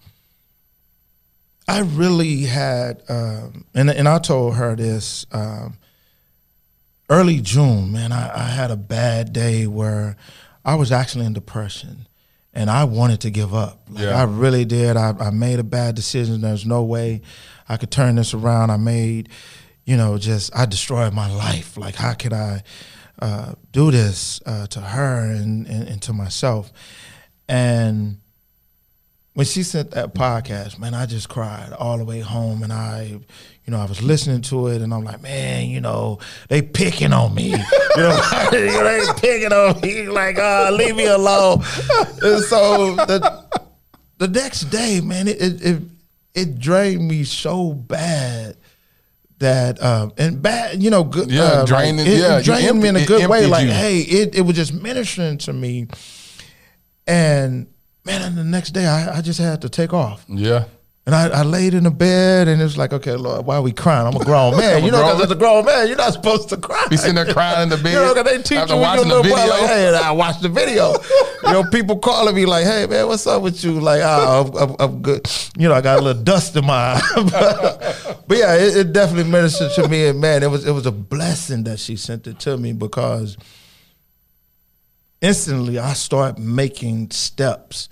I 1.67 1.81
really 1.81 2.43
had 2.43 3.03
um, 3.09 3.65
and 3.75 3.89
and 3.91 4.09
I 4.09 4.19
told 4.19 4.57
her 4.57 4.75
this 4.77 5.25
um, 5.33 5.79
early 7.09 7.41
June. 7.41 7.93
Man, 7.93 8.13
I, 8.13 8.31
I 8.35 8.49
had 8.49 8.71
a 8.71 8.77
bad 8.77 9.33
day 9.33 9.67
where 9.67 10.17
I 10.65 10.75
was 10.75 10.91
actually 10.93 11.25
in 11.27 11.35
depression, 11.35 12.07
and 12.59 12.69
I 12.69 12.83
wanted 12.83 13.21
to 13.21 13.31
give 13.31 13.55
up. 13.55 13.83
Like, 13.89 14.03
Yeah. 14.03 14.21
I 14.21 14.25
really 14.25 14.65
did. 14.65 14.97
I, 14.97 15.15
I 15.21 15.31
made 15.31 15.61
a 15.61 15.65
bad 15.65 15.95
decision. 15.95 16.41
There's 16.41 16.67
no 16.67 16.83
way 16.83 17.23
I 17.69 17.77
could 17.77 17.93
turn 17.93 18.17
this 18.17 18.35
around. 18.35 18.71
I 18.71 18.77
made, 18.77 19.29
you 19.85 19.97
know, 19.97 20.19
just 20.19 20.51
I 20.57 20.67
destroyed 20.67 21.15
my 21.15 21.33
life. 21.33 21.77
Like, 21.77 21.95
how 21.95 22.15
could 22.15 22.33
I 22.33 22.65
uh, 23.23 23.53
do 23.71 23.93
this 23.93 24.41
uh, 24.45 24.67
to 24.69 24.81
her 24.81 25.31
and, 25.31 25.69
and, 25.69 25.89
and 25.89 26.03
to 26.03 26.13
myself? 26.13 26.73
And 27.49 28.19
when 29.39 29.47
she 29.47 29.63
sent 29.63 29.93
that 29.93 30.15
podcast, 30.15 30.81
man, 30.81 30.95
I 30.95 31.07
just 31.07 31.29
cried 31.29 31.73
all 31.73 31.97
the 31.97 32.05
way 32.05 32.19
home, 32.19 32.65
and 32.65 32.73
I, 32.73 33.05
you 33.05 33.69
know, 33.69 33.79
I 33.79 33.85
was 33.85 34.03
listening 34.03 34.43
to 34.43 34.67
it, 34.67 34.83
and 34.83 34.93
I'm 34.93 35.05
like, 35.05 35.23
man, 35.23 35.69
you 35.69 35.81
know, 35.81 36.19
they 36.49 36.61
picking 36.61 37.13
on 37.13 37.37
me, 37.37 37.51
you 37.53 37.57
know, 37.97 38.21
they 38.51 39.01
picking 39.17 39.53
on 39.53 39.81
me, 39.81 40.09
like, 40.09 40.41
uh, 40.41 40.73
leave 40.73 40.97
me 40.97 41.07
alone. 41.07 41.63
And 42.21 42.43
so 42.47 42.97
the 42.97 43.45
the 44.17 44.27
next 44.27 44.63
day, 44.71 45.01
man, 45.01 45.29
it 45.29 45.41
it 45.41 45.63
it, 45.65 45.83
it 46.35 46.59
drained 46.59 47.07
me 47.07 47.23
so 47.23 47.73
bad. 47.73 48.57
That 49.39 49.81
um, 49.81 50.15
and 50.19 50.43
bad, 50.43 50.83
you 50.83 50.91
know, 50.91 51.05
good. 51.05 51.31
Yeah, 51.31 51.43
uh, 51.43 51.57
like, 51.59 51.67
draining- 51.67 52.07
it, 52.09 52.19
yeah, 52.19 52.39
it 52.39 52.45
drained 52.45 52.83
me 52.83 52.89
in 52.89 52.97
a 52.97 53.07
good 53.07 53.31
way. 53.31 53.47
Like, 53.47 53.67
you. 53.67 53.71
hey, 53.73 54.01
it 54.01 54.35
it 54.35 54.41
was 54.41 54.57
just 54.57 54.75
ministering 54.75 55.39
to 55.39 55.53
me, 55.53 55.87
and 57.07 57.69
man, 58.09 58.23
and 58.23 58.37
the 58.37 58.45
next 58.45 58.71
day 58.71 58.87
I, 58.87 59.19
I 59.19 59.21
just 59.21 59.39
had 59.39 59.63
to 59.63 59.69
take 59.69 59.93
off. 59.93 60.25
yeah. 60.29 60.65
And 61.07 61.15
I, 61.15 61.29
I 61.41 61.43
laid 61.43 61.73
in 61.73 61.85
the 61.85 61.91
bed 61.91 62.49
and 62.49 62.61
it 62.61 62.65
was 62.65 62.77
like, 62.77 62.93
okay, 62.93 63.15
Lord, 63.17 63.47
why 63.47 63.57
are 63.57 63.63
we 63.63 63.73
crying? 63.73 64.07
I'm 64.07 64.15
a 64.21 64.23
grown 64.23 64.59
man. 64.59 64.85
You 64.89 64.91
know, 64.91 65.03
because 65.03 65.23
as 65.23 65.31
a 65.31 65.37
grown 65.37 65.65
man, 65.65 65.89
you're 65.89 65.97
not 65.97 66.13
supposed 66.13 66.51
to 66.51 66.59
cry. 66.59 66.85
Be 66.91 66.99
sitting 66.99 67.15
there 67.15 67.33
crying 67.33 67.63
in 67.63 67.69
the 67.71 67.77
bed 67.83 67.95
You 67.95 68.15
know, 68.15 68.23
they 68.23 68.43
teach 68.43 68.59
after 68.59 68.75
you 68.75 68.81
when 68.81 68.99
you're 68.99 69.07
watching 69.07 69.09
the 69.09 69.15
little 69.15 69.23
boy, 69.23 69.37
video. 69.37 69.51
like, 69.55 69.71
hey, 69.71 69.95
I 70.05 70.11
watched 70.11 70.43
the 70.43 70.51
video. 70.51 70.93
you 71.45 71.53
know, 71.53 71.65
people 71.71 71.99
calling 71.99 72.35
me 72.35 72.45
like, 72.45 72.67
hey, 72.67 72.87
man, 72.87 73.07
what's 73.07 73.27
up 73.27 73.41
with 73.41 73.65
you? 73.65 73.81
Like, 73.81 74.03
oh, 74.05 74.53
I'm, 74.55 74.71
I'm, 74.71 74.77
I'm 74.79 75.01
good. 75.01 75.27
You 75.57 75.69
know, 75.69 75.75
I 75.75 75.81
got 75.81 75.99
a 75.99 76.03
little 76.03 76.23
dust 76.23 76.55
in 76.57 76.67
my 76.67 76.75
eye. 76.75 77.01
but, 77.15 78.25
but 78.29 78.37
yeah, 78.37 78.57
it, 78.57 78.77
it 78.77 78.93
definitely 78.93 79.31
ministered 79.33 79.73
to 79.77 79.89
me. 79.89 80.09
And 80.09 80.21
man, 80.21 80.43
it 80.43 80.51
was 80.51 80.67
it 80.67 80.73
was 80.73 80.85
a 80.85 80.93
blessing 80.93 81.65
that 81.65 81.79
she 81.79 81.97
sent 81.97 82.27
it 82.27 82.39
to 82.41 82.59
me 82.59 82.75
because 82.75 83.39
instantly 85.21 85.79
I 85.79 85.93
started 85.95 86.39
making 86.41 87.11
steps 87.11 87.89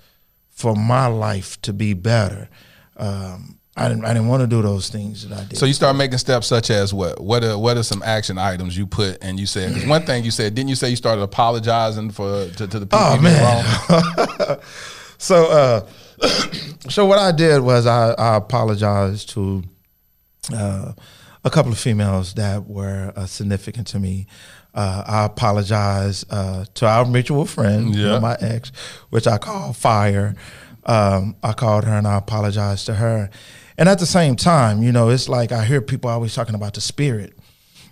for 0.49 0.75
my 0.75 1.07
life 1.07 1.61
to 1.63 1.73
be 1.73 1.93
better. 1.93 2.49
Um, 2.95 3.59
I 3.75 3.89
didn't 3.89 4.05
I 4.05 4.13
didn't 4.13 4.27
want 4.27 4.41
to 4.41 4.47
do 4.47 4.63
those 4.63 4.89
things 4.89 5.27
that 5.27 5.37
I 5.39 5.43
did. 5.43 5.57
So 5.59 5.67
you 5.67 5.73
start 5.73 5.95
making 5.95 6.17
steps 6.17 6.47
such 6.47 6.71
as 6.71 6.95
what? 6.95 7.21
What 7.21 7.43
are 7.43 7.57
what 7.59 7.77
are 7.77 7.83
some 7.83 8.01
action 8.03 8.39
items 8.39 8.75
you 8.75 8.87
put 8.87 9.19
and 9.21 9.39
you 9.39 9.45
said? 9.45 9.73
Because 9.73 9.87
one 9.87 10.01
thing 10.03 10.23
you 10.23 10.31
said, 10.31 10.55
didn't 10.55 10.69
you 10.69 10.75
say 10.75 10.89
you 10.89 10.95
started 10.95 11.21
apologizing 11.21 12.09
for 12.09 12.47
to, 12.49 12.67
to 12.67 12.79
the 12.79 12.87
people 12.87 12.99
Oh, 12.99 14.47
wrong? 14.49 14.59
so 15.19 15.51
uh, 15.51 15.87
so 16.89 17.05
what 17.05 17.19
I 17.19 17.31
did 17.31 17.61
was 17.61 17.85
I, 17.85 18.13
I 18.13 18.37
apologized 18.37 19.29
to 19.31 19.63
uh, 20.55 20.93
a 21.43 21.49
couple 21.51 21.71
of 21.71 21.77
females 21.77 22.33
that 22.33 22.65
were 22.67 23.13
uh, 23.15 23.27
significant 23.27 23.85
to 23.87 23.99
me. 23.99 24.25
Uh, 24.77 25.03
I 25.07 25.25
apologize 25.25 26.23
uh, 26.29 26.65
to 26.75 26.85
our 26.85 27.03
mutual 27.03 27.45
friend, 27.47 27.95
you 27.95 28.03
know, 28.05 28.19
my 28.19 28.37
ex, 28.39 28.71
which 29.09 29.25
I 29.25 29.39
call 29.39 29.73
Fire. 29.73 30.35
Um, 30.85 31.35
I 31.41 31.53
called 31.53 31.83
her 31.85 31.93
and 31.95 32.07
I 32.07 32.19
apologized 32.19 32.85
to 32.85 32.93
her. 32.93 33.31
And 33.79 33.89
at 33.89 33.97
the 33.97 34.05
same 34.05 34.35
time, 34.35 34.83
you 34.83 34.91
know, 34.91 35.09
it's 35.09 35.27
like 35.27 35.51
I 35.51 35.65
hear 35.65 35.81
people 35.81 36.11
always 36.11 36.35
talking 36.35 36.53
about 36.53 36.75
the 36.75 36.81
spirit. 36.81 37.33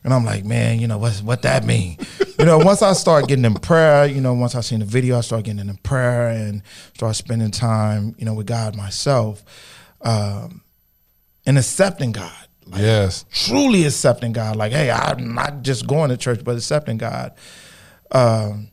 And 0.03 0.13
I'm 0.13 0.23
like, 0.23 0.45
man, 0.45 0.79
you 0.79 0.87
know, 0.87 0.99
what's 0.99 1.23
what 1.23 1.41
that 1.41 1.65
mean? 1.65 1.97
you 2.37 2.45
know, 2.45 2.59
once 2.59 2.83
I 2.83 2.93
start 2.93 3.27
getting 3.27 3.45
in 3.45 3.55
prayer, 3.55 4.05
you 4.05 4.21
know, 4.21 4.35
once 4.35 4.53
I 4.53 4.61
seen 4.61 4.79
the 4.79 4.85
video, 4.85 5.17
I 5.17 5.21
start 5.21 5.45
getting 5.45 5.67
in 5.67 5.77
prayer 5.77 6.27
and 6.27 6.61
start 6.93 7.15
spending 7.15 7.49
time, 7.49 8.13
you 8.19 8.25
know, 8.25 8.35
with 8.35 8.45
God 8.45 8.75
myself, 8.75 9.43
um, 10.03 10.61
and 11.47 11.57
accepting 11.57 12.11
God. 12.11 12.44
Like, 12.67 12.81
Yes. 12.81 13.25
truly 13.31 13.85
accepting 13.85 14.31
God. 14.33 14.55
Like, 14.55 14.71
hey, 14.71 14.89
I'm 14.91 15.33
not 15.35 15.61
just 15.61 15.87
going 15.87 16.09
to 16.09 16.17
church, 16.17 16.43
but 16.43 16.55
accepting 16.57 16.97
God. 16.97 17.33
Um, 18.11 18.69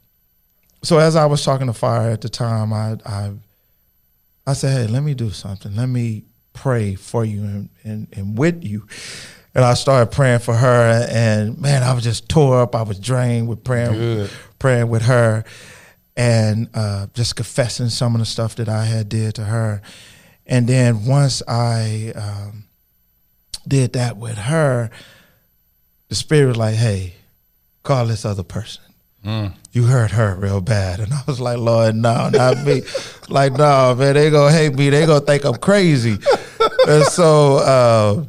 so 0.82 0.98
as 0.98 1.14
I 1.16 1.26
was 1.26 1.44
talking 1.44 1.66
to 1.68 1.72
Fire 1.72 2.10
at 2.10 2.20
the 2.20 2.28
time, 2.28 2.72
I 2.72 2.96
I 3.06 3.32
I 4.46 4.52
said, 4.54 4.72
hey, 4.88 4.92
let 4.92 5.02
me 5.02 5.14
do 5.14 5.30
something. 5.30 5.76
Let 5.76 5.86
me 5.88 6.24
pray 6.52 6.96
for 6.96 7.24
you 7.24 7.42
and, 7.42 7.68
and, 7.84 8.08
and 8.12 8.36
with 8.36 8.64
you. 8.64 8.86
And 9.54 9.64
I 9.64 9.74
started 9.74 10.10
praying 10.10 10.40
for 10.40 10.54
her, 10.54 11.06
and 11.10 11.60
man, 11.60 11.82
I 11.82 11.92
was 11.92 12.02
just 12.02 12.28
tore 12.28 12.60
up. 12.62 12.74
I 12.74 12.82
was 12.82 12.98
drained 12.98 13.46
with 13.48 13.62
praying, 13.62 13.92
Good. 13.92 14.30
praying 14.58 14.88
with 14.88 15.02
her, 15.02 15.44
and 16.16 16.68
uh, 16.74 17.06
just 17.14 17.36
confessing 17.36 17.88
some 17.90 18.14
of 18.14 18.18
the 18.20 18.24
stuff 18.24 18.56
that 18.56 18.68
I 18.70 18.84
had 18.86 19.08
did 19.10 19.34
to 19.36 19.44
her. 19.44 19.82
And 20.46 20.66
then 20.66 21.04
once 21.04 21.42
I 21.46 22.12
um, 22.16 22.64
did 23.66 23.92
that 23.94 24.16
with 24.16 24.36
her, 24.36 24.90
the 26.08 26.14
spirit 26.14 26.48
was 26.48 26.56
like, 26.56 26.74
"Hey, 26.74 27.14
call 27.82 28.06
this 28.06 28.24
other 28.24 28.42
person. 28.42 28.82
You 29.72 29.84
hurt 29.84 30.10
her 30.10 30.34
real 30.34 30.60
bad." 30.60 31.00
And 31.00 31.12
I 31.12 31.22
was 31.26 31.40
like, 31.40 31.58
"Lord, 31.58 31.94
no, 31.94 32.28
not 32.30 32.64
me. 32.64 32.82
like, 33.28 33.52
no, 33.52 33.94
man, 33.94 34.14
they 34.14 34.30
gonna 34.30 34.52
hate 34.52 34.74
me. 34.74 34.90
They 34.90 35.06
gonna 35.06 35.24
think 35.24 35.44
I'm 35.44 35.54
crazy." 35.56 36.18
and 36.88 37.04
so 37.04 37.56
uh, 37.56 38.24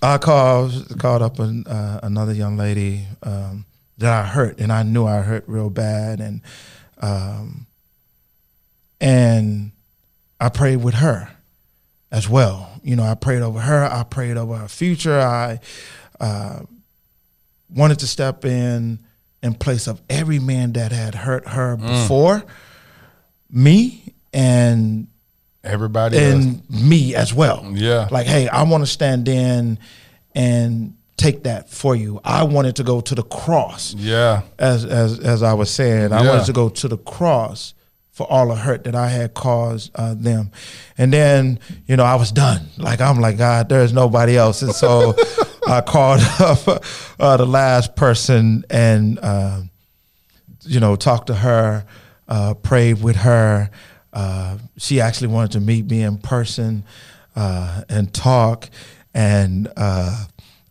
I 0.00 0.18
called 0.18 0.98
called 0.98 1.22
up 1.22 1.38
an, 1.38 1.66
uh, 1.66 2.00
another 2.02 2.32
young 2.32 2.56
lady 2.56 3.06
um, 3.22 3.64
that 3.98 4.12
I 4.12 4.26
hurt, 4.26 4.60
and 4.60 4.72
I 4.72 4.82
knew 4.82 5.06
I 5.06 5.20
hurt 5.20 5.44
real 5.46 5.70
bad, 5.70 6.20
and 6.20 6.40
um, 7.00 7.66
and 9.00 9.72
I 10.40 10.48
prayed 10.48 10.76
with 10.76 10.94
her 10.94 11.33
as 12.14 12.28
well. 12.28 12.70
You 12.84 12.94
know, 12.96 13.02
I 13.02 13.14
prayed 13.14 13.42
over 13.42 13.58
her. 13.60 13.84
I 13.84 14.04
prayed 14.04 14.36
over 14.36 14.56
her 14.56 14.68
future. 14.68 15.18
I 15.20 15.58
uh, 16.20 16.60
wanted 17.74 17.98
to 17.98 18.06
step 18.06 18.44
in 18.44 19.00
in 19.42 19.54
place 19.54 19.86
of 19.88 20.00
every 20.08 20.38
man 20.38 20.72
that 20.74 20.92
had 20.92 21.14
hurt 21.14 21.46
her 21.48 21.76
before 21.76 22.44
me 23.50 24.14
and 24.32 25.06
Everybody 25.62 26.18
else. 26.18 26.34
and 26.44 26.70
me 26.70 27.14
as 27.14 27.32
well. 27.32 27.66
Yeah. 27.72 28.08
Like, 28.10 28.26
hey, 28.26 28.48
I 28.48 28.62
want 28.64 28.82
to 28.82 28.86
stand 28.86 29.28
in 29.28 29.78
and 30.34 30.94
take 31.16 31.44
that 31.44 31.70
for 31.70 31.94
you. 31.96 32.20
I 32.24 32.42
wanted 32.44 32.76
to 32.76 32.84
go 32.84 33.00
to 33.00 33.14
the 33.14 33.22
cross 33.22 33.94
Yeah. 33.94 34.42
as 34.58 34.84
as 34.84 35.18
as 35.20 35.42
I 35.42 35.54
was 35.54 35.70
saying, 35.70 36.12
I 36.12 36.22
Yeah. 36.22 36.30
wanted 36.30 36.46
to 36.46 36.52
go 36.52 36.68
to 36.68 36.88
the 36.88 36.98
cross 36.98 37.74
for 38.14 38.30
all 38.30 38.46
the 38.46 38.54
hurt 38.54 38.84
that 38.84 38.94
I 38.94 39.08
had 39.08 39.34
caused 39.34 39.90
uh, 39.96 40.14
them, 40.14 40.52
and 40.96 41.12
then 41.12 41.58
you 41.86 41.96
know 41.96 42.04
I 42.04 42.14
was 42.14 42.30
done. 42.30 42.68
Like 42.78 43.00
I'm 43.00 43.20
like 43.20 43.36
God, 43.36 43.68
there's 43.68 43.92
nobody 43.92 44.36
else, 44.36 44.62
and 44.62 44.72
so 44.72 45.16
I 45.66 45.80
called 45.80 46.20
up 46.38 46.84
uh, 47.18 47.36
the 47.36 47.44
last 47.44 47.96
person 47.96 48.64
and 48.70 49.18
uh, 49.18 49.62
you 50.60 50.78
know 50.78 50.94
talked 50.94 51.26
to 51.26 51.34
her, 51.34 51.84
uh, 52.28 52.54
prayed 52.54 53.02
with 53.02 53.16
her. 53.16 53.68
Uh, 54.12 54.58
she 54.78 55.00
actually 55.00 55.28
wanted 55.28 55.50
to 55.52 55.60
meet 55.60 55.90
me 55.90 56.02
in 56.02 56.16
person 56.18 56.84
uh, 57.34 57.82
and 57.88 58.14
talk, 58.14 58.70
and 59.12 59.72
uh, 59.76 60.24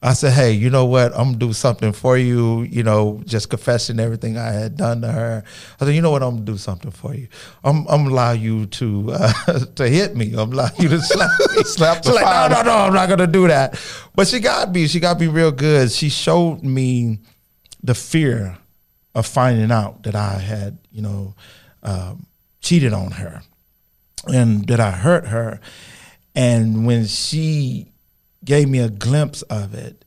I 0.05 0.11
said, 0.11 0.33
hey, 0.33 0.51
you 0.51 0.69
know 0.69 0.83
what? 0.83 1.13
I'm 1.13 1.27
gonna 1.27 1.37
do 1.37 1.53
something 1.53 1.93
for 1.93 2.17
you. 2.17 2.63
You 2.63 2.83
know, 2.83 3.21
just 3.25 3.49
confessing 3.49 4.01
everything 4.01 4.37
I 4.37 4.51
had 4.51 4.75
done 4.75 4.99
to 4.99 5.09
her. 5.09 5.43
I 5.79 5.85
said, 5.85 5.95
you 5.95 6.01
know 6.01 6.11
what? 6.11 6.21
I'm 6.21 6.31
gonna 6.31 6.45
do 6.45 6.57
something 6.57 6.91
for 6.91 7.15
you. 7.15 7.29
I'm, 7.63 7.87
I'm 7.87 8.03
gonna 8.03 8.09
allow 8.09 8.31
you 8.33 8.65
to 8.65 9.11
uh, 9.13 9.59
to 9.75 9.87
hit 9.87 10.13
me. 10.17 10.33
I'm 10.33 10.51
allow 10.51 10.67
you 10.77 10.89
to 10.89 10.99
slap 11.01 11.31
me. 11.39 11.63
Slap 11.63 12.03
the 12.03 12.09
She's 12.09 12.21
like, 12.21 12.49
no, 12.49 12.57
no, 12.57 12.63
no, 12.63 12.77
I'm 12.79 12.93
not 12.93 13.07
gonna 13.07 13.27
do 13.27 13.47
that. 13.47 13.79
But 14.13 14.27
she 14.27 14.41
got 14.41 14.73
me. 14.73 14.87
She 14.87 14.99
got 14.99 15.21
me 15.21 15.27
real 15.27 15.53
good. 15.53 15.89
She 15.89 16.09
showed 16.09 16.63
me 16.63 17.19
the 17.81 17.95
fear 17.95 18.57
of 19.15 19.25
finding 19.25 19.71
out 19.71 20.03
that 20.03 20.15
I 20.15 20.33
had, 20.33 20.79
you 20.91 21.01
know, 21.01 21.33
um, 21.81 22.25
cheated 22.59 22.91
on 22.91 23.11
her 23.11 23.41
and 24.27 24.67
that 24.67 24.81
I 24.81 24.91
hurt 24.91 25.27
her. 25.27 25.61
And 26.35 26.85
when 26.85 27.05
she 27.05 27.92
gave 28.45 28.69
me 28.69 28.79
a 28.79 28.89
glimpse 28.89 29.41
of 29.43 29.73
it, 29.73 30.03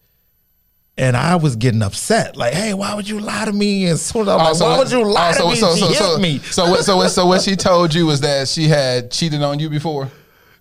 and 0.99 1.17
I 1.17 1.37
was 1.37 1.57
getting 1.57 1.83
upset, 1.83 2.37
like, 2.37 2.55
"Hey, 2.55 2.75
why 2.75 2.95
would 2.95 3.09
you 3.09 3.21
lie 3.21 3.45
to 3.45 3.53
me?" 3.53 3.87
And 3.87 3.99
so 3.99 4.21
I'm 4.21 4.27
like, 4.27 4.57
Oh, 4.61 4.65
"Why 4.65 4.79
would 4.79 4.91
you 4.91 5.05
lie 5.05 5.35
oh, 5.39 5.55
to 5.55 5.61
me?" 5.61 5.77
she 5.77 5.87
hit 5.87 5.97
so, 5.97 6.19
me. 6.19 6.39
So 6.39 6.71
what? 6.71 6.85
So 6.85 6.97
what? 6.97 7.09
So 7.11 7.27
what 7.27 7.43
she 7.43 7.57
told 7.57 7.95
you 7.95 8.07
was 8.07 8.21
that 8.21 8.49
she 8.49 8.69
had 8.69 9.11
cheated 9.11 9.43
on 9.43 9.59
you 9.59 9.69
before. 9.69 10.11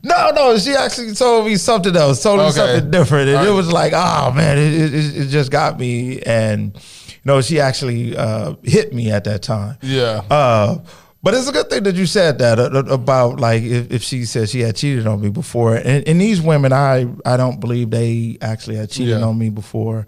No, 0.04 0.30
no, 0.36 0.56
she 0.58 0.76
actually 0.76 1.14
told 1.16 1.48
me 1.48 1.56
something 1.56 1.96
else, 1.96 2.22
told 2.22 2.38
me 2.40 2.46
Okay. 2.46 2.54
something 2.58 2.92
different, 2.92 3.28
and 3.30 3.38
All 3.40 3.48
it 3.48 3.52
was 3.52 3.72
like, 3.72 3.92
oh 3.96 4.32
man, 4.34 4.58
it, 4.60 4.74
it, 4.74 4.94
it 4.94 5.18
it 5.18 5.28
just 5.30 5.52
got 5.52 5.80
me, 5.80 6.22
and 6.22 6.76
you 6.76 7.22
know, 7.24 7.42
she 7.42 7.60
actually 7.60 8.16
uh, 8.16 8.54
hit 8.62 8.94
me 8.94 9.10
at 9.10 9.24
that 9.24 9.42
time. 9.42 9.78
Yeah. 9.82 10.22
Uh, 10.30 10.78
but 11.26 11.34
it's 11.34 11.50
a 11.50 11.52
good 11.52 11.72
thing 11.72 11.82
that 11.84 11.96
you 11.96 12.06
said 12.06 12.38
that 12.38 12.60
uh, 12.60 12.70
uh, 12.72 12.84
about 12.94 13.40
like 13.40 13.64
if, 13.64 13.92
if 13.92 14.04
she 14.04 14.26
said 14.26 14.48
she 14.48 14.60
had 14.60 14.76
cheated 14.76 15.08
on 15.08 15.20
me 15.20 15.30
before, 15.30 15.76
and, 15.76 16.08
and 16.08 16.22
these 16.22 16.40
women, 16.40 16.72
I 16.72 17.08
I 17.26 17.36
don't 17.36 17.60
believe 17.60 17.90
they 17.90 18.38
actually 18.42 18.76
had 18.76 18.92
cheated 18.92 19.20
Yeah. 19.20 19.26
on 19.26 19.36
me 19.38 19.50
before. 19.50 20.06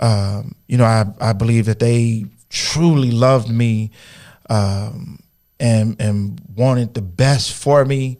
Um, 0.00 0.56
you 0.66 0.76
know, 0.76 0.84
I 0.84 1.04
I 1.20 1.32
believe 1.32 1.66
that 1.66 1.78
they 1.78 2.24
truly 2.50 3.12
loved 3.12 3.48
me, 3.48 3.92
um, 4.50 5.20
and 5.60 5.94
and 6.00 6.40
wanted 6.56 6.94
the 6.94 7.02
best 7.02 7.52
for 7.54 7.84
me, 7.84 8.18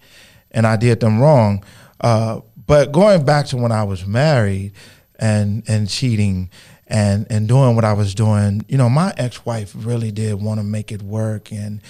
and 0.53 0.64
I 0.64 0.76
did 0.76 1.01
them 1.01 1.20
wrong. 1.20 1.64
Uh, 2.01 2.41
but 2.68 2.93
going 2.93 3.24
back 3.24 3.47
to 3.47 3.57
when 3.57 3.72
I 3.72 3.82
was 3.82 4.07
married 4.07 4.74
and 5.18 5.64
and 5.68 5.89
cheating 5.89 6.51
and 6.86 7.26
and 7.30 7.49
doing 7.49 7.74
what 7.74 7.84
I 7.84 7.95
was 7.95 8.14
doing, 8.14 8.64
you 8.68 8.78
know, 8.78 8.89
my 8.89 9.12
ex 9.16 9.45
wife 9.45 9.72
really 9.76 10.12
did 10.12 10.41
want 10.41 10.61
to 10.61 10.64
make 10.64 10.93
it 10.93 11.03
work, 11.03 11.51
and 11.51 11.80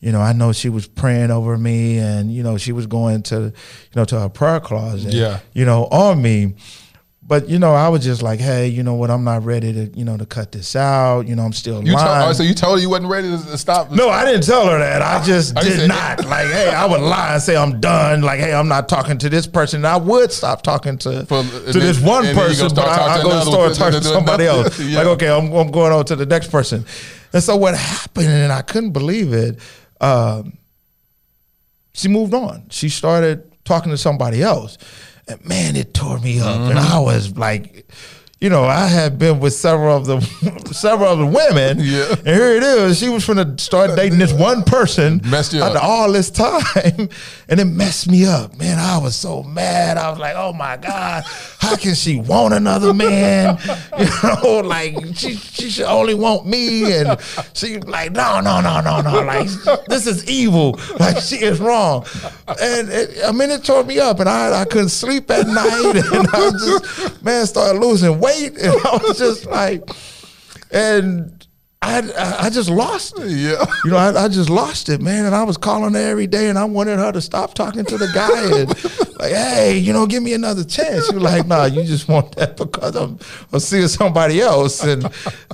you 0.00 0.12
know, 0.12 0.20
I 0.20 0.32
know 0.32 0.52
she 0.52 0.68
was 0.68 0.86
praying 0.86 1.30
over 1.30 1.56
me, 1.58 1.98
and 1.98 2.32
you 2.32 2.42
know, 2.42 2.56
she 2.58 2.72
was 2.72 2.86
going 2.86 3.22
to 3.24 3.40
you 3.40 3.52
know 3.96 4.04
to 4.04 4.20
her 4.20 4.28
prayer 4.28 4.60
closet, 4.60 5.12
Yeah. 5.12 5.40
you 5.52 5.64
know, 5.64 5.86
on 5.86 6.20
me. 6.22 6.54
But 7.28 7.48
you 7.48 7.58
know, 7.58 7.74
I 7.74 7.88
was 7.88 8.04
just 8.04 8.22
like, 8.22 8.38
hey, 8.38 8.68
you 8.68 8.84
know 8.84 8.94
what? 8.94 9.10
I'm 9.10 9.24
not 9.24 9.44
ready 9.44 9.72
to, 9.72 9.86
you 9.98 10.04
know, 10.04 10.16
to 10.16 10.24
cut 10.24 10.52
this 10.52 10.76
out. 10.76 11.26
You 11.26 11.34
know, 11.34 11.42
I'm 11.42 11.52
still 11.52 11.82
You 11.82 11.90
told. 11.94 12.04
lying. 12.06 12.28
Oh, 12.28 12.32
so 12.32 12.44
you 12.44 12.54
told 12.54 12.78
her 12.78 12.80
you 12.80 12.88
wasn't 12.88 13.08
ready 13.10 13.28
to 13.36 13.36
to 13.46 13.58
stop. 13.58 13.90
No, 13.90 14.08
I 14.08 14.24
didn't 14.24 14.44
tell 14.44 14.68
her 14.68 14.78
that. 14.78 15.02
I 15.02 15.24
just 15.24 15.52
did 15.60 15.88
not. 15.88 16.24
Like, 16.24 16.46
hey, 16.46 16.68
I 16.68 16.86
would 16.86 17.00
lie 17.00 17.32
and 17.32 17.42
say 17.42 17.56
I'm 17.56 17.80
done. 17.80 18.20
Like, 18.22 18.38
hey, 18.38 18.54
I'm 18.54 18.68
not 18.68 18.88
talking 18.88 19.18
to 19.18 19.28
this 19.28 19.44
person. 19.48 19.84
I 19.84 19.96
would 19.96 20.30
stop 20.30 20.62
talking 20.62 20.98
to 20.98 21.26
For- 21.26 21.42
to 21.42 21.64
and 21.66 21.74
this 21.74 22.00
one 22.00 22.26
and 22.26 22.38
then 22.38 22.46
person, 22.46 22.68
but 22.68 22.82
start 22.82 22.88
I, 22.90 22.92
I 22.92 23.06
talking 23.16 23.22
go 23.24 23.28
to 23.30 23.34
to 23.34 23.34
another 23.34 23.50
store 23.50 23.66
and 23.66 23.74
talk 23.74 23.92
to 23.94 23.98
to 23.98 24.04
somebody 24.06 24.44
else. 24.46 24.78
Yeah. 24.80 24.98
Like, 24.98 25.06
okay, 25.08 25.28
I'm, 25.28 25.52
I'm 25.52 25.72
going 25.72 25.92
on 25.92 26.04
to 26.04 26.14
the 26.14 26.26
next 26.26 26.52
person. 26.52 26.84
And 27.32 27.42
so 27.42 27.56
what 27.56 27.74
happened, 27.76 28.28
and 28.28 28.52
I 28.52 28.62
couldn't 28.62 28.92
believe 28.92 29.32
it. 29.32 29.58
Um, 30.00 30.58
she 31.92 32.08
moved 32.08 32.34
on. 32.34 32.66
She 32.70 32.88
started 32.88 33.50
talking 33.64 33.90
to 33.90 33.98
somebody 33.98 34.42
else. 34.42 34.78
And 35.28 35.44
man, 35.48 35.76
it 35.76 35.92
tore 35.94 36.18
me 36.18 36.40
up. 36.40 36.56
And 36.60 36.78
Mm-hmm. 36.78 36.94
I 36.94 36.98
was 37.00 37.36
like, 37.36 37.90
you 38.38 38.50
know, 38.50 38.64
I 38.64 38.86
had 38.86 39.18
been 39.18 39.40
with 39.40 39.54
several 39.54 39.96
of 39.96 40.04
the 40.04 40.20
several 40.72 41.10
of 41.10 41.18
the 41.18 41.26
women. 41.26 41.78
Yeah. 41.80 42.10
And 42.10 42.26
here 42.26 42.52
it 42.54 42.62
is. 42.62 42.98
She 42.98 43.08
was 43.08 43.26
gonna 43.26 43.58
start 43.58 43.96
dating 43.96 44.18
this 44.18 44.32
one 44.34 44.62
person 44.62 45.22
Messed 45.24 45.54
you 45.54 45.62
after 45.62 45.78
up. 45.78 45.84
all 45.84 46.12
this 46.12 46.30
time. 46.30 47.08
And 47.48 47.60
it 47.60 47.64
messed 47.64 48.10
me 48.10 48.26
up. 48.26 48.58
Man, 48.58 48.76
I 48.78 48.98
was 48.98 49.14
so 49.16 49.42
mad. 49.44 49.96
I 49.98 50.10
was 50.10 50.18
like, 50.18 50.34
oh 50.36 50.52
my 50.52 50.76
God, 50.76 51.24
how 51.66 51.76
can 51.76 51.94
she 51.94 52.16
want 52.20 52.54
another 52.54 52.92
man? 52.94 53.58
You 53.98 54.06
know, 54.22 54.60
like 54.60 54.94
she 55.14 55.36
she 55.36 55.70
should 55.70 55.86
only 55.86 56.14
want 56.14 56.46
me. 56.46 56.92
And 56.92 57.18
she 57.54 57.78
like, 57.78 58.12
no, 58.12 58.40
no, 58.40 58.60
no, 58.60 58.80
no, 58.82 59.00
no. 59.00 59.22
Like 59.22 59.48
this 59.86 60.06
is 60.06 60.28
evil. 60.28 60.78
Like 60.98 61.18
she 61.18 61.36
is 61.36 61.60
wrong. 61.60 62.04
And 62.60 62.88
it, 62.90 63.18
I 63.24 63.32
mean, 63.32 63.50
it 63.50 63.64
tore 63.64 63.84
me 63.84 63.98
up, 63.98 64.20
and 64.20 64.28
I 64.28 64.60
I 64.60 64.64
couldn't 64.64 64.90
sleep 64.90 65.30
at 65.30 65.46
night, 65.46 65.96
and 66.12 66.28
I 66.32 66.50
just 66.50 67.24
man 67.24 67.46
started 67.46 67.80
losing 67.80 68.18
weight, 68.18 68.56
and 68.58 68.74
I 68.84 68.98
was 69.02 69.18
just 69.18 69.46
like, 69.46 69.88
and. 70.70 71.35
I, 71.82 72.46
I 72.46 72.50
just 72.50 72.68
lost 72.68 73.18
it. 73.18 73.30
Yeah. 73.30 73.64
You 73.84 73.90
know, 73.92 73.96
I, 73.96 74.24
I 74.24 74.28
just 74.28 74.50
lost 74.50 74.88
it, 74.88 75.00
man. 75.00 75.24
And 75.24 75.34
I 75.34 75.44
was 75.44 75.56
calling 75.56 75.94
her 75.94 76.00
every 76.00 76.26
day, 76.26 76.48
and 76.48 76.58
I 76.58 76.64
wanted 76.64 76.98
her 76.98 77.12
to 77.12 77.20
stop 77.20 77.54
talking 77.54 77.84
to 77.84 77.96
the 77.98 78.08
guy 78.12 78.58
and 78.58 78.68
like, 79.20 79.30
hey, 79.32 79.76
you 79.78 79.92
know, 79.92 80.06
give 80.06 80.22
me 80.22 80.32
another 80.32 80.64
chance. 80.64 81.06
She 81.06 81.14
was 81.14 81.22
like, 81.22 81.46
nah, 81.46 81.66
you 81.66 81.84
just 81.84 82.08
want 82.08 82.34
that 82.36 82.56
because 82.56 82.96
I'm, 82.96 83.18
I'm 83.52 83.60
seeing 83.60 83.86
somebody 83.88 84.40
else, 84.40 84.82
and 84.82 85.04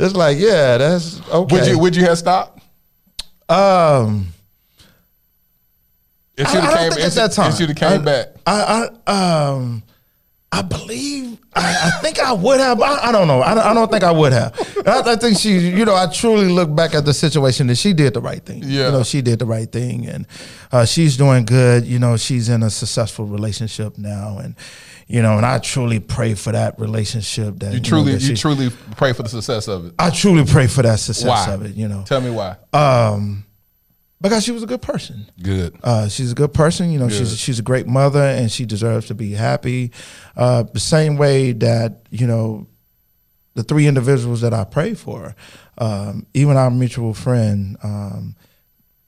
it's 0.01 0.14
like, 0.14 0.39
yeah, 0.39 0.79
that's 0.79 1.20
okay. 1.29 1.55
Would 1.59 1.66
you? 1.66 1.79
Would 1.81 1.97
you 1.97 2.05
have 2.05 2.16
stopped? 2.18 2.61
um, 3.49 4.29
If 6.37 6.47
I, 6.47 6.51
she'd 6.53 6.59
I 6.59 6.61
have 6.62 6.79
came, 6.79 6.91
think 6.93 7.01
if 7.01 7.07
at 7.09 7.14
that 7.14 7.33
time. 7.33 7.51
if 7.51 7.59
she'd 7.59 7.68
have 7.68 7.77
came 7.77 8.01
I, 8.01 8.05
back. 8.05 8.29
I, 8.47 8.89
I, 9.07 9.49
um, 9.51 9.83
I 10.55 10.61
believe. 10.61 11.38
I, 11.55 11.61
I 11.84 11.90
think 12.03 12.18
I 12.18 12.32
would 12.32 12.61
have. 12.61 12.80
I, 12.80 13.09
I 13.09 13.12
don't 13.12 13.26
know. 13.26 13.40
I, 13.42 13.55
don't- 13.55 13.64
I 13.64 13.72
don't 13.74 13.90
think 13.90 14.05
I 14.05 14.12
would 14.12 14.32
have. 14.32 14.55
I, 14.86 15.16
think 15.16 15.38
she. 15.38 15.53
You 15.59 15.84
know, 15.86 15.94
I 15.94 16.07
truly 16.07 16.46
look 16.48 16.74
back 16.74 16.94
at 16.94 17.05
the 17.07 17.14
situation 17.14 17.66
that 17.68 17.76
she 17.76 17.92
did 17.94 18.12
the 18.14 18.20
right 18.20 18.44
thing. 18.44 18.62
Yeah. 18.64 18.86
You 18.86 18.92
know, 18.92 19.03
she 19.03 19.22
did 19.22 19.38
the 19.38 19.46
right 19.46 19.70
thing, 19.70 20.07
and 20.07 20.26
uh, 20.70 20.84
she's 20.84 21.16
doing 21.16 21.44
good. 21.46 21.86
You 21.86 21.98
know, 21.98 22.16
she's 22.18 22.48
in 22.50 22.62
a 22.62 22.70
successful 22.70 23.24
relationship 23.26 23.96
now, 23.96 24.38
and 24.38 24.55
you 25.07 25.22
know, 25.22 25.36
and 25.38 25.44
I 25.46 25.59
truly 25.59 26.00
pray 26.00 26.34
for 26.34 26.53
that 26.53 26.78
relationship. 26.78 27.59
That 27.61 27.72
You 27.72 27.80
know, 27.80 27.84
truly, 27.84 28.12
that 28.12 28.22
you 28.22 28.36
truly 28.36 28.70
pray 28.96 29.12
for 29.14 29.22
the 29.22 29.28
success 29.30 29.68
of 29.68 29.86
it. 29.86 29.94
I 29.98 30.11
truly 30.11 30.44
pray 30.44 30.66
for 30.66 30.82
that 30.82 31.00
success 31.00 31.46
Why? 31.48 31.53
of 31.55 31.64
it. 31.64 31.74
You 31.76 31.88
know, 31.88 32.05
Tell 32.07 32.20
me 32.20 32.30
why. 32.30 32.57
um, 32.74 33.44
because 34.23 34.45
she 34.45 34.53
was 34.53 34.62
a 34.62 34.66
good 34.66 34.81
person. 34.81 35.27
Good. 35.43 35.77
Uh, 35.83 36.09
she's 36.09 36.33
a 36.33 36.35
good 36.35 36.55
person. 36.55 36.91
You 36.91 37.01
know, 37.01 37.09
she's 37.09 37.31
Good. 37.31 37.39
she's 37.39 37.59
a 37.59 37.62
great 37.62 37.87
mother, 37.87 38.23
and 38.23 38.51
she 38.51 38.64
deserves 38.64 39.07
to 39.07 39.14
be 39.14 39.33
happy. 39.33 39.91
Uh, 40.37 40.62
the 40.62 40.81
same 40.81 41.16
way 41.16 41.53
that 41.53 42.07
you 42.11 42.27
know, 42.27 42.68
the 43.55 43.64
three 43.64 43.87
individuals 43.87 44.41
that 44.41 44.55
I 44.55 44.64
pray 44.64 44.95
for, 44.95 45.35
um, 45.79 46.27
even 46.35 46.57
our 46.57 46.70
mutual 46.70 47.14
friend, 47.14 47.77
um, 47.83 48.37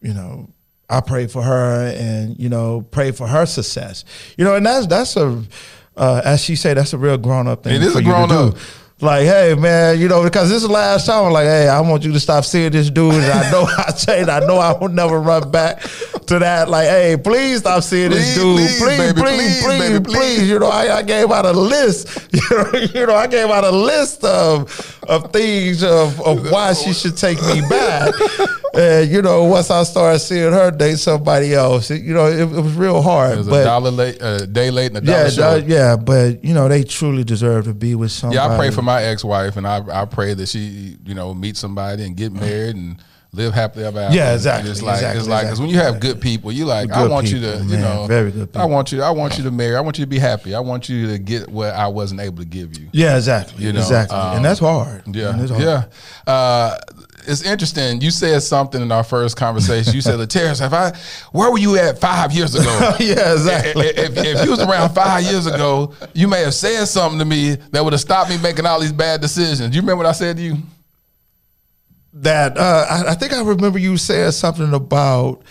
you 0.03 0.13
know, 0.13 0.51
I 0.91 1.01
pray 1.01 1.29
for 1.29 1.43
her, 1.43 1.95
and 1.97 2.39
you 2.39 2.49
know, 2.49 2.83
pray 2.91 3.13
for 3.13 3.29
her 3.29 3.47
success. 3.47 4.05
You 4.37 4.45
know, 4.45 4.57
and 4.57 4.67
that's 4.67 4.89
that's 4.89 5.17
a, 5.17 5.43
uh, 5.97 6.23
as 6.25 6.43
she 6.43 6.57
say, 6.57 6.75
that's 6.75 6.93
a 6.93 6.99
real 6.99 7.19
grown 7.19 7.47
up 7.47 7.63
thing. 7.63 7.77
It 7.77 7.83
is 7.83 7.93
for 7.93 8.01
a 8.01 8.03
grown 8.03 8.29
do. 8.29 8.55
Like, 9.05 9.27
hey 9.27 9.55
man, 9.55 10.01
you 10.01 10.09
know, 10.09 10.25
because 10.25 10.49
this 10.49 10.63
is 10.63 10.69
the 10.69 10.73
last 10.73 11.05
time 11.05 11.27
I'm 11.27 11.33
like, 11.33 11.45
hey, 11.45 11.69
I 11.69 11.79
want 11.81 12.05
you 12.05 12.13
to 12.13 12.21
stop 12.21 12.43
seeing 12.43 12.73
this 12.73 12.89
dude. 12.89 13.13
And 13.13 13.25
I 13.25 13.51
know 13.51 13.67
I 13.79 13.93
changed. 13.93 14.31
I 14.31 14.41
know 14.41 14.57
I 14.57 14.73
will 14.73 14.89
never 14.89 15.21
run 15.21 15.51
back 15.51 15.83
to 16.27 16.39
that. 16.39 16.71
Like, 16.71 16.89
hey, 16.89 17.19
please 17.23 17.59
stop 17.61 17.83
seeing 17.83 18.11
this 18.11 18.35
dude. 18.35 18.57
please, 18.57 18.81
Please, 18.81 18.99
baby, 18.99 19.21
please, 19.21 19.37
please, 19.37 19.65
please, 19.65 19.79
baby, 19.79 20.05
please, 20.05 20.17
please. 20.17 20.51
You 20.51 20.59
know, 20.59 20.69
I, 20.69 20.97
I 20.97 21.03
gave 21.03 21.31
out 21.31 21.45
a 21.45 21.53
list. 21.53 22.09
You 22.35 22.57
know, 22.57 22.79
you 22.95 23.07
know, 23.07 23.15
I 23.15 23.27
gave 23.27 23.49
out 23.49 23.65
a 23.65 23.71
list 23.71 24.25
of 24.25 24.69
of 25.09 25.33
things 25.33 25.83
of, 25.83 26.21
of 26.21 26.51
why 26.51 26.73
she 26.73 26.93
should 26.93 27.17
take 27.17 27.41
me 27.43 27.61
back. 27.69 28.13
And 28.75 29.09
you 29.09 29.23
know, 29.23 29.45
once 29.45 29.71
I 29.71 29.85
started 29.85 30.19
seeing 30.19 30.53
her 30.53 30.73
date 30.73 30.99
somebody 30.99 31.55
else, 31.55 31.93
it, 31.93 32.03
you 32.03 32.13
know, 32.13 32.27
it, 32.27 32.41
it 32.41 32.49
was 32.49 32.75
real 32.75 33.03
hard. 33.03 33.35
It 33.35 33.37
was 33.39 33.49
but 33.49 33.61
a 33.61 33.65
dollar 33.65 33.93
late, 33.93 34.19
a 34.21 34.49
day 34.49 34.73
late, 34.73 34.89
and 34.89 34.97
a 34.97 35.01
dollar 35.01 35.19
yeah, 35.23 35.29
short. 35.29 35.63
uh, 35.63 35.67
yeah, 35.67 35.97
but 35.97 36.43
you 36.45 36.55
know, 36.55 36.67
they 36.67 36.83
truly 36.83 37.23
deserve 37.23 37.67
to 37.67 37.75
be 37.75 37.95
with 37.95 38.11
somebody. 38.11 38.37
Yeah, 38.37 38.53
I 38.53 38.57
pray 38.57 38.73
for 38.73 38.83
my 38.83 38.94
ex-wife, 39.03 39.57
and 39.57 39.67
I 39.67 40.03
I 40.03 40.05
pray 40.05 40.35
that 40.35 40.49
she, 40.49 40.97
you 41.05 41.15
know, 41.15 41.35
meet 41.35 41.57
somebody 41.57 42.05
and 42.05 42.17
get 42.17 42.33
married 42.33 42.77
and 42.77 42.97
live 43.33 43.53
happily 43.53 43.85
ever 43.85 43.99
after. 43.99 44.17
Yeah, 44.17 44.27
And 44.29 44.35
exactly, 44.37 44.71
It's 44.71 44.81
like 44.81 44.95
exactly, 44.95 45.19
it's 45.19 45.29
like 45.29 45.43
because 45.47 45.61
when 45.61 45.69
you 45.69 45.79
have 45.79 45.99
good 45.99 46.21
people, 46.21 46.53
you 46.53 46.67
like 46.67 46.93
I 46.93 47.07
want 47.09 47.33
you 47.33 47.41
to, 47.41 47.57
you 47.59 47.65
man, 47.65 47.81
know, 47.81 48.07
very 48.07 48.31
good 48.31 48.57
I 48.57 48.65
want 48.65 48.93
you, 48.93 49.03
I 49.03 49.11
want 49.11 49.37
you 49.39 49.43
to 49.45 49.51
marry. 49.51 49.75
I 49.75 49.81
want 49.81 49.99
you 49.99 50.05
to 50.05 50.09
be 50.09 50.21
happy. 50.21 50.55
I 50.55 50.61
want 50.61 50.89
you 50.89 51.09
to 51.09 51.19
get 51.19 51.49
what 51.49 51.75
I 51.75 51.89
wasn't 51.89 52.21
able 52.21 52.39
to 52.39 52.45
give 52.45 52.79
you. 52.79 52.89
Yeah, 52.93 53.17
exactly. 53.17 53.65
You 53.65 53.73
know, 53.73 53.81
exactly. 53.81 54.17
um, 54.17 54.37
and 54.37 54.45
that's 54.45 54.61
hard. 54.61 55.03
Yeah, 55.09 55.31
And 55.31 55.51
hard. 55.51 55.61
yeah. 55.63 55.85
Uh, 56.33 56.79
it's 57.27 57.43
interesting. 57.43 58.01
You 58.01 58.11
said 58.11 58.43
something 58.43 58.81
in 58.81 58.93
our 58.93 59.05
first 59.05 59.37
conversation. 59.37 59.95
You 59.95 60.01
said, 60.01 60.19
"Lateris, 60.19 60.61
have 60.61 60.75
I? 60.75 60.97
Where 61.33 61.51
were 61.51 61.59
you 61.59 61.77
at 61.77 61.99
five 61.99 62.33
years 62.33 62.55
ago? 62.55 62.97
yeah, 63.01 63.33
exactly. 63.33 63.87
if, 63.87 64.17
if 64.17 64.45
you 64.45 64.51
was 64.51 64.61
around 64.61 64.95
five 64.95 65.23
years 65.25 65.47
ago, 65.47 65.95
you 66.13 66.29
may 66.29 66.43
have 66.43 66.55
said 66.55 66.87
something 66.87 67.19
to 67.19 67.25
me 67.25 67.57
that 67.73 67.83
would 67.83 67.93
have 67.93 68.01
stopped 68.01 68.31
me 68.31 68.39
making 68.39 68.67
all 68.67 68.81
these 68.81 68.93
bad 68.93 69.21
decisions. 69.21 69.71
Do 69.71 69.75
you 69.77 69.81
remember 69.81 70.05
what 70.05 70.07
I 70.07 70.13
said 70.13 70.37
to 70.37 70.43
you? 70.43 70.57
that 72.15 72.57
uh, 72.57 72.87
I, 72.89 73.11
I 73.11 73.15
think 73.15 73.33
I 73.33 73.43
remember 73.43 73.79
you 73.79 73.97
saying 73.97 74.31
something 74.33 74.73
about 74.73 75.43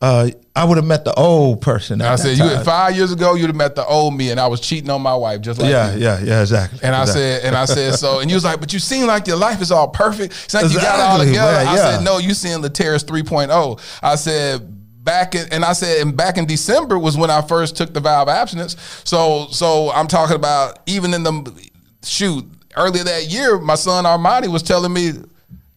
uh, 0.00 0.28
I 0.54 0.64
would 0.64 0.76
have 0.76 0.86
met 0.86 1.04
the 1.04 1.14
old 1.14 1.60
person. 1.60 2.02
I 2.02 2.16
said, 2.16 2.36
you 2.36 2.64
five 2.64 2.96
years 2.96 3.12
ago, 3.12 3.34
you'd 3.34 3.46
have 3.46 3.56
met 3.56 3.74
the 3.74 3.84
old 3.84 4.14
me, 4.14 4.30
and 4.30 4.38
I 4.38 4.46
was 4.46 4.60
cheating 4.60 4.90
on 4.90 5.00
my 5.00 5.14
wife 5.14 5.40
just 5.40 5.60
like 5.60 5.70
yeah, 5.70 5.94
you. 5.94 6.00
yeah, 6.02 6.20
yeah, 6.22 6.40
exactly. 6.40 6.80
And 6.82 6.94
I 6.94 7.02
exactly. 7.02 7.22
said, 7.22 7.44
and 7.44 7.56
I 7.56 7.64
said, 7.64 7.94
so, 7.94 8.20
and 8.20 8.30
you 8.30 8.36
was 8.36 8.44
like, 8.44 8.60
but 8.60 8.72
you 8.72 8.78
seem 8.78 9.06
like 9.06 9.26
your 9.26 9.36
life 9.36 9.62
is 9.62 9.70
all 9.70 9.88
perfect. 9.88 10.34
It's 10.44 10.54
like 10.54 10.70
you 10.70 10.76
got 10.76 10.98
it 10.98 11.02
all 11.02 11.20
Exactly, 11.20 11.26
together. 11.26 11.64
man, 11.64 11.66
I 11.68 11.76
said, 11.76 12.04
no, 12.04 12.18
you 12.18 12.34
seeing 12.34 12.62
Lateris 12.62 13.04
3.0. 13.04 13.98
I 14.02 14.14
said, 14.16 15.04
back 15.04 15.34
in, 15.34 15.46
and 15.50 15.64
I 15.64 15.72
said, 15.72 16.02
and 16.02 16.14
back 16.16 16.36
in 16.36 16.46
December 16.46 16.98
was 16.98 17.16
when 17.16 17.30
I 17.30 17.40
first 17.40 17.76
took 17.76 17.94
the 17.94 18.00
vow 18.00 18.22
of 18.22 18.28
abstinence. 18.28 18.76
So, 19.04 19.46
so 19.50 19.90
I'm 19.92 20.08
talking 20.08 20.36
about 20.36 20.80
even 20.86 21.14
in 21.14 21.22
the 21.22 21.70
shoot 22.02 22.44
earlier 22.76 23.04
that 23.04 23.30
year, 23.30 23.58
my 23.58 23.76
son 23.76 24.04
Armani 24.04 24.48
was 24.48 24.62
telling 24.62 24.92
me, 24.92 25.12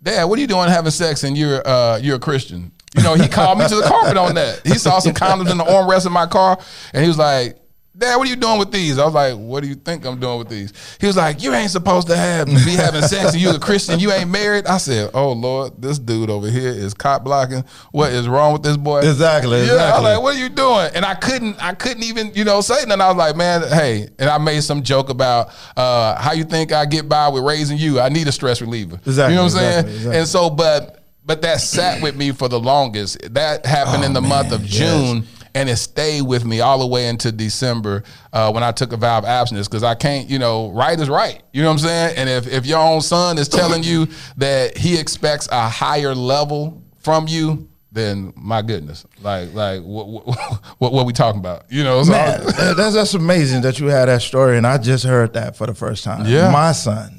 Dad, 0.01 0.25
what 0.25 0.37
are 0.37 0.41
you 0.41 0.47
doing 0.47 0.69
having 0.69 0.91
sex 0.91 1.23
and 1.23 1.37
you're 1.37 1.65
uh, 1.67 1.97
you're 1.97 2.15
a 2.15 2.19
Christian? 2.19 2.71
You 2.95 3.03
know, 3.03 3.13
he 3.13 3.27
called 3.27 3.59
me 3.59 3.67
to 3.67 3.75
the 3.75 3.83
carpet 3.83 4.17
on 4.17 4.35
that. 4.35 4.61
He 4.65 4.75
saw 4.75 4.99
some 4.99 5.13
condoms 5.13 5.51
in 5.51 5.57
the 5.57 5.63
armrest 5.63 6.05
of 6.05 6.11
my 6.11 6.25
car, 6.25 6.57
and 6.93 7.03
he 7.03 7.07
was 7.07 7.17
like, 7.19 7.57
Dad, 7.97 8.15
what 8.15 8.27
are 8.27 8.29
you 8.29 8.37
doing 8.37 8.59
with 8.59 8.71
these? 8.71 8.97
I 8.97 9.03
was 9.03 9.13
like, 9.13 9.33
What 9.35 9.61
do 9.61 9.67
you 9.67 9.75
think 9.75 10.05
I'm 10.05 10.21
doing 10.21 10.39
with 10.39 10.47
these? 10.47 10.71
He 11.01 11.07
was 11.07 11.17
like, 11.17 11.43
You 11.43 11.53
ain't 11.53 11.69
supposed 11.71 12.07
to 12.07 12.15
have 12.15 12.45
be 12.47 12.71
having 12.71 13.01
sex 13.01 13.33
and 13.33 13.41
you 13.41 13.49
a 13.49 13.59
Christian, 13.59 13.99
you 13.99 14.13
ain't 14.13 14.29
married. 14.29 14.67
I 14.67 14.77
said, 14.77 15.11
Oh 15.13 15.33
Lord, 15.33 15.81
this 15.81 15.99
dude 15.99 16.29
over 16.29 16.49
here 16.49 16.69
is 16.69 16.93
cop 16.93 17.25
blocking. 17.25 17.65
What 17.91 18.13
is 18.13 18.29
wrong 18.29 18.53
with 18.53 18.63
this 18.63 18.77
boy? 18.77 18.99
Exactly, 18.99 19.65
Yeah, 19.65 19.73
I 19.73 19.93
was 19.95 20.03
like, 20.03 20.21
what 20.21 20.35
are 20.35 20.39
you 20.39 20.47
doing? 20.47 20.91
And 20.95 21.03
I 21.03 21.13
couldn't, 21.15 21.61
I 21.61 21.73
couldn't 21.73 22.03
even, 22.03 22.31
you 22.35 22.45
know, 22.45 22.61
say 22.61 22.85
nothing. 22.85 23.01
I 23.01 23.07
was 23.09 23.17
like, 23.17 23.35
man, 23.35 23.63
hey, 23.67 24.07
and 24.17 24.29
I 24.29 24.37
made 24.37 24.63
some 24.63 24.81
joke 24.81 25.09
about 25.09 25.49
uh, 25.75 26.15
how 26.21 26.31
you 26.31 26.45
think 26.45 26.71
I 26.71 26.85
get 26.85 27.09
by 27.09 27.27
with 27.27 27.43
raising 27.43 27.77
you. 27.77 27.99
I 27.99 28.07
need 28.07 28.29
a 28.29 28.31
stress 28.31 28.61
reliever. 28.61 28.95
Exactly, 29.05 29.33
You 29.33 29.39
know 29.39 29.43
what 29.43 29.53
I'm 29.55 29.57
saying? 29.59 29.69
exactly, 29.79 29.93
exactly. 29.95 30.17
And 30.19 30.27
so, 30.27 30.49
but 30.51 30.98
but 31.29 31.43
that 31.43 31.61
sat 31.61 32.01
with 32.01 32.15
me 32.15 32.31
for 32.31 32.47
the 32.49 32.59
longest. 32.59 33.19
That 33.35 33.63
happened 33.65 34.03
in 34.03 34.13
the 34.13 34.21
month 34.21 34.51
of 34.51 34.61
Oh, 34.61 34.63
yes. 34.63 34.73
June. 34.73 35.27
And 35.53 35.69
it 35.69 35.77
stayed 35.77 36.23
with 36.23 36.43
me 36.43 36.59
all 36.61 36.79
the 36.79 36.87
way 36.87 37.07
into 37.07 37.31
December 37.31 38.03
uh, 38.33 38.51
when 38.51 38.63
I 38.63 38.71
took 38.71 38.93
a 38.93 38.97
vow 38.97 39.17
of 39.19 39.25
abstinence 39.25 39.67
because 39.67 39.83
I 39.83 39.93
can't, 39.95 40.27
you 40.29 40.39
know, 40.39 40.71
right 40.71 40.99
is 40.99 41.07
right. 41.09 41.41
You 41.53 41.61
know 41.61 41.69
what 41.69 41.73
I'm 41.73 41.79
saying? 41.87 42.17
And 42.17 42.29
if, 42.29 42.47
if 42.47 42.65
your 42.65 42.79
own 42.79 43.01
son 43.01 43.37
is 43.37 43.47
telling 43.47 43.83
you 43.83 44.07
that 44.37 44.75
he 44.77 44.99
expects 44.99 45.47
a 45.51 45.67
higher 45.69 46.15
level 46.15 46.81
from 46.99 47.27
you, 47.27 47.67
then 47.91 48.31
my 48.35 48.61
goodness, 48.61 49.03
like 49.21 49.51
like 49.55 49.81
what 49.81 50.07
what, 50.07 50.23
what, 50.77 50.93
what 50.93 51.05
we 51.07 51.13
talking 51.13 51.39
about? 51.39 51.63
You 51.71 51.83
know, 51.83 52.03
so 52.03 52.11
Man, 52.11 52.43
that- 52.45 52.75
that's 52.77 52.93
that's 52.93 53.13
amazing 53.15 53.61
that 53.61 53.79
you 53.79 53.87
had 53.87 54.05
that 54.09 54.21
story, 54.21 54.57
and 54.57 54.67
I 54.67 54.77
just 54.77 55.03
heard 55.03 55.33
that 55.33 55.55
for 55.55 55.65
the 55.65 55.73
first 55.73 56.03
time. 56.03 56.27
Yeah. 56.27 56.51
my 56.51 56.71
son, 56.71 57.18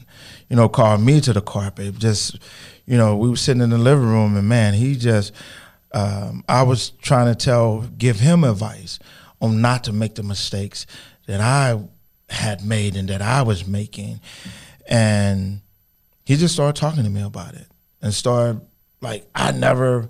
you 0.51 0.57
know, 0.57 0.69
called 0.69 1.01
me 1.01 1.21
to 1.23 1.33
the 1.33 1.41
carpet. 1.41 1.97
Just, 1.99 2.39
you 2.85 2.99
know, 2.99 3.17
we 3.17 3.31
were 3.31 3.37
sitting 3.37 3.63
in 3.63 3.71
the 3.71 3.79
living 3.79 4.05
room, 4.07 4.37
and 4.37 4.49
man, 4.49 4.75
he 4.75 4.97
just, 4.97 5.33
um, 5.93 6.45
I 6.49 6.65
was 6.65 6.91
trying 6.91 7.33
to 7.33 7.35
tell, 7.35 7.83
give 7.97 8.21
him 8.21 8.45
advice 8.45 8.99
on 9.41 9.63
not 9.63 9.85
to 9.85 9.93
make 9.93 10.17
the 10.17 10.23
mistakes 10.23 10.87
that 11.27 11.41
I 11.41 11.81
had 12.29 12.65
made 12.65 12.97
and 12.97 13.09
that 13.09 13.23
I 13.23 13.43
was 13.43 13.67
making, 13.67 14.21
and 14.87 15.61
he 16.25 16.37
just 16.37 16.55
started 16.55 16.79
talking 16.79 17.05
to 17.05 17.11
me 17.11 17.23
about 17.23 17.55
it 17.55 17.67
and 18.03 18.13
started 18.13 18.61
like 19.01 19.27
I 19.35 19.53
never 19.53 20.09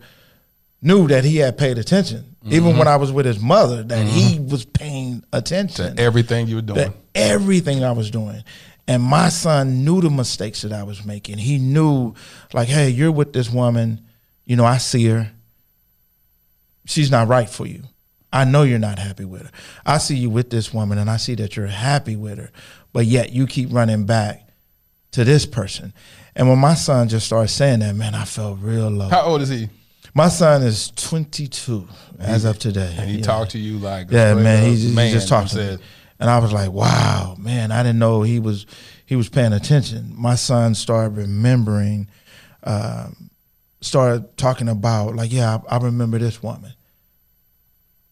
knew 0.83 1.07
that 1.09 1.25
he 1.25 1.37
had 1.37 1.59
paid 1.59 1.79
attention. 1.79 2.37
Even 2.47 2.79
when 2.79 2.89
I 2.89 2.97
was 2.97 3.13
with 3.13 3.27
his 3.27 3.39
mother, 3.39 3.83
that 3.83 4.07
he 4.07 4.41
was 4.41 4.65
paying 4.65 5.23
attention 5.31 5.97
to 5.97 6.03
everything 6.03 6.49
you 6.49 6.57
were 6.57 6.63
doing. 6.63 6.95
everything 7.15 7.85
I 7.85 7.93
was 7.93 8.11
doing. 8.11 8.43
And 8.91 9.05
my 9.05 9.29
son 9.29 9.85
knew 9.85 10.01
the 10.01 10.11
mistakes 10.11 10.63
that 10.63 10.73
I 10.73 10.83
was 10.83 11.05
making. 11.05 11.39
He 11.39 11.59
knew, 11.59 12.13
like, 12.53 12.67
hey, 12.67 12.89
you're 12.91 13.13
with 13.13 13.33
this 13.33 13.49
woman. 13.49 14.05
You 14.47 14.57
know, 14.57 14.65
I 14.65 14.79
see 14.79 15.07
her. 15.07 15.31
She's 16.87 17.09
not 17.09 17.29
right 17.29 17.49
for 17.49 17.67
you. 17.69 17.85
I 18.33 18.45
know 18.45 18.65
you're 18.65 18.81
not 18.81 18.99
happy 18.99 19.25
with 19.25 19.43
her. 19.43 19.51
I 19.87 19.99
see 19.99 20.17
you 20.17 20.29
with 20.29 20.51
this 20.51 20.75
woman 20.75 20.99
and 20.99 21.09
I 21.09 21.19
see 21.19 21.37
that 21.37 21.55
you're 21.57 21.69
happy 21.69 22.17
with 22.17 22.39
her, 22.39 22.51
but 22.93 23.07
yet 23.07 23.31
you 23.33 23.47
keep 23.47 23.69
running 23.73 24.07
back 24.07 24.49
to 25.13 25.23
this 25.23 25.47
person. 25.47 25.93
And 26.35 26.49
when 26.49 26.59
my 26.59 26.75
son 26.75 27.09
just 27.09 27.27
started 27.27 27.47
saying 27.49 27.79
that, 27.81 27.95
man, 27.95 28.17
I 28.17 28.25
felt 28.25 28.59
real 28.61 28.89
low. 28.89 29.09
How 29.09 29.23
old 29.23 29.41
is 29.43 29.51
he? 29.51 29.69
My 30.15 30.29
son 30.29 30.63
is 30.65 30.91
22 30.97 31.87
as 32.19 32.45
of 32.45 32.59
today. 32.59 32.93
And 32.99 33.09
he 33.09 33.19
Yeah. 33.19 33.23
talked 33.23 33.53
to 33.53 33.59
you 33.59 33.79
like 33.79 34.11
Yeah, 34.11 34.35
man, 34.35 34.65
he, 34.65 34.83
just- 34.83 34.99
he 34.99 35.13
just 35.13 35.29
talked 35.29 35.51
to 35.53 35.77
me. 35.77 35.79
And 36.21 36.29
I 36.29 36.39
was 36.39 36.53
like, 36.53 36.71
"Wow, 36.71 37.35
man! 37.39 37.73
I 37.73 37.83
didn't 37.83 37.99
know 37.99 38.23
he 38.23 38.39
was 38.39 38.67
he 39.07 39.17
was 39.17 39.29
paying 39.29 39.53
attention." 39.55 40.13
My 40.15 40.35
son 40.37 40.75
started 40.75 41.17
remembering, 41.17 42.09
um, 42.63 43.31
started 43.81 44.37
talking 44.37 44.69
about 44.69 45.17
like, 45.17 45.33
"Yeah, 45.33 45.59
I, 45.69 45.77
I 45.77 45.79
remember 45.79 46.19
this 46.19 46.43
woman," 46.43 46.75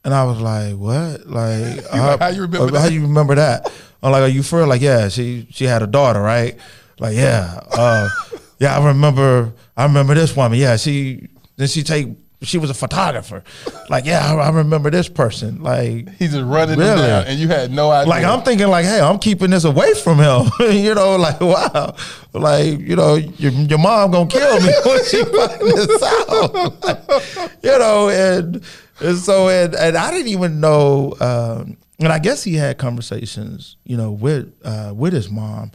and 0.04 0.14
I 0.14 0.24
was 0.24 0.40
like, 0.40 0.74
"What? 0.74 1.26
Like, 1.26 1.92
like, 1.92 2.18
how 2.20 2.28
you 2.28 2.42
remember 2.42 2.78
How 2.78 2.84
that? 2.84 2.92
you 2.92 3.02
remember 3.02 3.34
that?" 3.34 3.70
I'm 4.02 4.10
like, 4.12 4.22
"Are 4.22 4.28
you 4.28 4.42
for?" 4.42 4.66
Like, 4.66 4.80
yeah, 4.80 5.08
she 5.08 5.46
she 5.50 5.64
had 5.64 5.82
a 5.82 5.86
daughter, 5.86 6.20
right? 6.22 6.56
Like, 6.98 7.14
yeah, 7.14 7.60
uh, 7.70 8.08
yeah, 8.58 8.78
I 8.78 8.84
remember. 8.86 9.52
I 9.76 9.84
remember 9.84 10.14
this 10.14 10.34
woman. 10.34 10.58
Yeah, 10.58 10.76
she 10.76 11.28
then 11.56 11.68
she 11.68 11.82
take. 11.82 12.08
She 12.42 12.56
was 12.56 12.70
a 12.70 12.74
photographer. 12.74 13.42
Like, 13.90 14.04
yeah, 14.04 14.32
I, 14.32 14.34
I 14.36 14.50
remember 14.50 14.90
this 14.90 15.08
person. 15.08 15.60
Like, 15.60 16.08
He's 16.18 16.30
just 16.32 16.44
running 16.44 16.78
Really? 16.78 17.02
down, 17.08 17.24
and 17.26 17.36
you 17.38 17.48
had 17.48 17.72
no 17.72 17.90
idea. 17.90 18.08
like 18.08 18.24
I'm 18.24 18.42
thinking, 18.42 18.68
like, 18.68 18.84
hey, 18.84 19.00
I'm 19.00 19.18
keeping 19.18 19.50
this 19.50 19.64
away 19.64 19.92
from 19.94 20.18
him. 20.18 20.46
you 20.70 20.94
know, 20.94 21.16
like, 21.16 21.40
wow, 21.40 21.96
like, 22.32 22.78
you 22.78 22.94
know, 22.94 23.16
your, 23.16 23.50
your 23.50 23.78
mom 23.78 24.12
gonna 24.12 24.30
kill 24.30 24.60
me 24.60 24.72
when 24.86 25.04
she 25.04 25.24
find 25.24 25.60
this 25.60 26.02
out. 26.02 27.50
you 27.62 27.78
know, 27.78 28.08
and 28.08 28.62
and 29.00 29.18
so 29.18 29.48
and 29.48 29.74
and 29.74 29.96
I 29.96 30.10
didn't 30.12 30.28
even 30.28 30.60
know. 30.60 31.14
Um, 31.20 31.76
and 32.00 32.12
I 32.12 32.20
guess 32.20 32.44
he 32.44 32.54
had 32.54 32.78
conversations, 32.78 33.76
you 33.82 33.96
know, 33.96 34.12
with 34.12 34.54
uh, 34.64 34.92
with 34.94 35.12
his 35.12 35.28
mom, 35.28 35.72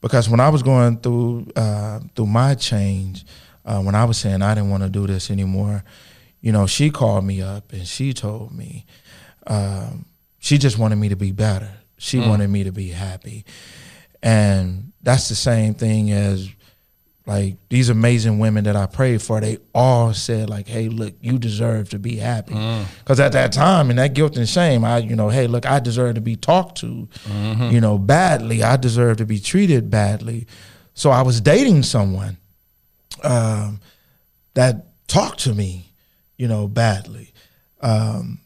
because 0.00 0.28
when 0.28 0.40
I 0.40 0.48
was 0.48 0.64
going 0.64 0.98
through 0.98 1.46
uh, 1.54 2.00
through 2.16 2.26
my 2.26 2.56
change, 2.56 3.24
uh, 3.64 3.80
when 3.80 3.94
I 3.94 4.04
was 4.04 4.18
saying 4.18 4.42
I 4.42 4.54
didn't 4.54 4.70
want 4.70 4.82
to 4.82 4.88
do 4.88 5.06
this 5.06 5.30
anymore, 5.30 5.84
you 6.40 6.50
know, 6.52 6.66
she 6.66 6.90
called 6.90 7.24
me 7.24 7.40
up 7.42 7.72
and 7.72 7.86
she 7.86 8.12
told 8.12 8.52
me 8.52 8.84
um, 9.46 10.06
she 10.40 10.58
just 10.58 10.78
wanted 10.78 10.96
me 10.96 11.08
to 11.10 11.16
be 11.16 11.32
better. 11.32 11.70
She 11.98 12.18
wanted 12.18 12.48
me 12.50 12.64
to 12.64 12.72
be 12.72 12.88
happy, 12.88 13.44
and 14.22 14.92
that's 15.02 15.28
the 15.28 15.34
same 15.34 15.74
thing 15.74 16.10
as 16.10 16.48
like 17.26 17.54
these 17.68 17.88
amazing 17.88 18.40
women 18.40 18.64
that 18.64 18.74
I 18.74 18.86
prayed 18.86 19.22
for. 19.22 19.40
They 19.40 19.58
all 19.72 20.12
said 20.12 20.50
like, 20.50 20.66
"Hey, 20.66 20.88
look, 20.88 21.14
you 21.20 21.38
deserve 21.38 21.90
to 21.90 21.98
be 22.00 22.16
happy." 22.16 22.54
Because 22.98 23.20
at 23.20 23.32
that 23.32 23.52
time, 23.52 23.90
and 23.90 23.98
that 24.00 24.14
guilt 24.14 24.36
and 24.36 24.48
shame, 24.48 24.84
I, 24.84 24.98
you 24.98 25.14
know, 25.14 25.28
hey, 25.28 25.46
look, 25.46 25.64
I 25.64 25.78
deserve 25.78 26.16
to 26.16 26.20
be 26.20 26.34
talked 26.34 26.78
to, 26.78 27.08
you 27.70 27.80
know, 27.80 27.98
badly. 27.98 28.64
I 28.64 28.76
deserve 28.76 29.18
to 29.18 29.24
be 29.26 29.38
treated 29.38 29.88
badly. 29.90 30.46
So 30.94 31.10
I 31.10 31.22
was 31.22 31.40
dating 31.40 31.84
someone 31.84 32.36
um, 33.22 33.80
that 34.54 35.06
talked 35.08 35.40
to 35.40 35.54
me, 35.54 35.92
you 36.36 36.48
know, 36.48 36.68
badly. 36.68 37.32
Um, 37.80 38.40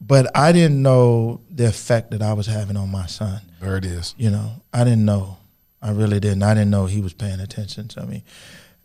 but 0.00 0.34
I 0.36 0.52
didn't 0.52 0.82
know 0.82 1.40
the 1.50 1.66
effect 1.68 2.10
that 2.12 2.22
I 2.22 2.32
was 2.32 2.46
having 2.46 2.76
on 2.76 2.90
my 2.90 3.06
son. 3.06 3.40
there 3.60 3.76
it 3.76 3.84
is. 3.84 4.14
You 4.18 4.30
know, 4.30 4.62
I 4.72 4.84
didn't 4.84 5.04
know. 5.04 5.36
I 5.82 5.92
really 5.92 6.20
didn't. 6.20 6.42
I 6.42 6.54
didn't 6.54 6.70
know 6.70 6.86
he 6.86 7.00
was 7.00 7.12
paying 7.12 7.40
attention 7.40 7.88
to 7.88 8.06
me. 8.06 8.24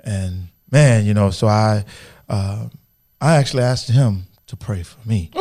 And 0.03 0.47
man, 0.71 1.05
you 1.05 1.13
know, 1.13 1.29
so 1.31 1.47
I, 1.47 1.85
uh, 2.29 2.67
I 3.19 3.35
actually 3.35 3.63
asked 3.63 3.89
him 3.89 4.27
to 4.47 4.55
pray 4.55 4.83
for 4.83 5.07
me. 5.07 5.31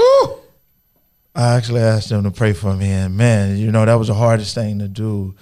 I 1.36 1.56
actually 1.56 1.80
asked 1.80 2.10
him 2.10 2.22
to 2.22 2.30
pray 2.30 2.52
for 2.52 2.74
me, 2.74 2.88
and 2.90 3.16
man, 3.16 3.56
you 3.56 3.72
know, 3.72 3.84
that 3.84 3.94
was 3.94 4.08
the 4.08 4.14
hardest 4.14 4.54
thing 4.54 4.78
to 4.78 4.86
do. 4.88 5.34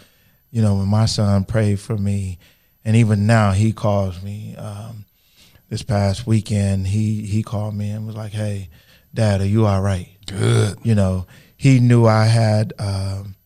You 0.50 0.62
know, 0.62 0.76
when 0.76 0.88
my 0.88 1.04
son 1.06 1.44
prayed 1.44 1.80
for 1.80 1.96
me, 1.96 2.38
and 2.84 2.96
even 2.96 3.26
now 3.26 3.52
he 3.52 3.72
calls 3.72 4.22
me. 4.22 4.56
Um, 4.56 5.04
this 5.72 5.82
past 5.82 6.26
weekend, 6.26 6.86
he 6.88 7.22
he 7.22 7.42
called 7.42 7.74
me 7.74 7.88
and 7.88 8.06
was 8.06 8.14
like, 8.14 8.32
"Hey, 8.32 8.68
Dad, 9.14 9.40
are 9.40 9.46
you 9.46 9.64
all 9.64 9.80
right?" 9.80 10.06
Good. 10.26 10.78
you 10.82 10.94
know, 10.94 11.26
he 11.56 11.80
knew 11.80 12.04
I 12.04 12.26
had 12.26 12.74
um, 12.78 13.36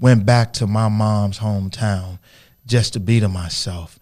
went 0.00 0.26
back 0.26 0.52
to 0.54 0.66
my 0.66 0.88
mom's 0.88 1.38
hometown 1.38 2.18
just 2.66 2.94
to 2.94 3.00
be 3.00 3.20
to 3.20 3.28
myself, 3.28 3.96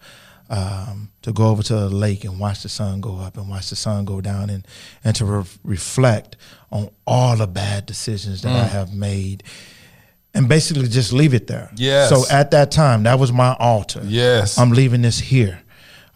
um, 0.49 1.09
to 1.21 1.31
go 1.31 1.49
over 1.49 1.61
to 1.61 1.75
the 1.75 1.89
lake 1.89 2.23
and 2.23 2.39
watch 2.39 2.63
the 2.63 2.69
sun 2.69 2.99
go 2.99 3.17
up 3.19 3.37
and 3.37 3.47
watch 3.47 3.69
the 3.69 3.75
sun 3.75 4.05
go 4.05 4.21
down, 4.21 4.49
and 4.49 4.65
and 5.03 5.15
to 5.17 5.25
re- 5.25 5.43
reflect 5.63 6.35
on 6.71 6.89
all 7.05 7.37
the 7.37 7.45
bad 7.47 7.85
decisions 7.85 8.41
that 8.41 8.55
I 8.55 8.65
have 8.65 8.91
made, 8.91 9.43
and 10.37 10.47
basically 10.47 10.87
just 10.87 11.11
leave 11.11 11.33
it 11.33 11.47
there. 11.47 11.71
Yes. 11.75 12.09
So 12.09 12.23
at 12.29 12.51
that 12.51 12.69
time, 12.69 13.03
that 13.03 13.17
was 13.17 13.33
my 13.33 13.55
altar. 13.59 14.01
Yes. 14.05 14.59
I'm 14.59 14.69
leaving 14.69 15.01
this 15.01 15.19
here. 15.19 15.59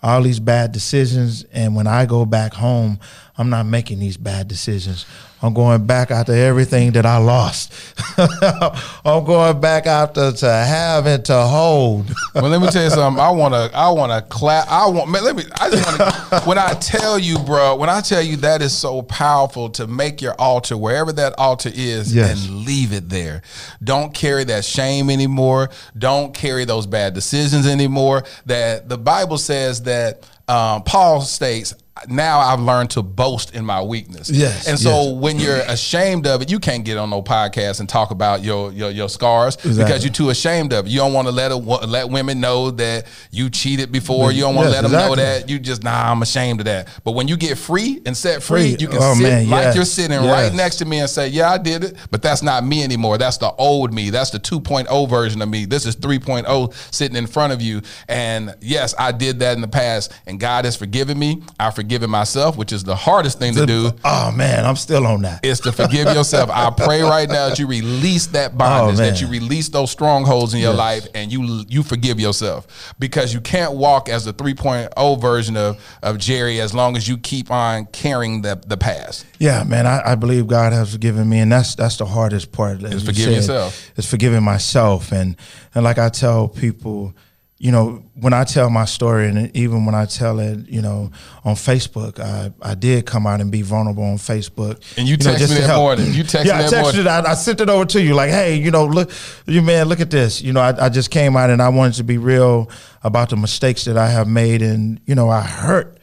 All 0.04 0.22
these 0.22 0.40
bad 0.40 0.72
decisions, 0.72 1.44
and 1.52 1.76
when 1.76 1.88
I 1.88 2.06
go 2.06 2.26
back 2.26 2.54
home, 2.54 3.00
I'm 3.38 3.50
not 3.50 3.66
making 3.66 4.00
these 4.00 4.18
bad 4.18 4.48
decisions. 4.48 5.06
I'm 5.44 5.54
going 5.56 5.88
back 5.88 6.12
after 6.12 6.34
everything 6.34 6.92
that 6.92 7.06
I 7.06 7.18
lost. 7.18 7.74
I'm 8.18 9.24
going 9.26 9.60
back 9.60 9.88
after 9.88 10.32
to 10.32 10.46
have 10.52 11.08
and 11.08 11.26
to 11.26 11.42
hold. 11.42 12.14
well, 12.36 12.50
let 12.50 12.62
me 12.62 12.68
tell 12.70 12.84
you 12.84 12.90
something. 12.92 13.20
I 13.20 13.32
want 13.32 13.54
to. 13.56 13.76
I 13.76 13.90
want 13.90 14.12
to 14.12 14.22
clap. 14.30 14.68
I 14.70 14.88
want. 14.88 15.10
Man, 15.10 15.24
let 15.24 15.36
me. 15.36 15.44
I 15.60 15.70
just 15.72 15.86
want 15.86 16.14
to. 16.14 16.42
when 16.46 16.58
I 16.60 16.74
tell 16.74 17.18
you, 17.18 17.40
bro. 17.40 17.76
When 17.76 17.90
I 17.90 18.02
tell 18.02 18.22
you 18.22 18.38
that 18.38 18.62
is 18.62 18.78
so 18.78 19.02
powerful 19.02 19.70
to 19.72 19.88
make 19.88 20.22
your 20.22 20.36
altar 20.40 20.78
wherever 20.78 21.12
that 21.14 21.34
altar 21.40 21.72
is 21.74 22.14
Yes. 22.14 22.46
and 22.46 22.66
leave 22.66 22.94
it 22.94 23.10
there. 23.10 23.42
Don't 23.84 24.14
carry 24.14 24.44
that 24.44 24.64
shame 24.64 25.10
anymore. 25.10 25.70
Don't 25.98 26.36
carry 26.36 26.66
those 26.66 26.86
bad 26.86 27.14
decisions 27.16 27.66
anymore. 27.66 28.24
That 28.46 28.90
the 28.90 28.98
Bible 28.98 29.40
says 29.40 29.84
that 29.84 30.28
um, 30.48 30.84
Paul 30.84 31.22
states. 31.22 31.74
Now 32.08 32.40
I've 32.40 32.62
learned 32.62 32.90
to 32.92 33.02
boast 33.04 33.54
in 33.54 33.66
my 33.66 33.82
weakness. 33.82 34.30
Yes, 34.30 34.66
And 34.68 34.80
so 34.80 35.04
yes. 35.12 35.14
when 35.22 35.40
you're 35.40 35.58
ashamed 35.68 36.26
of 36.26 36.42
it, 36.42 36.50
you 36.50 36.58
can't 36.58 36.86
get 36.86 36.98
on 36.98 37.10
no 37.10 37.22
podcast 37.22 37.80
and 37.82 37.88
talk 37.90 38.12
about 38.12 38.44
your 38.44 38.72
your, 38.72 38.90
your 38.92 39.10
scars 39.10 39.58
because 39.58 40.04
you're 40.04 40.14
too 40.14 40.30
ashamed 40.30 40.72
of 40.74 40.86
it. 40.86 40.90
You 40.90 41.00
don't 41.00 41.12
want 41.14 41.28
to 41.28 41.32
let 41.34 41.52
a, 41.52 41.56
let 41.58 42.10
women 42.10 42.40
know 42.40 42.72
that 42.72 43.06
you 43.30 43.50
cheated 43.50 43.92
before. 43.92 44.32
You 44.32 44.42
don't 44.42 44.56
want 44.56 44.68
to 44.70 44.72
Yes, 44.72 44.84
let 44.84 44.90
them 44.90 44.92
know 45.10 45.16
that 45.16 45.50
you 45.50 45.60
just 45.60 45.84
nah. 45.84 46.12
I'm 46.12 46.22
ashamed 46.22 46.62
of 46.62 46.66
that. 46.66 46.88
But 47.04 47.12
when 47.12 47.28
you 47.28 47.36
get 47.38 47.58
free 47.58 48.02
and 48.06 48.16
set 48.16 48.42
free, 48.42 48.72
Free. 48.74 48.78
you 48.80 48.88
can 48.88 48.98
Oh, 49.02 49.14
sit 49.14 49.24
man, 49.24 49.50
like 49.50 49.64
yes. 49.66 49.76
you're 49.76 49.86
sitting 49.86 50.18
right 50.26 50.52
next 50.54 50.78
to 50.78 50.86
me 50.86 51.00
and 51.00 51.10
say, 51.10 51.28
"Yeah, 51.28 51.52
I 51.52 51.58
did 51.58 51.84
it," 51.84 51.98
but 52.10 52.22
that's 52.22 52.42
not 52.42 52.64
me 52.66 52.84
anymore. 52.84 53.18
That's 53.18 53.38
the 53.38 53.52
old 53.54 53.94
me. 53.94 54.10
That's 54.10 54.30
the 54.32 54.40
2.0 54.40 55.10
version 55.10 55.42
of 55.42 55.50
me. 55.50 55.66
This 55.66 55.86
is 55.86 55.96
3.0 55.98 56.74
sitting 56.94 57.18
in 57.18 57.28
front 57.28 57.52
of 57.54 57.62
you. 57.62 57.82
And 58.08 58.56
yes, 58.62 58.96
I 58.98 59.12
did 59.12 59.40
that 59.40 59.56
in 59.56 59.62
the 59.62 59.68
past, 59.68 60.14
and 60.26 60.40
God 60.40 60.64
has 60.66 60.76
forgiven 60.78 61.20
me. 61.20 61.44
I've 61.60 61.76
forgiven 61.92 62.10
myself, 62.10 62.56
which 62.56 62.72
is 62.72 62.86
the 62.86 62.96
hardest 62.96 63.38
thing 63.38 63.54
to 63.54 63.66
do 63.66 63.92
Oh 64.06 64.32
man, 64.32 64.66
I'm 64.66 64.78
still 64.78 65.06
on 65.06 65.24
that. 65.24 65.44
is 65.46 65.60
to 65.62 65.74
forgive 65.74 66.08
yourself. 66.14 66.50
I 66.50 66.70
pray 66.70 67.02
right 67.02 67.28
now 67.28 67.50
that 67.50 67.60
you 67.60 67.68
release 67.68 68.28
that 68.28 68.52
oh, 68.54 68.58
bondage, 68.58 69.00
Oh, 69.00 69.04
that 69.04 69.20
you 69.20 69.28
release 69.28 69.68
those 69.68 69.92
strongholds 69.92 70.54
in 70.54 70.62
your 70.62 70.74
life, 70.74 71.06
and 71.14 71.34
you 71.34 71.66
you 71.68 71.84
forgive 71.84 72.18
yourself 72.18 72.94
because 72.98 73.34
you 73.34 73.42
can't 73.42 73.74
walk 73.74 74.08
as 74.08 74.24
the 74.24 74.34
3.0 74.34 75.22
version 75.22 75.58
of 75.58 75.78
of 76.02 76.18
Gerry 76.18 76.62
as 76.62 76.74
long 76.74 76.96
as 76.96 77.10
you 77.10 77.18
keep 77.18 77.52
on 77.52 77.88
carrying 77.88 78.42
the 78.42 78.62
the 78.66 78.78
past. 78.78 79.26
Yeah, 79.38 79.64
man, 79.64 79.86
I, 79.86 80.12
I 80.12 80.16
believe 80.16 80.48
God 80.48 80.72
has 80.72 80.94
forgiven 80.94 81.28
me, 81.28 81.40
and 81.40 81.52
that's 81.52 81.76
that's 81.76 81.98
the 81.98 82.06
hardest 82.06 82.54
part. 82.54 82.82
Is 82.84 83.04
forgiving 83.04 83.36
yourself. 83.36 83.92
Is 83.98 84.06
forgiving 84.10 84.44
myself, 84.44 85.12
and 85.12 85.36
and 85.76 85.84
like 85.84 85.98
I 85.98 86.08
tell 86.08 86.48
people, 86.48 87.14
you 87.62 87.72
know, 87.72 88.04
when 88.16 88.34
I 88.34 88.44
tell 88.44 88.72
my 88.72 88.86
story, 88.86 89.28
and 89.28 89.56
even 89.56 89.86
when 89.86 89.94
I 89.94 90.06
tell 90.06 90.40
it, 90.40 90.68
you 90.68 90.82
know, 90.82 91.12
on 91.44 91.54
Facebook, 91.54 92.20
I 92.20 92.52
I 92.60 92.74
did 92.74 93.06
come 93.06 93.28
out 93.28 93.40
and 93.40 93.52
be 93.52 93.62
vulnerable 93.62 94.04
on 94.04 94.18
Facebook. 94.18 94.82
And 94.98 95.08
you 95.08 95.16
know, 95.16 95.26
text 95.26 95.42
just 95.42 95.54
me 95.54 95.60
that 95.60 95.68
help. 95.68 95.80
morning. 95.80 96.12
You 96.12 96.24
text 96.24 96.48
yeah, 96.48 96.58
me 96.58 96.64
I 96.64 96.70
that 96.72 96.74
texted 96.74 96.82
morning. 96.82 97.02
it. 97.02 97.08
I, 97.08 97.32
I 97.32 97.34
sent 97.36 97.62
it 97.62 97.70
over 97.70 97.86
to 97.86 98.02
you, 98.02 98.16
like, 98.16 98.32
hey, 98.32 98.56
you 98.56 98.72
know, 98.72 98.86
look, 98.88 99.12
you 99.46 99.62
man, 99.62 99.90
look 99.90 100.00
at 100.00 100.10
this. 100.10 100.42
You 100.42 100.54
know, 100.54 100.60
I, 100.60 100.86
I 100.86 100.90
just 100.90 101.12
came 101.12 101.38
out 101.38 101.52
and 101.52 101.62
I 101.62 101.70
wanted 101.70 101.94
to 101.98 102.04
be 102.04 102.18
real 102.18 102.68
about 103.04 103.30
the 103.30 103.38
mistakes 103.38 103.86
that 103.86 103.96
I 103.96 104.10
have 104.10 104.28
made, 104.28 104.64
and 104.64 105.00
you 105.06 105.14
know, 105.14 105.30
I 105.30 105.42
hurt, 105.42 106.00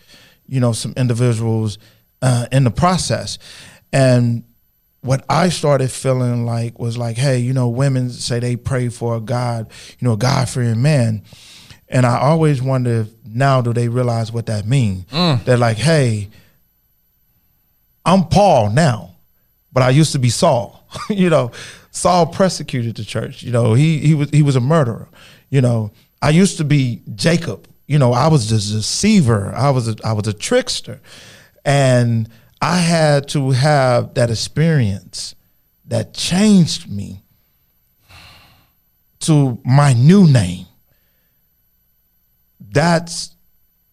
you 0.46 0.60
know, 0.60 0.70
some 0.70 0.92
individuals 0.96 1.78
uh, 2.22 2.46
in 2.52 2.62
the 2.62 2.70
process, 2.70 3.36
and 3.92 4.44
what 5.00 5.24
I 5.28 5.48
started 5.48 5.90
feeling 5.90 6.44
like 6.44 6.78
was 6.78 6.98
like, 6.98 7.16
hey, 7.16 7.38
you 7.38 7.52
know, 7.52 7.68
women 7.68 8.10
say 8.10 8.40
they 8.40 8.56
pray 8.56 8.88
for 8.88 9.16
a 9.16 9.20
God, 9.20 9.70
you 9.98 10.06
know, 10.06 10.16
God 10.16 10.48
fearing 10.48 10.82
man. 10.82 11.22
And 11.90 12.04
I 12.04 12.18
always 12.18 12.60
wonder 12.60 13.02
if 13.02 13.08
now 13.24 13.60
do 13.60 13.72
they 13.72 13.88
realize 13.88 14.30
what 14.30 14.46
that 14.46 14.66
means? 14.66 15.04
Mm. 15.06 15.44
They're 15.44 15.56
like, 15.56 15.78
hey, 15.78 16.28
I'm 18.04 18.24
Paul 18.28 18.70
now, 18.70 19.16
but 19.72 19.82
I 19.82 19.90
used 19.90 20.12
to 20.12 20.18
be 20.18 20.30
Saul. 20.30 20.86
you 21.10 21.30
know, 21.30 21.52
Saul 21.90 22.26
persecuted 22.26 22.96
the 22.96 23.04
church. 23.04 23.42
You 23.42 23.52
know, 23.52 23.74
he 23.74 23.98
he 23.98 24.14
was 24.14 24.30
he 24.30 24.42
was 24.42 24.56
a 24.56 24.60
murderer. 24.60 25.08
You 25.50 25.60
know, 25.60 25.92
I 26.22 26.30
used 26.30 26.58
to 26.58 26.64
be 26.64 27.02
Jacob. 27.14 27.68
You 27.86 27.98
know, 27.98 28.12
I 28.12 28.28
was 28.28 28.50
a 28.52 28.76
deceiver. 28.76 29.52
I 29.54 29.70
was 29.70 29.88
a 29.88 29.96
I 30.04 30.12
was 30.12 30.26
a 30.26 30.32
trickster, 30.32 31.00
and 31.64 32.28
I 32.60 32.78
had 32.78 33.28
to 33.28 33.50
have 33.50 34.14
that 34.14 34.30
experience 34.30 35.34
that 35.86 36.14
changed 36.14 36.90
me 36.90 37.22
to 39.20 39.58
my 39.64 39.92
new 39.92 40.26
name. 40.26 40.66
That's 42.78 43.34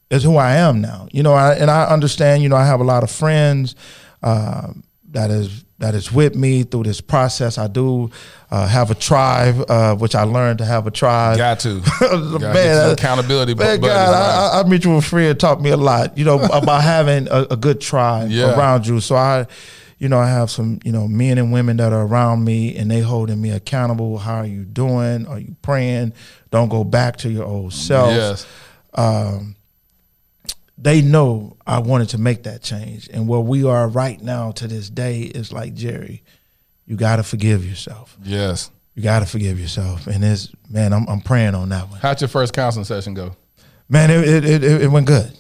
is 0.10 0.24
who 0.24 0.38
I 0.38 0.54
am 0.56 0.82
now. 0.82 1.08
You 1.12 1.24
know, 1.24 1.34
I, 1.34 1.54
and 1.56 1.70
I 1.70 1.86
understand. 1.86 2.44
You 2.44 2.50
know, 2.50 2.56
I 2.56 2.66
have 2.66 2.80
a 2.80 2.84
lot 2.84 3.04
of 3.04 3.12
friends 3.12 3.76
um, 4.24 4.84
that 5.12 5.32
is 5.32 5.64
that 5.80 5.94
is 5.94 6.12
with 6.12 6.36
me 6.36 6.64
through 6.64 6.84
this 6.84 7.02
process. 7.02 7.58
I 7.58 7.68
do 7.68 8.10
uh, 8.50 8.66
have 8.68 8.92
a 8.92 8.96
tribe, 8.96 9.66
uh, 9.70 9.96
which 9.96 10.16
I 10.16 10.24
learned 10.24 10.60
to 10.60 10.66
have 10.66 10.88
a 10.88 10.92
tribe. 10.92 11.38
Got 11.38 11.60
to. 11.62 11.82
Gotta 12.00 12.40
man, 12.40 12.90
uh, 12.90 12.94
accountability 12.94 13.56
Man, 13.56 13.82
buddies 13.82 13.94
God. 13.94 14.14
I, 14.14 14.54
I, 14.54 14.58
our 14.58 14.64
mutual 14.70 15.02
friend 15.02 15.38
taught 15.40 15.62
me 15.62 15.72
a 15.72 15.78
lot. 15.78 16.18
You 16.18 16.26
know 16.26 16.40
about 16.54 16.84
having 16.84 17.28
a, 17.30 17.48
a 17.52 17.58
good 17.58 17.82
tribe 17.82 18.30
Yeah. 18.30 18.56
around 18.58 18.88
you. 18.88 19.00
So 19.02 19.16
I, 19.16 19.48
you 19.98 20.08
know, 20.10 20.20
I 20.20 20.30
have 20.30 20.50
some, 20.52 20.80
you 20.84 20.92
know, 20.92 21.08
men 21.08 21.38
and 21.38 21.52
women 21.52 21.78
that 21.78 21.92
are 21.94 22.06
around 22.06 22.44
me, 22.46 22.76
and 22.78 22.90
they 22.92 23.00
holding 23.00 23.42
me 23.42 23.50
accountable. 23.52 24.18
How 24.18 24.36
are 24.38 24.46
you 24.46 24.64
doing? 24.64 25.26
Are 25.28 25.40
you 25.40 25.56
praying? 25.62 26.14
Don't 26.52 26.70
go 26.70 26.84
back 26.84 27.18
to 27.18 27.30
your 27.30 27.46
old 27.46 27.74
self 27.74 28.14
Yes. 28.14 28.48
Um, 28.96 29.56
they 30.78 31.02
know 31.02 31.58
I 31.66 31.80
wanted 31.80 32.10
to 32.10 32.18
make 32.18 32.44
that 32.44 32.62
change. 32.62 33.10
And 33.12 33.28
where 33.28 33.40
we 33.40 33.64
are 33.64 33.88
right 33.88 34.22
now 34.22 34.52
to 34.54 34.68
this 34.68 34.90
day 34.90 35.22
is 35.22 35.54
like 35.54 35.74
Gerry, 35.74 36.24
you 36.86 36.96
got 36.96 37.18
to 37.18 37.24
forgive 37.24 37.66
yourself. 37.66 38.18
Yes. 38.24 38.72
You 38.94 39.04
got 39.04 39.20
to 39.20 39.26
forgive 39.26 39.60
yourself. 39.60 40.08
And 40.08 40.24
it's 40.24 40.50
man, 40.70 40.94
I'm, 40.94 41.08
I'm 41.08 41.22
praying 41.22 41.56
on 41.56 41.70
that 41.70 41.90
one. 41.90 42.00
How'd 42.00 42.22
your 42.22 42.28
first 42.28 42.54
counseling 42.54 42.86
session 42.86 43.14
go? 43.14 43.36
Man, 43.90 44.10
it 44.10 44.46
it 44.46 44.64
it, 44.64 44.82
it 44.84 44.92
went 44.92 45.08
good. 45.08 45.38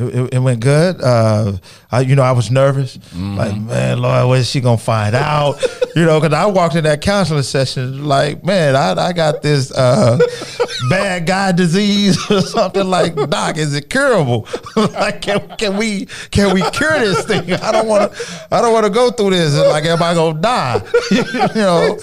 It, 0.00 0.34
it, 0.34 0.38
went 0.38 0.60
good. 0.60 1.00
Uh, 1.02 1.58
I, 1.90 2.02
you 2.02 2.14
know, 2.14 2.22
I 2.22 2.30
was 2.30 2.52
nervous. 2.52 2.98
Like, 3.16 3.60
man, 3.60 3.98
Lord, 4.00 4.28
what 4.28 4.38
is 4.38 4.48
she 4.48 4.60
gonna 4.60 4.78
find 4.78 5.12
out? 5.16 5.60
you 5.96 6.04
know, 6.04 6.20
because 6.20 6.32
I 6.32 6.46
walked 6.46 6.76
in 6.76 6.84
that 6.84 7.00
counseling 7.00 7.42
session 7.42 8.04
like, 8.04 8.44
man, 8.44 8.76
I, 8.76 8.92
I 8.92 9.12
got 9.12 9.42
this 9.42 9.72
uh, 9.72 10.18
bad 10.88 11.26
guy 11.26 11.50
disease 11.50 12.16
or 12.30 12.42
something. 12.42 12.88
Like, 12.88 13.16
doc, 13.28 13.56
is 13.56 13.74
it 13.74 13.90
curable? 13.90 14.46
like, 14.76 15.20
can, 15.20 15.48
can 15.56 15.76
we 15.76 16.06
can 16.30 16.54
we 16.54 16.62
cure 16.70 17.00
this 17.00 17.24
thing? 17.24 17.52
I 17.54 17.72
don't 17.72 17.88
want 17.88 18.12
to. 18.12 18.48
I 18.52 18.60
don't 18.60 18.72
want 18.72 18.86
to 18.86 18.92
go 18.92 19.10
through 19.10 19.30
this. 19.30 19.56
Like, 19.56 19.84
everybody 19.84 20.14
gonna 20.14 20.40
die? 20.40 20.82
you 21.10 21.24
know. 21.56 21.98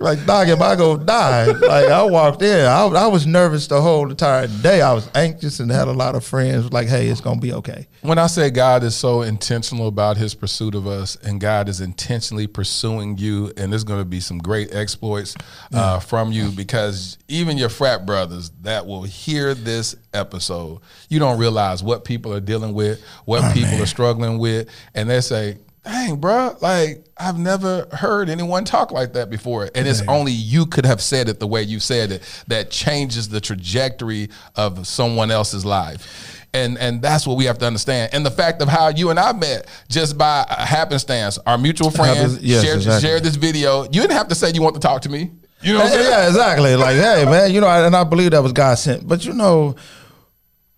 Like, 0.00 0.26
dog, 0.26 0.48
am 0.48 0.60
I 0.60 0.74
gonna 0.74 1.04
die? 1.04 1.46
Like, 1.46 1.88
I 1.88 2.02
walked 2.02 2.42
in, 2.42 2.66
I, 2.66 2.84
I 2.84 3.06
was 3.06 3.26
nervous 3.26 3.68
the 3.68 3.80
whole 3.80 4.10
entire 4.10 4.48
day. 4.48 4.82
I 4.82 4.92
was 4.92 5.08
anxious 5.14 5.60
and 5.60 5.70
had 5.70 5.86
a 5.88 5.92
lot 5.92 6.14
of 6.14 6.24
friends 6.24 6.72
like, 6.72 6.88
hey, 6.88 7.06
it's 7.08 7.20
gonna 7.20 7.40
be 7.40 7.52
okay. 7.52 7.86
When 8.02 8.18
I 8.18 8.26
say 8.26 8.50
God 8.50 8.82
is 8.82 8.94
so 8.96 9.22
intentional 9.22 9.86
about 9.88 10.16
his 10.16 10.34
pursuit 10.34 10.74
of 10.74 10.86
us 10.86 11.16
and 11.16 11.40
God 11.40 11.68
is 11.68 11.80
intentionally 11.80 12.46
pursuing 12.46 13.16
you, 13.18 13.52
and 13.56 13.72
there's 13.72 13.84
going 13.84 14.00
to 14.00 14.04
be 14.04 14.20
some 14.20 14.38
great 14.38 14.74
exploits 14.74 15.34
uh, 15.72 16.00
from 16.00 16.32
you 16.32 16.50
because 16.50 17.16
even 17.28 17.56
your 17.56 17.68
frat 17.68 18.04
brothers 18.04 18.50
that 18.62 18.86
will 18.86 19.04
hear 19.04 19.54
this 19.54 19.96
episode, 20.12 20.80
you 21.08 21.18
don't 21.18 21.38
realize 21.38 21.82
what 21.82 22.04
people 22.04 22.32
are 22.34 22.40
dealing 22.40 22.74
with, 22.74 23.02
what 23.24 23.54
people 23.54 23.80
are 23.82 23.86
struggling 23.86 24.38
with, 24.38 24.68
and 24.94 25.08
they 25.08 25.20
say, 25.20 25.56
Dang, 25.84 26.16
bro, 26.16 26.56
like 26.62 27.04
I've 27.18 27.38
never 27.38 27.86
heard 27.92 28.30
anyone 28.30 28.64
talk 28.64 28.90
like 28.90 29.12
that 29.12 29.28
before. 29.28 29.68
And 29.74 29.86
it's 29.86 30.02
only 30.08 30.32
you 30.32 30.64
could 30.66 30.86
have 30.86 31.00
said 31.00 31.28
it 31.28 31.40
the 31.40 31.46
way 31.46 31.62
you 31.62 31.78
said 31.78 32.10
it 32.10 32.44
that 32.48 32.70
changes 32.70 33.28
the 33.28 33.40
trajectory 33.40 34.30
of 34.56 34.86
someone 34.86 35.30
else's 35.30 35.64
life. 35.64 36.40
And 36.54 36.78
and 36.78 37.02
that's 37.02 37.26
what 37.26 37.36
we 37.36 37.44
have 37.44 37.58
to 37.58 37.66
understand. 37.66 38.14
And 38.14 38.24
the 38.24 38.30
fact 38.30 38.62
of 38.62 38.68
how 38.68 38.88
you 38.88 39.10
and 39.10 39.18
I 39.18 39.32
met 39.32 39.66
just 39.88 40.16
by 40.16 40.46
a 40.48 40.64
happenstance, 40.64 41.38
our 41.46 41.58
mutual 41.58 41.90
friend 41.90 42.16
Happens- 42.16 42.40
yes, 42.40 42.62
shared, 42.64 42.76
exactly. 42.76 43.08
shared 43.08 43.22
this 43.24 43.36
video. 43.36 43.82
You 43.84 44.00
didn't 44.00 44.12
have 44.12 44.28
to 44.28 44.34
say 44.34 44.52
you 44.52 44.62
want 44.62 44.76
to 44.76 44.80
talk 44.80 45.02
to 45.02 45.08
me. 45.08 45.32
You 45.62 45.72
know 45.72 45.80
what 45.80 45.86
I'm 45.86 45.92
saying? 45.92 46.10
yeah, 46.10 46.28
exactly. 46.28 46.76
Like, 46.76 46.96
hey, 46.96 47.24
man, 47.30 47.52
you 47.52 47.60
know, 47.60 47.68
and 47.68 47.94
I 47.96 48.04
believe 48.04 48.30
that 48.30 48.42
was 48.42 48.52
God 48.52 48.74
sent. 48.76 49.06
But 49.06 49.24
you 49.24 49.32
know, 49.32 49.76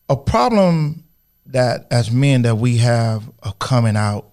a 0.09 0.17
problem 0.17 1.05
that 1.47 1.87
as 1.91 2.11
men 2.11 2.43
that 2.43 2.57
we 2.57 2.79
have 2.79 3.23
of 3.43 3.59
coming 3.59 3.97
out, 3.97 4.27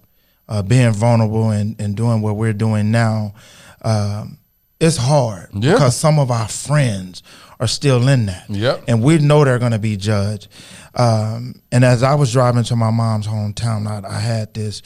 uh, 0.54 0.62
being 0.62 0.92
vulnerable 0.92 1.50
and, 1.50 1.74
and 1.80 1.96
doing 1.96 2.20
what 2.22 2.36
we're 2.36 2.52
doing 2.52 2.90
now, 2.90 3.34
um, 3.82 4.38
it's 4.80 4.96
hard 4.96 5.48
Yeah. 5.52 5.72
because 5.72 5.96
some 5.96 6.18
of 6.18 6.30
our 6.30 6.48
friends 6.48 7.22
are 7.58 7.66
still 7.66 8.06
in 8.08 8.26
that. 8.26 8.44
Yep. 8.48 8.84
And 8.88 9.02
we 9.02 9.18
know 9.18 9.44
they're 9.44 9.58
going 9.58 9.72
to 9.72 9.78
be 9.78 9.96
judged. 9.96 10.48
Um, 10.94 11.54
and 11.72 11.84
as 11.84 12.02
I 12.02 12.14
was 12.14 12.32
driving 12.32 12.64
to 12.64 12.76
my 12.76 12.90
mom's 12.90 13.26
hometown, 13.26 13.86
I, 13.86 14.06
I 14.08 14.18
had 14.20 14.54
this 14.54 14.82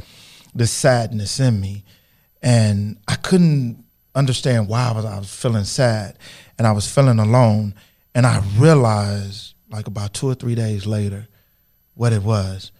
this 0.54 0.70
sadness 0.72 1.38
in 1.38 1.60
me, 1.60 1.84
and 2.42 2.96
I 3.06 3.16
couldn't 3.16 3.84
understand 4.14 4.68
why 4.68 4.88
I 4.88 4.92
was 4.92 5.04
I 5.04 5.18
was 5.18 5.34
feeling 5.34 5.64
sad, 5.64 6.18
and 6.56 6.66
I 6.66 6.72
was 6.72 6.90
feeling 6.92 7.18
alone, 7.18 7.74
and 8.14 8.26
I 8.26 8.42
realized 8.56 9.54
like 9.70 9.86
about 9.86 10.14
two 10.14 10.28
or 10.28 10.34
three 10.34 10.54
days 10.54 10.86
later, 10.86 11.28
what 11.94 12.12
it 12.14 12.22
was. 12.22 12.72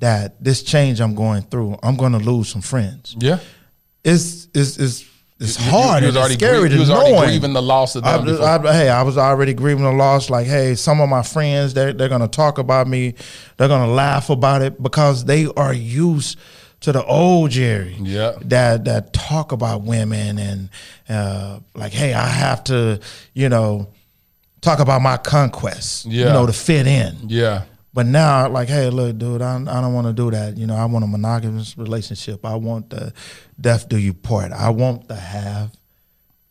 That 0.00 0.42
this 0.42 0.62
change 0.62 1.00
I'm 1.00 1.14
going 1.14 1.42
through, 1.42 1.78
I'm 1.82 1.96
going 1.96 2.12
to 2.12 2.18
lose 2.18 2.48
some 2.48 2.60
friends. 2.62 3.14
Yeah. 3.18 3.38
It's 4.04 4.48
it's 4.54 4.76
it's 4.78 5.04
it's 5.40 5.58
You- 5.58 5.64
you- 5.64 5.70
hard 5.70 6.02
you 6.02 6.08
was 6.08 6.16
it's 6.16 6.34
scary 6.34 6.60
grie- 6.60 6.68
to 6.70 6.74
you 6.74 6.80
was 6.80 6.90
already 6.90 7.12
knowing. 7.12 7.28
grieving 7.28 7.52
the 7.54 7.62
loss 7.62 7.96
of 7.96 8.04
them 8.04 8.28
I- 8.42 8.56
I- 8.68 8.72
hey, 8.72 8.88
I 8.90 9.02
was 9.02 9.16
already 9.16 9.54
grieving 9.54 9.84
the 9.84 9.92
loss. 9.92 10.30
Like, 10.30 10.46
hey, 10.46 10.74
some 10.74 11.00
of 11.00 11.08
my 11.08 11.22
friends 11.22 11.74
they're 11.74 11.92
they're 11.92 12.08
gonna 12.08 12.28
talk 12.28 12.58
about 12.58 12.86
me, 12.86 13.14
they're 13.56 13.68
gonna 13.68 13.90
laugh 13.92 14.30
about 14.30 14.62
it 14.62 14.82
because 14.82 15.24
they 15.24 15.46
are 15.56 15.72
used 15.72 16.38
to 16.80 16.92
the 16.92 17.02
old 17.04 17.50
Gerry. 17.50 17.96
Yeah. 18.00 18.32
That 18.42 18.84
that 18.84 19.12
talk 19.14 19.52
about 19.52 19.82
women 19.84 20.38
and 20.38 20.68
uh, 21.08 21.60
like, 21.74 21.92
hey, 21.92 22.12
I 22.14 22.26
have 22.26 22.62
to, 22.64 23.00
you 23.32 23.48
know, 23.48 23.88
talk 24.60 24.80
about 24.80 25.00
my 25.02 25.16
conquests. 25.16 26.04
Yeah. 26.04 26.26
You 26.26 26.32
know, 26.32 26.46
to 26.46 26.52
fit 26.52 26.86
in. 26.86 27.16
Yeah. 27.26 27.62
But 27.94 28.06
now, 28.06 28.48
like, 28.48 28.68
hey, 28.68 28.90
look, 28.90 29.16
dude, 29.18 29.40
I, 29.40 29.54
I 29.54 29.80
don't 29.80 29.94
want 29.94 30.08
to 30.08 30.12
do 30.12 30.28
that. 30.32 30.56
You 30.56 30.66
know, 30.66 30.74
I 30.74 30.84
want 30.86 31.04
a 31.04 31.08
monogamous 31.08 31.78
relationship. 31.78 32.44
I 32.44 32.56
want 32.56 32.90
the 32.90 33.12
death 33.60 33.88
do 33.88 33.96
you 33.96 34.12
part. 34.12 34.50
I 34.50 34.70
want 34.70 35.06
the 35.06 35.14
have 35.14 35.70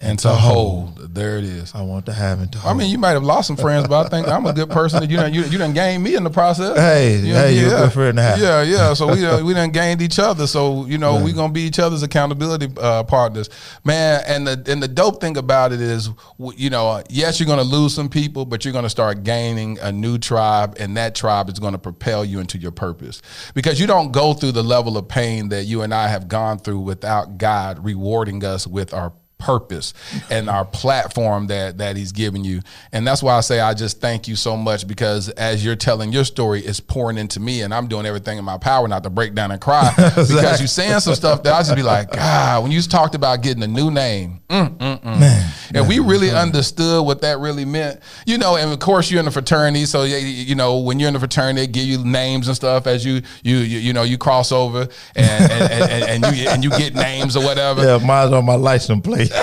And 0.04 0.20
to 0.20 0.30
hold. 0.30 1.14
There 1.14 1.38
it 1.38 1.44
is. 1.44 1.74
I 1.74 1.82
want 1.82 2.06
to 2.08 2.14
have 2.14 2.40
and 2.42 2.52
to 2.52 2.58
hold. 2.58 2.76
I 2.76 2.78
mean, 2.78 2.92
you 2.92 2.98
might 2.98 3.12
have 3.12 3.24
lost 3.24 3.48
some 3.48 3.56
friends, 3.56 3.88
but 3.88 4.06
I 4.06 4.10
think 4.10 4.28
I'm 4.28 4.46
a 4.46 4.54
good 4.54 4.70
person. 4.70 5.10
You 5.10 5.18
done, 5.18 5.34
you, 5.34 5.44
you 5.44 5.58
done 5.58 5.74
gained 5.74 6.04
me 6.04 6.16
in 6.16 6.24
the 6.24 6.30
process. 6.30 6.78
Hey, 6.78 7.18
You 7.18 7.34
hey, 7.34 7.58
you're 7.58 7.68
a 7.74 7.80
good 7.84 7.94
friend 7.94 8.18
to 8.18 8.24
have. 8.24 8.40
Yeah, 8.40 8.62
yeah. 8.64 8.94
So 8.94 9.08
we 9.14 9.22
done, 9.22 9.46
we 9.46 9.54
done 9.54 9.72
gained 9.72 10.02
each 10.02 10.20
other. 10.20 10.48
So 10.48 10.86
you 10.86 10.98
know 10.98 11.24
we 11.24 11.34
gonna 11.34 11.54
be 11.54 11.62
each 11.62 11.80
other's 11.80 12.04
accountability 12.04 12.68
uh, 12.78 13.04
partners, 13.04 13.50
man. 13.84 14.24
And 14.28 14.48
the 14.48 14.64
and 14.72 14.82
the 14.82 14.88
dope 14.88 15.22
thing 15.22 15.38
about 15.38 15.72
it 15.72 15.82
is, 15.82 16.10
you 16.56 16.70
know, 16.70 17.02
yes, 17.10 17.40
you're 17.40 17.48
gonna 17.48 17.64
lose 17.64 17.94
some 17.94 18.10
people, 18.10 18.46
but 18.46 18.66
you're 18.66 18.74
gonna 18.74 18.90
start 18.90 19.24
gaining 19.24 19.80
a 19.80 19.92
new 19.92 20.18
tribe, 20.18 20.76
and 20.80 20.98
that 20.98 21.16
tribe 21.16 21.50
is 21.50 21.60
gonna 21.60 21.78
propel 21.78 22.26
you 22.26 22.40
into 22.40 22.58
your 22.58 22.72
purpose 22.72 23.22
because 23.54 23.80
you 23.80 23.88
don't 23.88 24.12
go 24.12 24.34
through 24.34 24.52
the 24.52 24.64
level 24.64 24.98
of 24.98 25.08
pain 25.08 25.50
that 25.50 25.64
you 25.64 25.82
and 25.82 25.94
I 25.94 26.08
have 26.08 26.28
gone 26.28 26.60
through 26.60 26.80
without 26.80 27.38
God 27.38 27.84
rewarding 27.84 28.44
us 28.44 28.68
with 28.68 28.94
our 28.94 29.14
purpose 29.44 29.94
and 30.30 30.50
our 30.50 30.64
platform 30.64 31.48
that 31.48 31.78
that 31.80 31.98
he's 31.98 32.12
given 32.12 32.44
you. 32.44 32.62
And 32.92 33.06
that's 33.06 33.22
why 33.22 33.36
i 33.36 33.42
say 33.42 33.60
i 33.60 33.74
just 33.74 34.00
thank 34.00 34.28
you 34.28 34.36
so 34.36 34.56
much 34.56 34.88
because 34.88 35.30
as 35.30 35.64
you're 35.64 35.76
telling 35.76 36.12
your 36.14 36.24
story 36.24 36.62
it's 36.62 36.80
pouring 36.80 37.18
into 37.18 37.40
me 37.40 37.62
and 37.62 37.74
i'm 37.74 37.88
doing 37.88 38.06
everything 38.06 38.38
in 38.38 38.46
my 38.46 38.58
power 38.58 38.88
not 38.88 39.04
to 39.04 39.10
break 39.10 39.34
down 39.34 39.52
and 39.52 39.62
cry. 39.62 39.92
Because 40.14 40.60
you're 40.60 40.68
saying 40.68 41.00
some 41.02 41.16
stuff 41.16 41.44
that 41.44 41.54
i 41.54 41.60
just 41.60 41.76
be 41.76 41.84
like 41.84 42.12
god 42.12 42.64
when 42.64 42.72
you 42.72 42.82
talked 42.82 43.16
about 43.16 43.42
getting 43.42 43.64
a 43.64 43.68
new 43.68 43.92
name. 43.92 44.40
Mm, 44.50 44.78
mm, 44.78 45.02
mm. 45.02 45.20
Man, 45.20 45.43
and 45.74 45.88
we 45.88 46.00
really 46.00 46.32
understood 46.32 47.06
what 47.06 47.22
that 47.22 47.40
really 47.40 47.66
meant 47.66 48.00
you 48.26 48.38
know 48.38 48.56
and 48.56 48.72
of 48.72 48.80
course 48.80 49.10
you're 49.10 49.20
in 49.20 49.26
the 49.26 49.32
fraternity 49.32 49.86
so 49.86 50.04
yeah, 50.04 50.18
you 50.18 50.56
know 50.56 50.78
when 50.78 51.00
you're 51.00 51.08
in 51.08 51.14
the 51.14 51.20
fraternity 51.20 51.62
they 51.62 51.68
give 51.68 51.86
you 51.86 52.04
names 52.04 52.48
and 52.48 52.56
stuff 52.56 52.88
as 52.88 53.06
you 53.06 53.22
you 53.44 53.58
you, 53.58 53.80
you 53.80 53.94
know 53.94 54.04
you 54.04 54.18
cross 54.18 54.52
over 54.52 54.88
and 55.16 55.52
and, 55.52 55.72
and, 55.72 55.92
and, 55.92 56.26
and 56.26 56.36
you 56.36 56.48
and 56.50 56.64
you 56.64 56.70
get 56.72 56.96
names 56.96 57.36
or 57.36 57.44
whatever 57.44 57.84
yeah, 57.84 57.98
mine's 58.06 58.32
on 58.32 58.46
my 58.46 58.56
license 58.56 59.02
plate. 59.02 59.32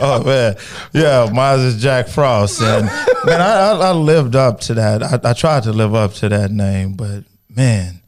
oh 0.00 0.22
man, 0.24 0.56
yeah, 0.92 1.30
mine's 1.32 1.62
is 1.62 1.82
Jack 1.82 2.08
Frost, 2.08 2.60
and 2.60 2.86
man, 3.24 3.40
I, 3.40 3.70
I, 3.70 3.72
I 3.72 3.92
lived 3.92 4.36
up 4.36 4.60
to 4.60 4.74
that. 4.74 5.02
I, 5.02 5.30
I 5.30 5.32
tried 5.32 5.64
to 5.64 5.72
live 5.72 5.94
up 5.94 6.12
to 6.14 6.28
that 6.28 6.50
name, 6.50 6.94
but 6.94 7.24
man, 7.48 8.01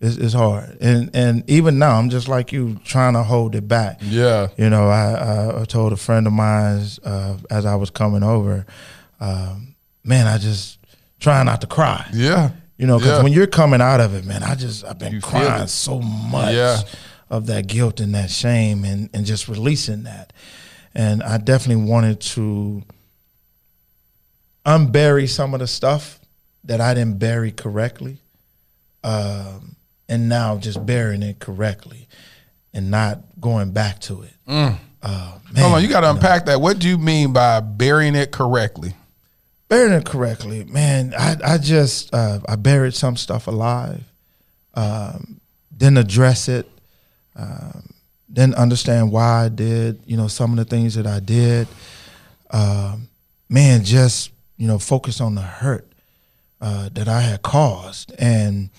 it's, 0.00 0.16
it's 0.16 0.34
hard. 0.34 0.78
And 0.80 1.10
and 1.14 1.48
even 1.50 1.78
now, 1.78 1.98
I'm 1.98 2.08
just 2.10 2.28
like 2.28 2.52
you, 2.52 2.78
trying 2.84 3.14
to 3.14 3.22
hold 3.22 3.54
it 3.54 3.66
back. 3.66 3.98
yeah 4.02 4.48
You 4.56 4.70
know, 4.70 4.88
I, 4.88 5.60
I, 5.62 5.64
told 5.64 5.92
a 5.92 5.96
friend 5.96 6.26
of 6.26 6.32
mine 6.32 6.86
uh, 7.04 7.36
as 7.50 7.66
I 7.66 7.74
was 7.74 7.90
coming 7.90 8.22
over, 8.22 8.64
um, 9.20 9.74
man, 10.04 10.26
I 10.26 10.38
just 10.38 10.78
try 11.20 11.42
not 11.42 11.60
to 11.62 11.66
cry. 11.66 12.06
Yeah. 12.12 12.50
You 12.76 12.86
know, 12.86 12.98
because 12.98 13.18
Yeah. 13.18 13.22
when 13.24 13.32
you're 13.32 13.48
coming 13.48 13.80
out 13.80 14.00
of 14.00 14.14
it, 14.14 14.24
man, 14.24 14.42
I 14.44 14.54
just 14.54 14.84
I've 14.84 14.98
been 14.98 15.14
You 15.14 15.20
crying 15.20 15.66
so 15.66 16.00
much 16.00 16.54
Yeah. 16.54 16.80
of 17.28 17.46
that 17.46 17.66
guilt 17.66 17.98
and 18.00 18.14
that 18.14 18.30
shame 18.30 18.84
and 18.84 19.10
and 19.12 19.26
just 19.26 19.48
releasing 19.48 20.04
that. 20.04 20.32
And 20.94 21.22
I 21.22 21.38
definitely 21.38 21.84
wanted 21.90 22.20
to 22.34 22.82
unbury 24.64 25.28
some 25.28 25.54
of 25.54 25.60
the 25.60 25.66
stuff 25.66 26.20
that 26.64 26.80
I 26.80 26.94
didn't 26.94 27.18
bury 27.18 27.50
correctly, 27.52 28.18
um, 29.02 29.76
and 30.08 30.28
now 30.28 30.56
just 30.56 30.84
burying 30.84 31.22
it 31.22 31.38
correctly 31.38 32.08
and 32.74 32.90
not 32.90 33.20
going 33.40 33.70
back 33.72 33.98
to 34.00 34.22
it. 34.22 34.32
Uh, 34.46 34.52
man, 34.52 34.78
Mm. 35.02 35.58
Hold 35.60 35.74
on, 35.74 35.82
you 35.82 35.88
got 35.88 36.00
to 36.00 36.10
unpack 36.10 36.46
that. 36.46 36.60
What 36.60 36.78
do 36.78 36.88
you 36.88 36.98
mean 36.98 37.32
by 37.32 37.60
burying 37.60 38.14
it 38.14 38.30
correctly? 38.32 38.94
burying 39.68 39.92
it 39.92 40.04
correctly, 40.06 40.64
man. 40.64 41.14
I 41.18 41.36
I 41.44 41.58
just 41.58 42.12
uh, 42.14 42.40
I 42.48 42.56
buried 42.56 42.94
some 42.94 43.16
stuff 43.16 43.46
alive, 43.46 44.02
um, 44.74 45.40
didn't 45.76 45.98
address 45.98 46.48
it, 46.48 46.66
um, 47.36 47.92
didn't 48.32 48.54
understand 48.54 49.12
why 49.12 49.44
I 49.44 49.48
did. 49.50 50.00
You 50.06 50.16
know 50.16 50.26
some 50.28 50.52
of 50.52 50.56
the 50.56 50.64
things 50.64 50.94
that 50.94 51.06
I 51.06 51.20
did. 51.20 51.68
Um, 52.50 53.08
man, 53.48 53.84
just 53.84 54.30
you 54.56 54.66
know 54.66 54.78
focus 54.78 55.20
on 55.20 55.34
the 55.34 55.42
hurt 55.42 55.86
uh, 56.62 56.88
that 56.94 57.08
I 57.08 57.20
had 57.20 57.42
caused, 57.42 58.12
and 58.18 58.70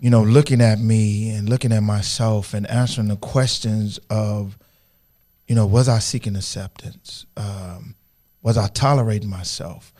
you 0.00 0.10
know 0.10 0.22
looking 0.22 0.60
at 0.60 0.80
me 0.80 1.30
and 1.30 1.48
looking 1.48 1.72
at 1.72 1.82
myself 1.82 2.54
and 2.54 2.66
answering 2.68 3.08
the 3.08 3.16
questions 3.16 3.98
of, 4.08 4.58
you 5.46 5.54
know, 5.54 5.66
was 5.66 5.88
I 5.88 5.98
seeking 5.98 6.36
acceptance? 6.36 7.26
Um, 7.36 7.94
was 8.42 8.56
I 8.56 8.68
tolerating 8.68 9.28
myself? 9.28 9.92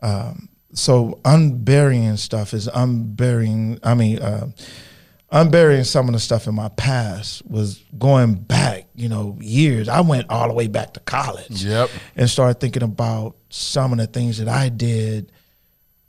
Um, 0.00 0.48
so 0.72 1.20
unburying 1.24 2.16
stuff 2.16 2.54
is 2.54 2.68
unburying. 2.68 3.80
I 3.82 3.94
mean, 3.94 4.20
uh, 4.20 4.50
unburying 5.32 5.84
some 5.84 6.08
of 6.08 6.14
the 6.14 6.20
stuff 6.20 6.46
in 6.46 6.54
my 6.54 6.68
past 6.68 7.44
was 7.48 7.82
going 7.98 8.34
back. 8.34 8.86
You 8.94 9.08
know, 9.08 9.36
years. 9.40 9.88
I 9.88 10.00
went 10.00 10.30
all 10.30 10.46
the 10.46 10.54
way 10.54 10.68
back 10.68 10.94
to 10.94 11.00
college. 11.00 11.64
Yep. 11.64 11.90
And 12.14 12.30
started 12.30 12.60
thinking 12.60 12.84
about 12.84 13.36
some 13.50 13.92
of 13.92 13.98
the 13.98 14.06
things 14.06 14.38
that 14.38 14.48
I 14.48 14.68
did 14.68 15.32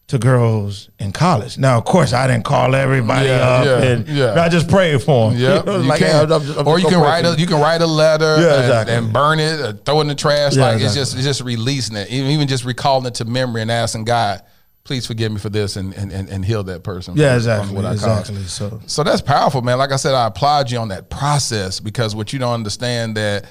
to 0.08 0.20
girls 0.20 0.90
in 1.00 1.12
college. 1.12 1.58
Now, 1.58 1.78
of 1.80 1.86
course, 1.86 2.14
I 2.14 2.28
didn't 2.28 2.46
call 2.46 2.76
everybody 2.76 3.28
Yeah, 3.28 3.34
up, 3.40 3.66
yeah, 3.66 3.82
and 3.90 4.08
yeah. 4.08 4.40
I 4.44 4.50
just 4.50 4.70
prayed 4.70 5.02
for 5.02 5.32
them. 5.32 5.40
Yeah, 5.40 5.58
You 5.60 5.64
know, 5.66 5.78
like, 5.80 6.02
I'm 6.04 6.32
I'm 6.32 6.68
or 6.68 6.78
you 6.80 6.88
can 6.88 7.00
write 7.02 7.26
a 7.26 7.36
you. 7.40 7.48
can 7.48 7.60
write 7.60 7.82
a 7.82 7.88
letter 7.88 8.36
and, 8.36 8.44
exactly. 8.44 8.94
and 8.94 9.12
burn 9.12 9.40
it, 9.40 9.60
or 9.60 9.74
throw 9.74 9.98
it 10.00 10.02
in 10.02 10.08
the 10.10 10.16
trash. 10.16 10.56
Like 10.56 10.80
it's 10.82 10.94
just 10.94 11.16
it's 11.16 11.24
just 11.24 11.42
releasing 11.42 11.96
it, 11.96 12.10
even 12.12 12.30
even 12.32 12.48
just 12.48 12.66
recalling 12.66 13.08
it 13.08 13.16
to 13.16 13.26
memory 13.26 13.64
and 13.64 13.72
asking 13.72 14.04
God, 14.06 14.44
please 14.84 15.08
forgive 15.08 15.32
me 15.32 15.40
for 15.40 15.50
this 15.50 15.76
and 15.76 15.92
and, 15.96 16.12
and, 16.12 16.30
and 16.30 16.46
heal 16.46 16.64
that 16.66 16.84
person. 16.84 17.16
Yeah, 17.18 17.36
exactly, 17.36 17.68
from 17.70 17.76
what 17.78 17.86
I 17.86 17.96
caused. 17.96 18.30
exactly. 18.30 18.44
So 18.44 18.82
So 18.86 19.04
that's 19.04 19.22
powerful, 19.24 19.64
man. 19.64 19.80
Like 19.80 19.92
I 19.92 19.96
said, 19.96 20.14
I 20.14 20.28
applaud 20.28 20.70
you 20.70 20.78
on 20.78 20.90
that 20.90 21.10
process 21.10 21.80
because 21.80 22.14
what 22.16 22.32
you 22.32 22.38
don't 22.38 22.54
understand 22.54 23.18
that 23.18 23.46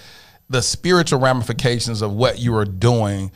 the 0.51 0.63
spiritual 0.63 1.19
ramifications 1.19 2.01
of 2.01 2.13
what 2.13 2.39
you 2.39 2.55
are 2.55 2.65
doing, 2.67 3.33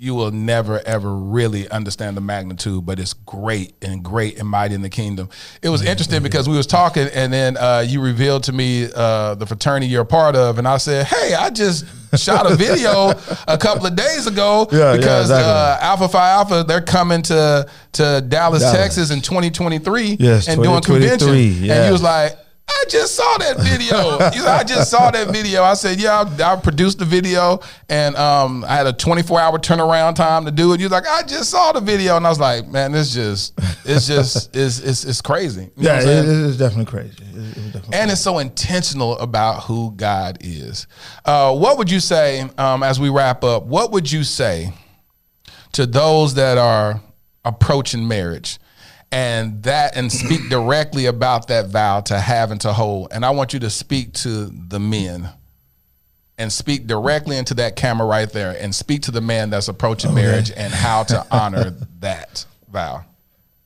you 0.00 0.14
will 0.14 0.30
never 0.30 0.80
ever 0.86 1.14
really 1.14 1.68
understand 1.68 2.16
the 2.16 2.22
magnitude. 2.22 2.86
But 2.86 2.98
it's 2.98 3.12
great 3.12 3.74
and 3.82 4.02
great 4.02 4.38
and 4.38 4.48
mighty 4.48 4.74
in 4.74 4.80
the 4.80 4.88
kingdom. 4.88 5.28
It 5.60 5.68
was 5.68 5.84
interesting 5.84 6.22
because 6.22 6.48
we 6.48 6.56
was 6.56 6.66
talking, 6.66 7.06
and 7.12 7.30
then 7.30 7.58
uh, 7.58 7.84
you 7.86 8.00
revealed 8.00 8.44
to 8.44 8.52
me 8.52 8.88
uh, 8.94 9.34
the 9.34 9.44
fraternity 9.46 9.86
you're 9.86 10.02
a 10.02 10.06
part 10.06 10.36
of, 10.36 10.58
and 10.58 10.66
I 10.66 10.78
said, 10.78 11.06
"Hey, 11.06 11.34
I 11.34 11.50
just." 11.50 11.84
shot 12.16 12.50
a 12.50 12.56
video 12.56 13.10
a 13.46 13.56
couple 13.56 13.86
of 13.86 13.94
days 13.94 14.26
ago 14.26 14.66
Yeah, 14.72 14.78
yeah, 14.78 14.96
because 14.96 15.30
exactly. 15.30 15.48
uh, 15.48 15.78
Alpha 15.80 16.08
Phi 16.08 16.30
Alpha 16.30 16.64
they're 16.66 16.80
coming 16.80 17.22
to 17.22 17.68
to 17.92 18.24
Dallas, 18.26 18.62
Dallas. 18.62 18.76
Texas 18.76 19.10
in 19.12 19.20
2023 19.20 20.16
Yes, 20.18 20.48
and 20.48 20.60
doing 20.60 20.80
2023, 20.80 21.08
convention. 21.08 21.28
And 21.36 21.64
yeah. 21.66 21.86
he 21.86 21.92
was 21.92 22.02
like, 22.02 22.36
I 22.70 22.84
just 22.88 23.14
saw 23.14 23.38
that 23.38 23.58
video. 23.58 24.18
He 24.32 24.38
said, 24.38 24.48
I 24.48 24.64
just 24.64 24.90
saw 24.90 25.10
that 25.10 25.28
video. 25.28 25.62
I 25.62 25.74
said, 25.74 26.00
Yeah, 26.00 26.24
I, 26.40 26.52
I 26.52 26.56
produced 26.56 26.98
the 26.98 27.04
video 27.04 27.60
and 27.88 28.16
um, 28.16 28.64
I 28.64 28.76
had 28.76 28.86
a 28.86 28.92
24 28.92 29.40
hour 29.40 29.58
turnaround 29.58 30.14
time 30.14 30.44
to 30.44 30.50
do 30.50 30.72
it. 30.72 30.80
You're 30.80 30.88
like, 30.88 31.06
I 31.06 31.22
just 31.22 31.50
saw 31.50 31.72
the 31.72 31.80
video. 31.80 32.16
And 32.16 32.26
I 32.26 32.30
was 32.30 32.40
like, 32.40 32.66
Man, 32.68 32.92
this 32.92 33.12
just, 33.14 33.58
it's 33.84 34.06
just, 34.06 34.50
it's, 34.56 34.78
it's, 34.80 35.04
it's 35.04 35.20
crazy. 35.20 35.70
You 35.76 35.88
yeah, 35.88 36.00
it, 36.00 36.06
it's 36.28 36.56
definitely 36.56 36.86
crazy. 36.90 37.16
It- 37.22 37.56
it 37.56 37.72
definitely 37.72 37.94
and 37.98 38.10
it's 38.10 38.20
so 38.20 38.38
intentional 38.38 39.16
about 39.18 39.62
who 39.64 39.92
God 39.96 40.38
is. 40.40 40.86
Uh, 41.24 41.54
what 41.56 41.78
would 41.78 41.90
you 41.90 41.98
say, 42.00 42.42
um, 42.58 42.82
as 42.82 43.00
we 43.00 43.08
wrap 43.08 43.42
up, 43.44 43.64
what 43.64 43.90
would 43.92 44.10
you 44.12 44.22
say 44.24 44.72
to 45.72 45.86
those 45.86 46.34
that 46.34 46.58
are 46.58 47.00
approaching 47.44 48.06
marriage 48.06 48.58
and 49.12 49.62
that 49.64 49.96
and 49.96 50.10
speak 50.10 50.48
directly 50.48 51.06
about 51.06 51.48
that 51.48 51.68
vow 51.68 52.00
to 52.02 52.18
have 52.18 52.50
and 52.50 52.60
to 52.62 52.72
hold? 52.72 53.08
And 53.12 53.24
I 53.24 53.30
want 53.30 53.52
you 53.52 53.60
to 53.60 53.70
speak 53.70 54.12
to 54.14 54.46
the 54.46 54.80
men 54.80 55.30
and 56.38 56.50
speak 56.50 56.86
directly 56.86 57.36
into 57.36 57.52
that 57.54 57.76
camera 57.76 58.06
right 58.06 58.30
there 58.30 58.56
and 58.58 58.74
speak 58.74 59.02
to 59.02 59.10
the 59.10 59.20
man 59.20 59.50
that's 59.50 59.68
approaching 59.68 60.14
marriage 60.14 60.50
and 60.56 60.72
how 60.72 61.02
to 61.02 61.26
honor 61.30 61.70
that 62.00 62.46
vow. 62.70 63.04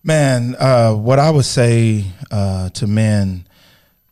Man, 0.02 0.56
uh, 0.58 0.92
what 0.92 1.18
I 1.18 1.30
would 1.30 1.44
say 1.44 2.04
uh, 2.30 2.70
to 2.70 2.86
men 2.86 3.46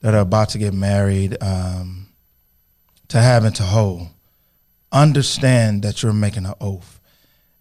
that 0.00 0.14
are 0.14 0.20
about 0.20 0.50
to 0.50 0.58
get 0.58 0.74
married, 0.74 1.36
um, 1.42 2.06
to 3.08 3.18
have 3.18 3.44
and 3.44 3.54
to 3.56 3.62
hold, 3.62 4.08
understand 4.92 5.82
that 5.82 6.02
you're 6.02 6.12
making 6.12 6.46
an 6.46 6.54
oath, 6.60 7.00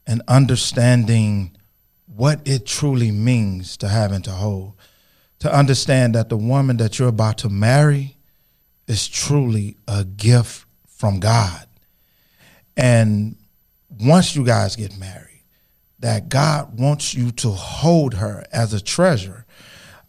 and 0.05 0.21
understanding 0.27 1.57
what 2.15 2.41
it 2.45 2.65
truly 2.65 3.11
means 3.11 3.77
to 3.77 3.87
have 3.87 4.11
and 4.11 4.23
to 4.25 4.31
hold. 4.31 4.73
To 5.39 5.53
understand 5.53 6.15
that 6.15 6.29
the 6.29 6.37
woman 6.37 6.77
that 6.77 6.99
you're 6.99 7.07
about 7.07 7.39
to 7.39 7.49
marry 7.49 8.17
is 8.87 9.07
truly 9.07 9.77
a 9.87 10.03
gift 10.03 10.65
from 10.87 11.19
God. 11.19 11.65
And 12.77 13.35
once 13.89 14.35
you 14.35 14.45
guys 14.45 14.75
get 14.75 14.97
married, 14.97 15.43
that 15.99 16.29
God 16.29 16.79
wants 16.79 17.13
you 17.13 17.31
to 17.31 17.49
hold 17.49 18.15
her 18.15 18.43
as 18.51 18.73
a 18.73 18.81
treasure. 18.81 19.45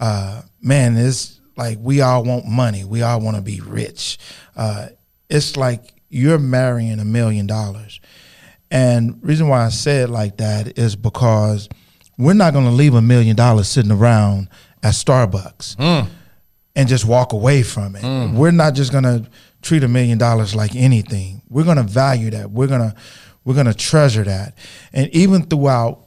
Uh, 0.01 0.43
man, 0.61 0.97
it's 0.97 1.41
like 1.57 1.79
we 1.81 2.01
all 2.01 2.25
want 2.25 2.47
money. 2.47 2.85
We 2.85 3.03
all 3.03 3.21
want 3.21 3.37
to 3.37 3.43
be 3.43 3.61
rich. 3.61 4.19
Uh, 4.57 4.89
it's 5.29 5.57
like 5.57 5.95
you're 6.09 6.39
marrying 6.39 6.99
a 6.99 7.05
million 7.05 7.47
dollars. 7.47 8.01
And 8.71 9.19
reason 9.23 9.49
why 9.49 9.65
I 9.65 9.69
say 9.69 9.99
it 9.99 10.09
like 10.09 10.39
that 10.39 10.79
is 10.79 10.97
because 10.97 11.69
we're 12.25 12.35
not 12.35 12.53
going 12.53 12.65
to 12.65 12.71
leave 12.71 12.95
a 12.95 13.03
million 13.03 13.37
dollars 13.37 13.69
sitting 13.69 13.93
around 13.93 14.49
at 14.83 14.95
Starbucks 14.95 15.77
Mm. 15.77 16.09
and 16.77 16.89
just 16.89 17.05
walk 17.05 17.33
away 17.33 17.63
from 17.63 17.97
it. 17.97 18.03
We're 18.35 18.51
not 18.51 18.75
just 18.75 18.93
going 18.93 19.05
to 19.05 19.27
treat 19.63 19.83
a 19.85 19.89
million 19.89 20.19
dollars 20.19 20.55
like 20.55 20.75
anything. 20.75 21.43
We're 21.49 21.65
going 21.65 21.77
to 21.77 21.83
value 21.85 22.31
that. 22.31 22.51
We're 22.51 22.67
going 22.69 22.81
to 22.91 22.95
we're 23.45 23.55
going 23.55 23.67
to 23.67 23.75
treasure 23.75 24.23
that. 24.25 24.57
And 24.93 25.09
even 25.15 25.43
throughout 25.47 26.05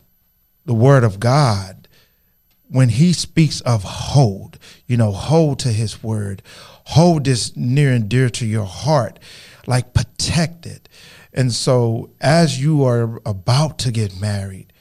the 0.66 0.74
word 0.74 1.03
of 1.03 1.20
God, 1.20 1.88
when 2.70 2.89
he 2.89 3.11
speaks 3.13 3.59
of 3.61 3.84
hold, 3.84 4.57
you 4.88 4.95
know, 4.97 5.11
hold 5.11 5.59
to 5.59 5.70
his 5.70 6.01
word, 6.01 6.41
hold 6.86 7.26
this 7.26 7.55
near 7.55 7.91
and 7.91 8.07
dear 8.09 8.30
to 8.30 8.45
your 8.45 8.66
heart, 8.66 9.20
like 9.68 9.93
protect 9.93 10.66
it. 10.66 10.88
And 11.34 11.51
so 11.53 12.09
as 12.22 12.61
you 12.61 12.84
are 12.86 13.22
about 13.26 13.80
to 13.80 13.91
get 13.91 14.18
married, 14.20 14.72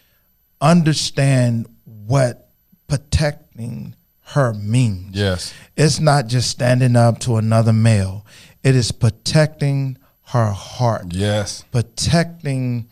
understand 0.65 1.67
what 2.07 2.49
protecting 2.89 3.95
her 4.29 4.55
means. 4.55 5.15
Yes. 5.15 5.53
It's 5.77 6.01
not 6.01 6.27
just 6.27 6.49
standing 6.51 6.97
up 6.97 7.19
to 7.21 7.37
another 7.37 7.73
male. 7.73 8.25
It 8.63 8.75
is 8.75 8.91
protecting 8.91 9.99
her 10.29 10.47
heart, 10.51 11.07
Yes. 11.13 11.65
protecting, 11.71 12.87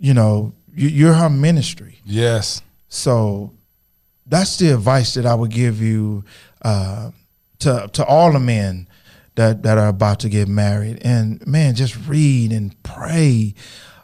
you 0.00 0.14
know, 0.14 0.54
you- 0.74 0.88
you're 0.88 1.14
her 1.14 1.28
ministry. 1.28 2.00
Yes. 2.06 2.62
So 2.88 3.52
that's 4.26 4.56
the 4.56 4.70
advice 4.72 5.14
that 5.14 5.26
I 5.26 5.34
would 5.34 5.50
give 5.50 5.80
you 5.82 6.24
uh, 6.62 7.10
to 7.60 7.88
to 7.92 8.04
all 8.04 8.32
the 8.32 8.40
men 8.40 8.88
that 9.36 9.62
that 9.62 9.78
are 9.78 9.88
about 9.88 10.20
to 10.20 10.28
get 10.28 10.48
married. 10.48 10.98
And 11.02 11.46
man, 11.46 11.74
just 11.74 11.96
read 12.08 12.50
and 12.52 12.74
pray 12.82 13.54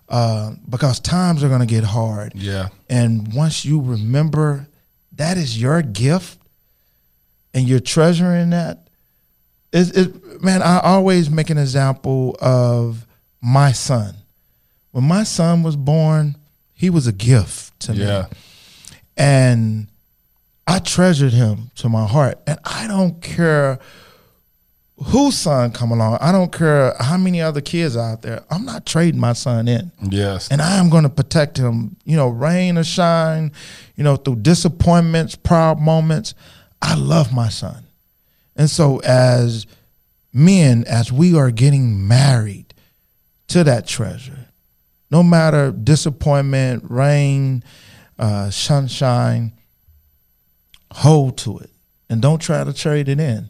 uh, 0.09 0.52
because 0.68 1.00
times 1.00 1.42
are 1.42 1.48
going 1.48 1.61
to 1.61 1.66
get 1.66 1.84
hard. 1.84 2.32
Yeah. 2.34 2.68
And 2.88 3.32
once 3.34 3.64
you 3.64 3.80
remember 3.80 4.66
that 5.12 5.36
is 5.36 5.61
your 5.61 5.80
gift, 5.82 6.38
and 7.52 7.68
you're 7.68 7.80
treasuring 7.80 8.50
that, 8.50 8.88
it, 9.72 9.96
it 9.96 10.42
man, 10.42 10.61
I 10.62 10.80
always 10.80 11.30
make 11.30 11.50
an 11.50 11.59
example 11.59 12.36
of 12.40 13.07
my 13.40 13.70
son. 13.72 14.14
When 14.90 15.05
my 15.05 15.22
son 15.24 15.62
was 15.62 15.76
born, 15.76 16.36
he 16.74 16.90
was 16.90 17.07
a 17.07 17.12
gift 17.12 17.78
to 17.80 17.92
me 17.92 18.00
Yeah. 18.05 18.26
and 19.16 19.86
I 20.66 20.78
treasured 20.78 21.32
him 21.32 21.70
to 21.76 21.88
my 21.88 22.07
heart. 22.07 22.38
And 22.46 22.59
I 22.64 22.86
don't 22.86 23.20
care 23.20 23.78
whose 24.97 25.36
son 25.36 25.72
come 25.72 25.90
along. 25.90 26.18
I 26.20 26.30
don't 26.32 26.53
care 26.53 26.95
how 27.01 27.16
many 27.16 27.40
other 27.40 27.61
kids 27.61 27.97
out 27.97 28.22
there. 28.22 28.45
I'm 28.51 28.64
not 28.64 28.86
trading 28.86 29.20
my 29.20 29.32
son 29.32 29.66
in. 29.66 29.90
Yes. 30.01 30.49
And 30.51 30.62
I 30.62 30.76
am 30.76 30.88
going 30.88 31.03
to 31.03 31.09
protect 31.09 31.57
him, 31.57 31.97
you 32.05 32.16
know, 32.16 32.28
rain 32.28 32.78
or 32.78 32.84
shine, 32.84 33.53
you 33.97 34.05
know, 34.05 34.16
through 34.16 34.36
disappointments, 34.36 35.34
proud 35.34 35.80
moments. 35.80 36.34
I 36.80 36.95
love 36.95 37.32
my 37.32 37.49
son. 37.49 37.84
And 38.57 38.70
so 38.70 38.99
as 39.01 39.66
men, 40.32 40.84
as 40.86 41.11
we 41.11 41.36
are 41.36 41.51
getting 41.51 42.07
married 42.07 42.72
to 43.49 43.64
that 43.64 43.86
treasure, 43.86 44.47
no 45.11 45.22
matter 45.22 45.72
disappointment, 45.72 46.84
rain, 46.88 47.64
uh, 48.18 48.51
sunshine, 48.51 49.53
hold 50.92 51.36
to 51.38 51.59
it 51.59 51.70
and 52.09 52.22
don't 52.22 52.40
try 52.40 52.62
to 52.62 52.72
trade 52.72 53.09
it 53.09 53.18
in. 53.18 53.49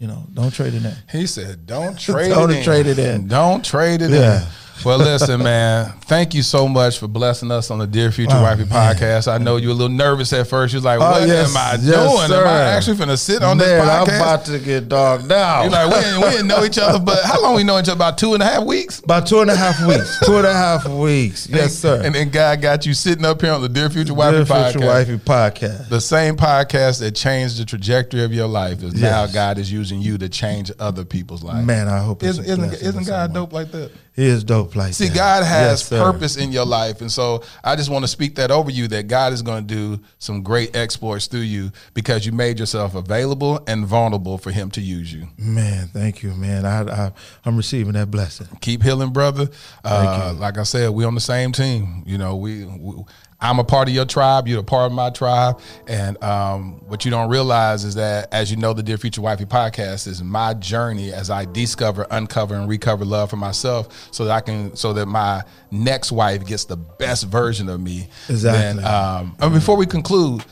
You 0.00 0.06
know, 0.08 0.24
don't 0.34 0.50
trade 0.52 0.72
it 0.74 0.84
in. 0.84 0.94
He 1.12 1.26
said, 1.26 1.66
"Don't 1.66 1.96
trade 1.98 2.30
Don't 2.30 2.50
it 2.50 2.56
in. 2.58 2.64
trade 2.64 2.86
it 2.86 2.98
in. 2.98 3.28
Don't 3.28 3.62
trade 3.64 4.00
it 4.02 4.10
Yeah. 4.10 4.40
in." 4.42 4.48
Well, 4.84 4.98
listen, 4.98 5.42
man. 5.42 5.92
Thank 6.02 6.32
you 6.34 6.42
so 6.42 6.66
much 6.66 6.98
for 6.98 7.06
blessing 7.06 7.50
us 7.50 7.70
on 7.70 7.78
the 7.78 7.86
Dear 7.86 8.10
Future 8.10 8.36
Oh, 8.36 8.42
Wifey 8.42 8.64
man. 8.64 8.94
podcast. 8.96 9.30
I 9.30 9.36
know 9.38 9.56
you 9.56 9.68
were 9.68 9.72
a 9.74 9.76
little 9.76 9.94
nervous 9.94 10.32
at 10.32 10.46
first. 10.46 10.72
You 10.72 10.78
was 10.78 10.84
like, 10.84 10.98
Oh, 11.00 11.10
"What 11.10 11.28
yes, 11.28 11.50
am 11.50 11.56
I 11.56 11.72
yes, 11.72 11.82
doing? 11.84 12.28
sir. 12.28 12.40
Am 12.42 12.48
I 12.48 12.60
actually 12.76 12.96
finna 12.96 13.18
sit 13.18 13.42
on 13.42 13.58
Man, 13.58 13.66
this 13.66 13.84
podcast?" 13.84 14.08
I'm 14.08 14.20
about 14.20 14.44
to 14.46 14.58
get 14.58 14.88
dogged 14.88 15.28
down. 15.28 15.64
You're 15.64 15.72
like, 15.72 15.86
we 15.94 16.00
didn't, 16.00 16.20
we 16.22 16.30
didn't 16.30 16.46
know 16.46 16.64
each 16.64 16.78
other, 16.78 16.98
but 16.98 17.22
how 17.24 17.42
long 17.42 17.54
we 17.56 17.62
know 17.62 17.78
each 17.78 17.88
other? 17.88 17.92
About 17.92 18.16
two 18.16 18.32
and 18.34 18.42
a 18.42 18.46
half 18.46 18.64
weeks. 18.64 19.00
About 19.00 19.26
two 19.26 19.40
and 19.40 19.50
a 19.50 19.56
half 19.56 19.86
weeks. 19.86 20.18
Two 20.24 20.36
and 20.38 20.46
a 20.46 20.52
half 20.54 20.88
weeks. 20.88 21.46
Yes, 21.48 21.74
sir. 21.74 22.00
And 22.02 22.14
then 22.14 22.30
God 22.30 22.62
got 22.62 22.86
you 22.86 22.94
sitting 22.94 23.24
up 23.24 23.40
here 23.42 23.52
on 23.52 23.60
the 23.60 23.68
Dear 23.68 23.90
Future 23.90 24.06
Dear 24.06 24.14
Wifey 24.14 24.38
podcast. 24.50 24.72
Future 24.72 24.86
Wifey 24.86 25.16
podcast. 25.18 25.88
The 25.90 26.00
same 26.00 26.36
podcast 26.36 27.00
that 27.00 27.12
changed 27.14 27.58
the 27.58 27.64
trajectory 27.66 28.24
of 28.24 28.32
your 28.32 28.48
life 28.48 28.82
is 28.82 28.94
now 28.94 29.26
God 29.26 29.58
is 29.58 29.70
using 29.70 30.00
you 30.00 30.16
to 30.18 30.28
change 30.30 30.72
other 30.78 31.04
people's 31.04 31.42
lives. 31.42 31.66
Man, 31.66 31.86
I 31.86 31.98
hope 32.02 32.22
it's 32.22 32.38
isn't, 32.38 32.44
isn't, 32.46 32.72
isn't 32.74 33.06
God 33.06 33.26
someone. 33.26 33.32
dope 33.32 33.52
like 33.52 33.70
that? 33.72 33.90
He 34.20 34.26
is 34.26 34.44
dope 34.44 34.76
like 34.76 34.92
See, 34.92 35.08
that. 35.08 35.14
God 35.14 35.44
has 35.44 35.80
Yes, 35.80 35.88
purpose 35.88 36.36
in 36.36 36.52
your 36.52 36.66
life. 36.66 37.00
And 37.00 37.10
so 37.10 37.42
I 37.64 37.74
just 37.74 37.88
want 37.88 38.04
to 38.04 38.08
speak 38.08 38.34
that 38.34 38.50
over 38.50 38.70
you 38.70 38.86
that 38.88 39.08
God 39.08 39.32
is 39.32 39.40
going 39.40 39.66
to 39.66 39.74
do 39.74 40.02
some 40.18 40.42
great 40.42 40.76
exploits 40.76 41.26
through 41.26 41.40
you 41.40 41.72
because 41.94 42.26
you 42.26 42.32
made 42.32 42.58
yourself 42.58 42.94
available 42.94 43.64
and 43.66 43.86
vulnerable 43.86 44.36
for 44.36 44.50
Him 44.50 44.70
to 44.72 44.82
use 44.82 45.10
you. 45.10 45.26
Man, 45.38 45.86
thank 45.86 46.22
you, 46.22 46.34
man. 46.34 46.66
I, 46.66 47.06
I 47.06 47.12
I'm 47.46 47.56
receiving 47.56 47.94
that 47.94 48.10
blessing. 48.10 48.46
Keep 48.60 48.82
healing, 48.82 49.10
brother. 49.10 49.48
Uh, 49.82 50.34
like 50.36 50.58
I 50.58 50.64
said, 50.64 50.90
we 50.90 51.06
on 51.06 51.14
the 51.14 51.20
same 51.22 51.52
team. 51.52 52.02
You 52.04 52.18
know, 52.18 52.36
we, 52.36 52.66
we 52.66 53.02
I'm 53.42 53.58
a 53.58 53.64
part 53.64 53.88
of 53.88 53.94
your 53.94 54.04
tribe. 54.04 54.46
You're 54.48 54.60
a 54.60 54.64
part 54.64 54.90
of 54.90 54.92
my 54.92 55.10
tribe. 55.10 55.60
And 55.86 56.22
um, 56.22 56.80
what 56.88 57.04
you 57.04 57.10
don't 57.10 57.30
realize 57.30 57.84
is 57.84 57.94
that, 57.94 58.28
as 58.32 58.50
you 58.50 58.56
know, 58.58 58.72
the 58.74 58.82
Dear 58.82 58.98
Future 58.98 59.22
Wifey 59.22 59.46
podcast 59.46 60.06
is 60.06 60.22
my 60.22 60.52
journey 60.54 61.12
as 61.12 61.30
I 61.30 61.46
discover, 61.46 62.06
uncover, 62.10 62.54
and 62.54 62.68
recover 62.68 63.04
love 63.04 63.30
for 63.30 63.36
myself, 63.36 64.08
so 64.12 64.24
that 64.26 64.32
I 64.32 64.40
can, 64.40 64.76
so 64.76 64.92
that 64.92 65.06
my 65.06 65.42
next 65.70 66.12
wife 66.12 66.44
gets 66.46 66.64
the 66.66 66.76
best 66.76 67.24
version 67.28 67.68
of 67.70 67.80
me. 67.80 68.08
Exactly. 68.28 68.82
Then, 68.82 68.84
um, 68.84 69.34
and 69.40 69.54
before 69.54 69.76
we 69.76 69.86
conclude, 69.86 70.44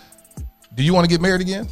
do 0.74 0.82
you 0.82 0.94
want 0.94 1.04
to 1.04 1.10
get 1.10 1.20
married 1.20 1.40
again? 1.42 1.68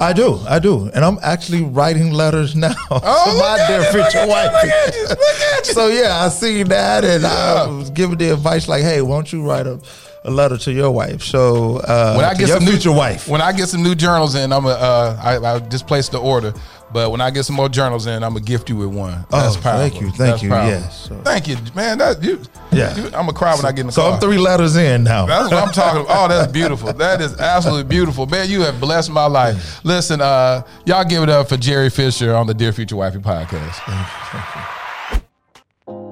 I 0.00 0.12
do, 0.12 0.38
I 0.48 0.58
do, 0.58 0.90
and 0.94 1.04
I'm 1.04 1.18
actually 1.22 1.62
writing 1.62 2.12
letters 2.12 2.54
now 2.54 2.74
Oh, 2.90 2.98
to 2.98 3.38
my 3.38 3.66
dear 3.66 3.80
look 3.80 4.10
future 4.10 4.26
wife. 4.26 4.52
look 4.52 4.64
at 4.64 4.94
you, 4.94 5.02
look 5.08 5.18
at 5.18 5.66
you. 5.68 5.72
So 5.74 5.86
yeah, 5.88 6.22
I 6.24 6.28
seen 6.28 6.68
that, 6.68 7.04
and 7.04 7.24
I 7.26 7.64
Yeah. 7.64 7.66
was 7.68 7.90
giving 7.90 8.16
the 8.18 8.30
advice 8.32 8.68
like, 8.68 8.82
"Hey, 8.82 9.00
why 9.02 9.16
don't 9.16 9.32
you 9.32 9.42
write 9.46 9.66
a, 9.66 9.80
a 10.26 10.30
letter 10.30 10.58
to 10.58 10.72
your 10.72 10.90
wife?" 10.90 11.22
So 11.22 11.78
uh, 11.78 12.14
when 12.14 12.24
I 12.24 12.34
get 12.34 12.48
your 12.48 12.58
some 12.58 12.66
future 12.66 12.90
new, 12.90 12.96
wife, 12.96 13.28
when 13.28 13.40
I 13.40 13.52
get 13.52 13.68
some 13.68 13.82
new 13.82 13.94
journals 13.94 14.34
in, 14.34 14.52
I'm 14.52 14.66
a, 14.66 14.70
uh, 14.70 15.20
I, 15.22 15.54
I 15.54 15.58
just 15.60 15.86
placed 15.86 16.12
the 16.12 16.18
order. 16.18 16.52
But 16.92 17.10
when 17.10 17.20
I 17.20 17.30
get 17.30 17.42
some 17.44 17.56
more 17.56 17.68
journals 17.68 18.06
in, 18.06 18.22
I'm 18.22 18.32
gonna 18.34 18.40
gift 18.44 18.68
you 18.70 18.76
with 18.76 18.88
one. 18.90 19.26
That's 19.28 19.56
Oh, 19.56 19.60
powerful. 19.60 19.80
thank 19.80 19.94
you, 20.00 20.06
thank 20.06 20.16
That's 20.18 20.42
you, 20.44 20.48
powerful. 20.50 20.70
yes, 20.70 21.08
so- 21.08 21.20
thank 21.24 21.48
you, 21.48 21.56
man. 21.74 21.98
That 21.98 22.22
you, 22.22 22.40
Yeah. 22.70 22.94
you- 22.96 23.06
I'm 23.06 23.10
gonna 23.26 23.32
cry 23.32 23.56
when 23.56 23.64
I 23.66 23.72
get 23.72 23.80
in 23.80 23.86
the 23.88 23.92
so 23.92 24.02
car. 24.02 24.12
I'm 24.14 24.20
three 24.20 24.38
letters 24.38 24.76
in 24.76 25.02
now. 25.02 25.26
That's 25.26 25.50
what 25.50 25.62
I'm 25.66 25.72
talking 25.72 26.02
about. 26.04 26.24
Oh, 26.24 26.28
that's 26.28 26.52
beautiful. 26.52 26.92
That 26.92 27.20
is 27.20 27.36
absolutely 27.40 27.84
beautiful. 27.84 28.26
Man, 28.26 28.48
you 28.48 28.60
have 28.62 28.78
blessed 28.80 29.10
my 29.10 29.26
life. 29.26 29.84
Listen, 29.84 30.20
uh, 30.20 30.62
y'all 30.84 31.04
give 31.04 31.24
it 31.24 31.28
up 31.28 31.48
for 31.48 31.56
Gerry 31.56 31.90
Fisher 31.90 32.32
on 32.34 32.46
the 32.46 32.54
Dear 32.54 32.72
Future 32.72 32.96
Wifey 32.96 33.18
podcast. 33.18 33.82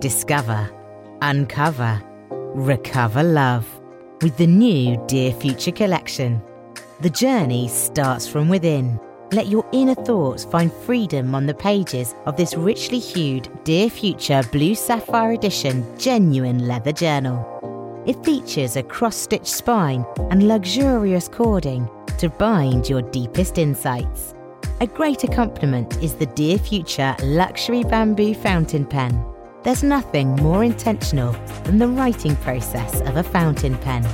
Discover, 0.00 0.70
uncover, 1.22 2.02
recover 2.54 3.22
love 3.22 3.64
with 4.24 4.38
the 4.38 4.46
new 4.46 4.96
Dear 5.06 5.34
Future 5.34 5.70
collection. 5.70 6.42
The 7.02 7.10
journey 7.10 7.68
starts 7.68 8.26
from 8.26 8.48
within. 8.48 8.98
Let 9.32 9.48
your 9.48 9.68
inner 9.70 9.94
thoughts 9.94 10.46
find 10.46 10.72
freedom 10.72 11.34
on 11.34 11.44
the 11.44 11.52
pages 11.52 12.14
of 12.24 12.34
this 12.34 12.54
richly 12.54 12.98
hued 12.98 13.50
Dear 13.64 13.90
Future 13.90 14.42
Blue 14.50 14.74
Sapphire 14.74 15.32
Edition 15.32 15.84
genuine 15.98 16.66
leather 16.66 16.90
journal. 16.90 18.02
It 18.06 18.24
features 18.24 18.76
a 18.76 18.82
cross 18.82 19.14
stitched 19.14 19.46
spine 19.46 20.06
and 20.30 20.48
luxurious 20.48 21.28
cording 21.28 21.86
to 22.16 22.30
bind 22.30 22.88
your 22.88 23.02
deepest 23.02 23.58
insights. 23.58 24.32
A 24.80 24.86
great 24.86 25.22
accompaniment 25.24 26.02
is 26.02 26.14
the 26.14 26.26
Dear 26.26 26.56
Future 26.56 27.14
Luxury 27.22 27.82
Bamboo 27.82 28.32
Fountain 28.32 28.86
Pen. 28.86 29.33
There's 29.64 29.82
nothing 29.82 30.36
more 30.36 30.62
intentional 30.62 31.32
than 31.64 31.78
the 31.78 31.88
writing 31.88 32.36
process 32.36 33.00
of 33.00 33.16
a 33.16 33.22
fountain 33.22 33.78
pen. 33.78 34.06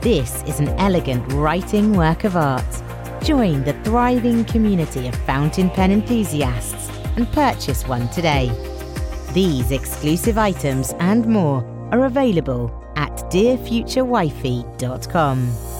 This 0.00 0.42
is 0.42 0.58
an 0.58 0.70
elegant 0.70 1.32
writing 1.34 1.92
work 1.92 2.24
of 2.24 2.36
art. 2.36 2.82
Join 3.22 3.62
the 3.62 3.74
thriving 3.84 4.44
community 4.44 5.06
of 5.06 5.14
fountain 5.14 5.70
pen 5.70 5.92
enthusiasts 5.92 6.90
and 7.16 7.30
purchase 7.30 7.86
one 7.86 8.08
today. 8.08 8.50
These 9.32 9.70
exclusive 9.70 10.36
items 10.36 10.94
and 10.98 11.28
more 11.28 11.62
are 11.92 12.06
available 12.06 12.72
at 12.96 13.12
dearfuturewifey.com. 13.30 15.71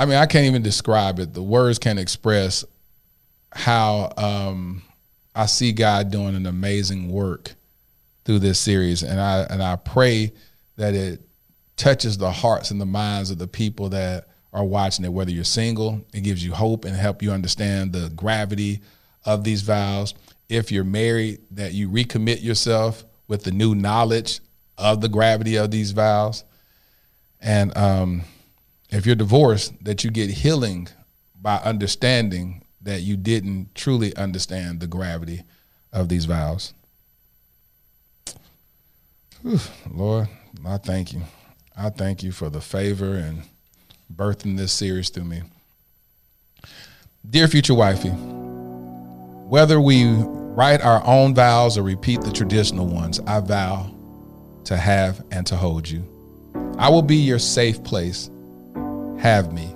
I 0.00 0.06
mean, 0.06 0.16
I 0.16 0.24
can't 0.24 0.46
even 0.46 0.62
describe 0.62 1.18
it. 1.18 1.34
The 1.34 1.42
words 1.42 1.78
can't 1.78 1.98
express 1.98 2.64
how 3.52 4.10
um, 4.16 4.80
I 5.34 5.44
see 5.44 5.72
God 5.72 6.10
doing 6.10 6.34
an 6.34 6.46
amazing 6.46 7.10
work 7.10 7.54
through 8.24 8.38
this 8.38 8.58
series, 8.58 9.02
and 9.02 9.20
I 9.20 9.42
and 9.42 9.62
I 9.62 9.76
pray 9.76 10.32
that 10.76 10.94
it 10.94 11.20
touches 11.76 12.16
the 12.16 12.30
hearts 12.30 12.70
and 12.70 12.80
the 12.80 12.86
minds 12.86 13.30
of 13.30 13.36
the 13.36 13.46
people 13.46 13.90
that 13.90 14.28
are 14.54 14.64
watching 14.64 15.04
it. 15.04 15.12
Whether 15.12 15.32
you're 15.32 15.44
single, 15.44 16.00
it 16.14 16.22
gives 16.22 16.42
you 16.42 16.54
hope 16.54 16.86
and 16.86 16.96
help 16.96 17.22
you 17.22 17.30
understand 17.30 17.92
the 17.92 18.08
gravity 18.16 18.80
of 19.26 19.44
these 19.44 19.60
vows. 19.60 20.14
If 20.48 20.72
you're 20.72 20.82
married, 20.82 21.40
that 21.50 21.74
you 21.74 21.90
recommit 21.90 22.42
yourself 22.42 23.04
with 23.28 23.44
the 23.44 23.52
new 23.52 23.74
knowledge 23.74 24.40
of 24.78 25.02
the 25.02 25.10
gravity 25.10 25.56
of 25.56 25.70
these 25.70 25.90
vows, 25.90 26.42
and 27.38 27.76
um, 27.76 28.22
if 28.90 29.06
you're 29.06 29.14
divorced, 29.14 29.72
that 29.84 30.04
you 30.04 30.10
get 30.10 30.30
healing 30.30 30.88
by 31.40 31.56
understanding 31.58 32.62
that 32.82 33.02
you 33.02 33.16
didn't 33.16 33.74
truly 33.74 34.14
understand 34.16 34.80
the 34.80 34.86
gravity 34.86 35.42
of 35.92 36.08
these 36.08 36.24
vows. 36.24 36.72
Whew, 39.42 39.58
Lord, 39.90 40.28
I 40.66 40.76
thank 40.76 41.12
you. 41.12 41.22
I 41.76 41.90
thank 41.90 42.22
you 42.22 42.32
for 42.32 42.50
the 42.50 42.60
favor 42.60 43.16
and 43.16 43.42
birthing 44.14 44.56
this 44.56 44.72
series 44.72 45.08
through 45.08 45.24
me. 45.24 45.42
Dear 47.28 47.48
future 47.48 47.74
wifey, 47.74 48.10
whether 48.10 49.80
we 49.80 50.04
write 50.04 50.82
our 50.82 51.06
own 51.06 51.34
vows 51.34 51.78
or 51.78 51.82
repeat 51.82 52.20
the 52.22 52.32
traditional 52.32 52.86
ones, 52.86 53.20
I 53.20 53.40
vow 53.40 53.94
to 54.64 54.76
have 54.76 55.24
and 55.30 55.46
to 55.46 55.56
hold 55.56 55.88
you. 55.88 56.04
I 56.78 56.88
will 56.88 57.02
be 57.02 57.16
your 57.16 57.38
safe 57.38 57.82
place 57.82 58.30
have 59.20 59.52
me. 59.52 59.74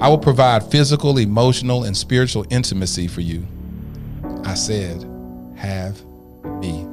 I 0.00 0.08
will 0.08 0.18
provide 0.18 0.64
physical, 0.64 1.18
emotional, 1.18 1.84
and 1.84 1.96
spiritual 1.96 2.46
intimacy 2.50 3.06
for 3.06 3.20
you. 3.20 3.46
I 4.44 4.54
said, 4.54 5.02
have 5.56 6.02
me. 6.60 6.86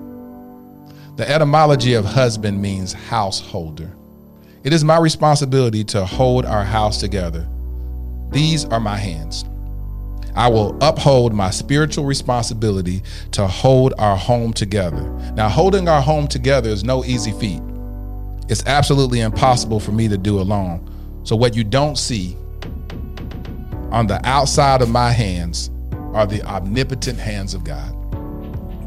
The 1.16 1.30
etymology 1.30 1.94
of 1.94 2.04
husband 2.04 2.62
means 2.62 2.92
householder. 2.92 3.90
It 4.66 4.74
is 4.74 4.84
my 4.84 4.98
responsibility 4.98 5.84
to 5.86 6.06
hold 6.06 6.46
our 6.46 6.66
house 6.66 7.00
together. 7.00 7.48
These 8.32 8.66
are 8.66 8.82
my 8.82 8.98
hands. 8.98 9.46
I 10.36 10.50
will 10.50 10.78
uphold 10.82 11.34
my 11.34 11.50
spiritual 11.50 12.04
responsibility 12.04 13.04
to 13.32 13.48
hold 13.48 13.94
our 13.98 14.18
home 14.18 14.52
together. 14.52 15.04
Now, 15.36 15.48
holding 15.48 15.88
our 15.88 16.02
home 16.02 16.28
together 16.28 16.70
is 16.70 16.84
no 16.84 17.06
easy 17.06 17.32
feat. 17.32 17.62
It's 18.50 18.66
absolutely 18.66 19.22
impossible 19.22 19.80
for 19.80 19.94
me 19.94 20.10
to 20.10 20.18
do 20.18 20.42
alone. 20.42 20.92
So, 21.26 21.36
what 21.36 21.56
you 21.56 21.64
don't 21.64 21.98
see 21.98 22.38
on 23.92 24.06
the 24.06 24.22
outside 24.24 24.84
of 24.84 24.90
my 24.90 25.10
hands 25.10 25.72
are 26.14 26.28
the 26.28 26.44
omnipotent 26.44 27.18
hands 27.18 27.56
of 27.56 27.64
God, 27.64 27.92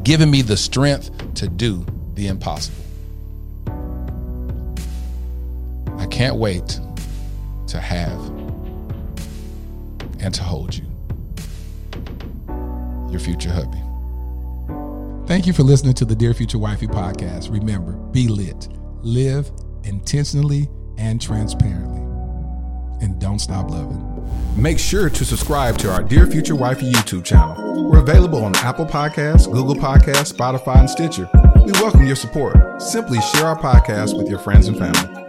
giving 0.05 0.31
me 0.31 0.41
the 0.41 0.55
strength 0.55 1.11
to 1.35 1.49
do 1.49 1.85
the 2.13 2.27
impossible. 2.27 2.81
I 5.97 6.05
can't 6.05 6.37
wait 6.37 6.79
to 7.67 7.79
have 7.79 8.19
and 10.21 10.33
to 10.33 10.41
hold 10.41 10.73
you. 10.77 10.85
Your 13.11 13.19
future 13.19 13.51
hubby. 13.51 13.81
Thank 15.27 15.45
you 15.45 15.51
for 15.51 15.63
listening 15.63 15.93
to 15.95 16.05
the 16.05 16.15
Dear 16.15 16.33
Future 16.33 16.57
Wifey 16.57 16.87
podcast. 16.87 17.51
Remember, 17.51 17.91
be 18.11 18.29
lit, 18.29 18.69
live 19.01 19.51
intentionally 19.83 20.69
and 20.97 21.21
transparently 21.21 21.98
and 23.01 23.19
don't 23.19 23.39
stop 23.39 23.69
loving. 23.69 24.05
Make 24.55 24.79
sure 24.79 25.09
to 25.09 25.25
subscribe 25.25 25.77
to 25.79 25.91
our 25.91 26.03
Dear 26.03 26.27
Future 26.27 26.55
Wifey 26.55 26.91
YouTube 26.91 27.23
channel. 27.23 27.89
We're 27.89 27.99
available 27.99 28.43
on 28.43 28.55
Apple 28.57 28.85
Podcasts, 28.85 29.51
Google 29.51 29.75
Podcasts, 29.75 30.33
Spotify, 30.33 30.79
and 30.79 30.89
Stitcher. 30.89 31.29
We 31.63 31.71
welcome 31.73 32.05
your 32.05 32.15
support. 32.15 32.81
Simply 32.81 33.21
share 33.21 33.45
our 33.45 33.57
podcast 33.57 34.17
with 34.17 34.29
your 34.29 34.39
friends 34.39 34.67
and 34.67 34.77
family. 34.77 35.28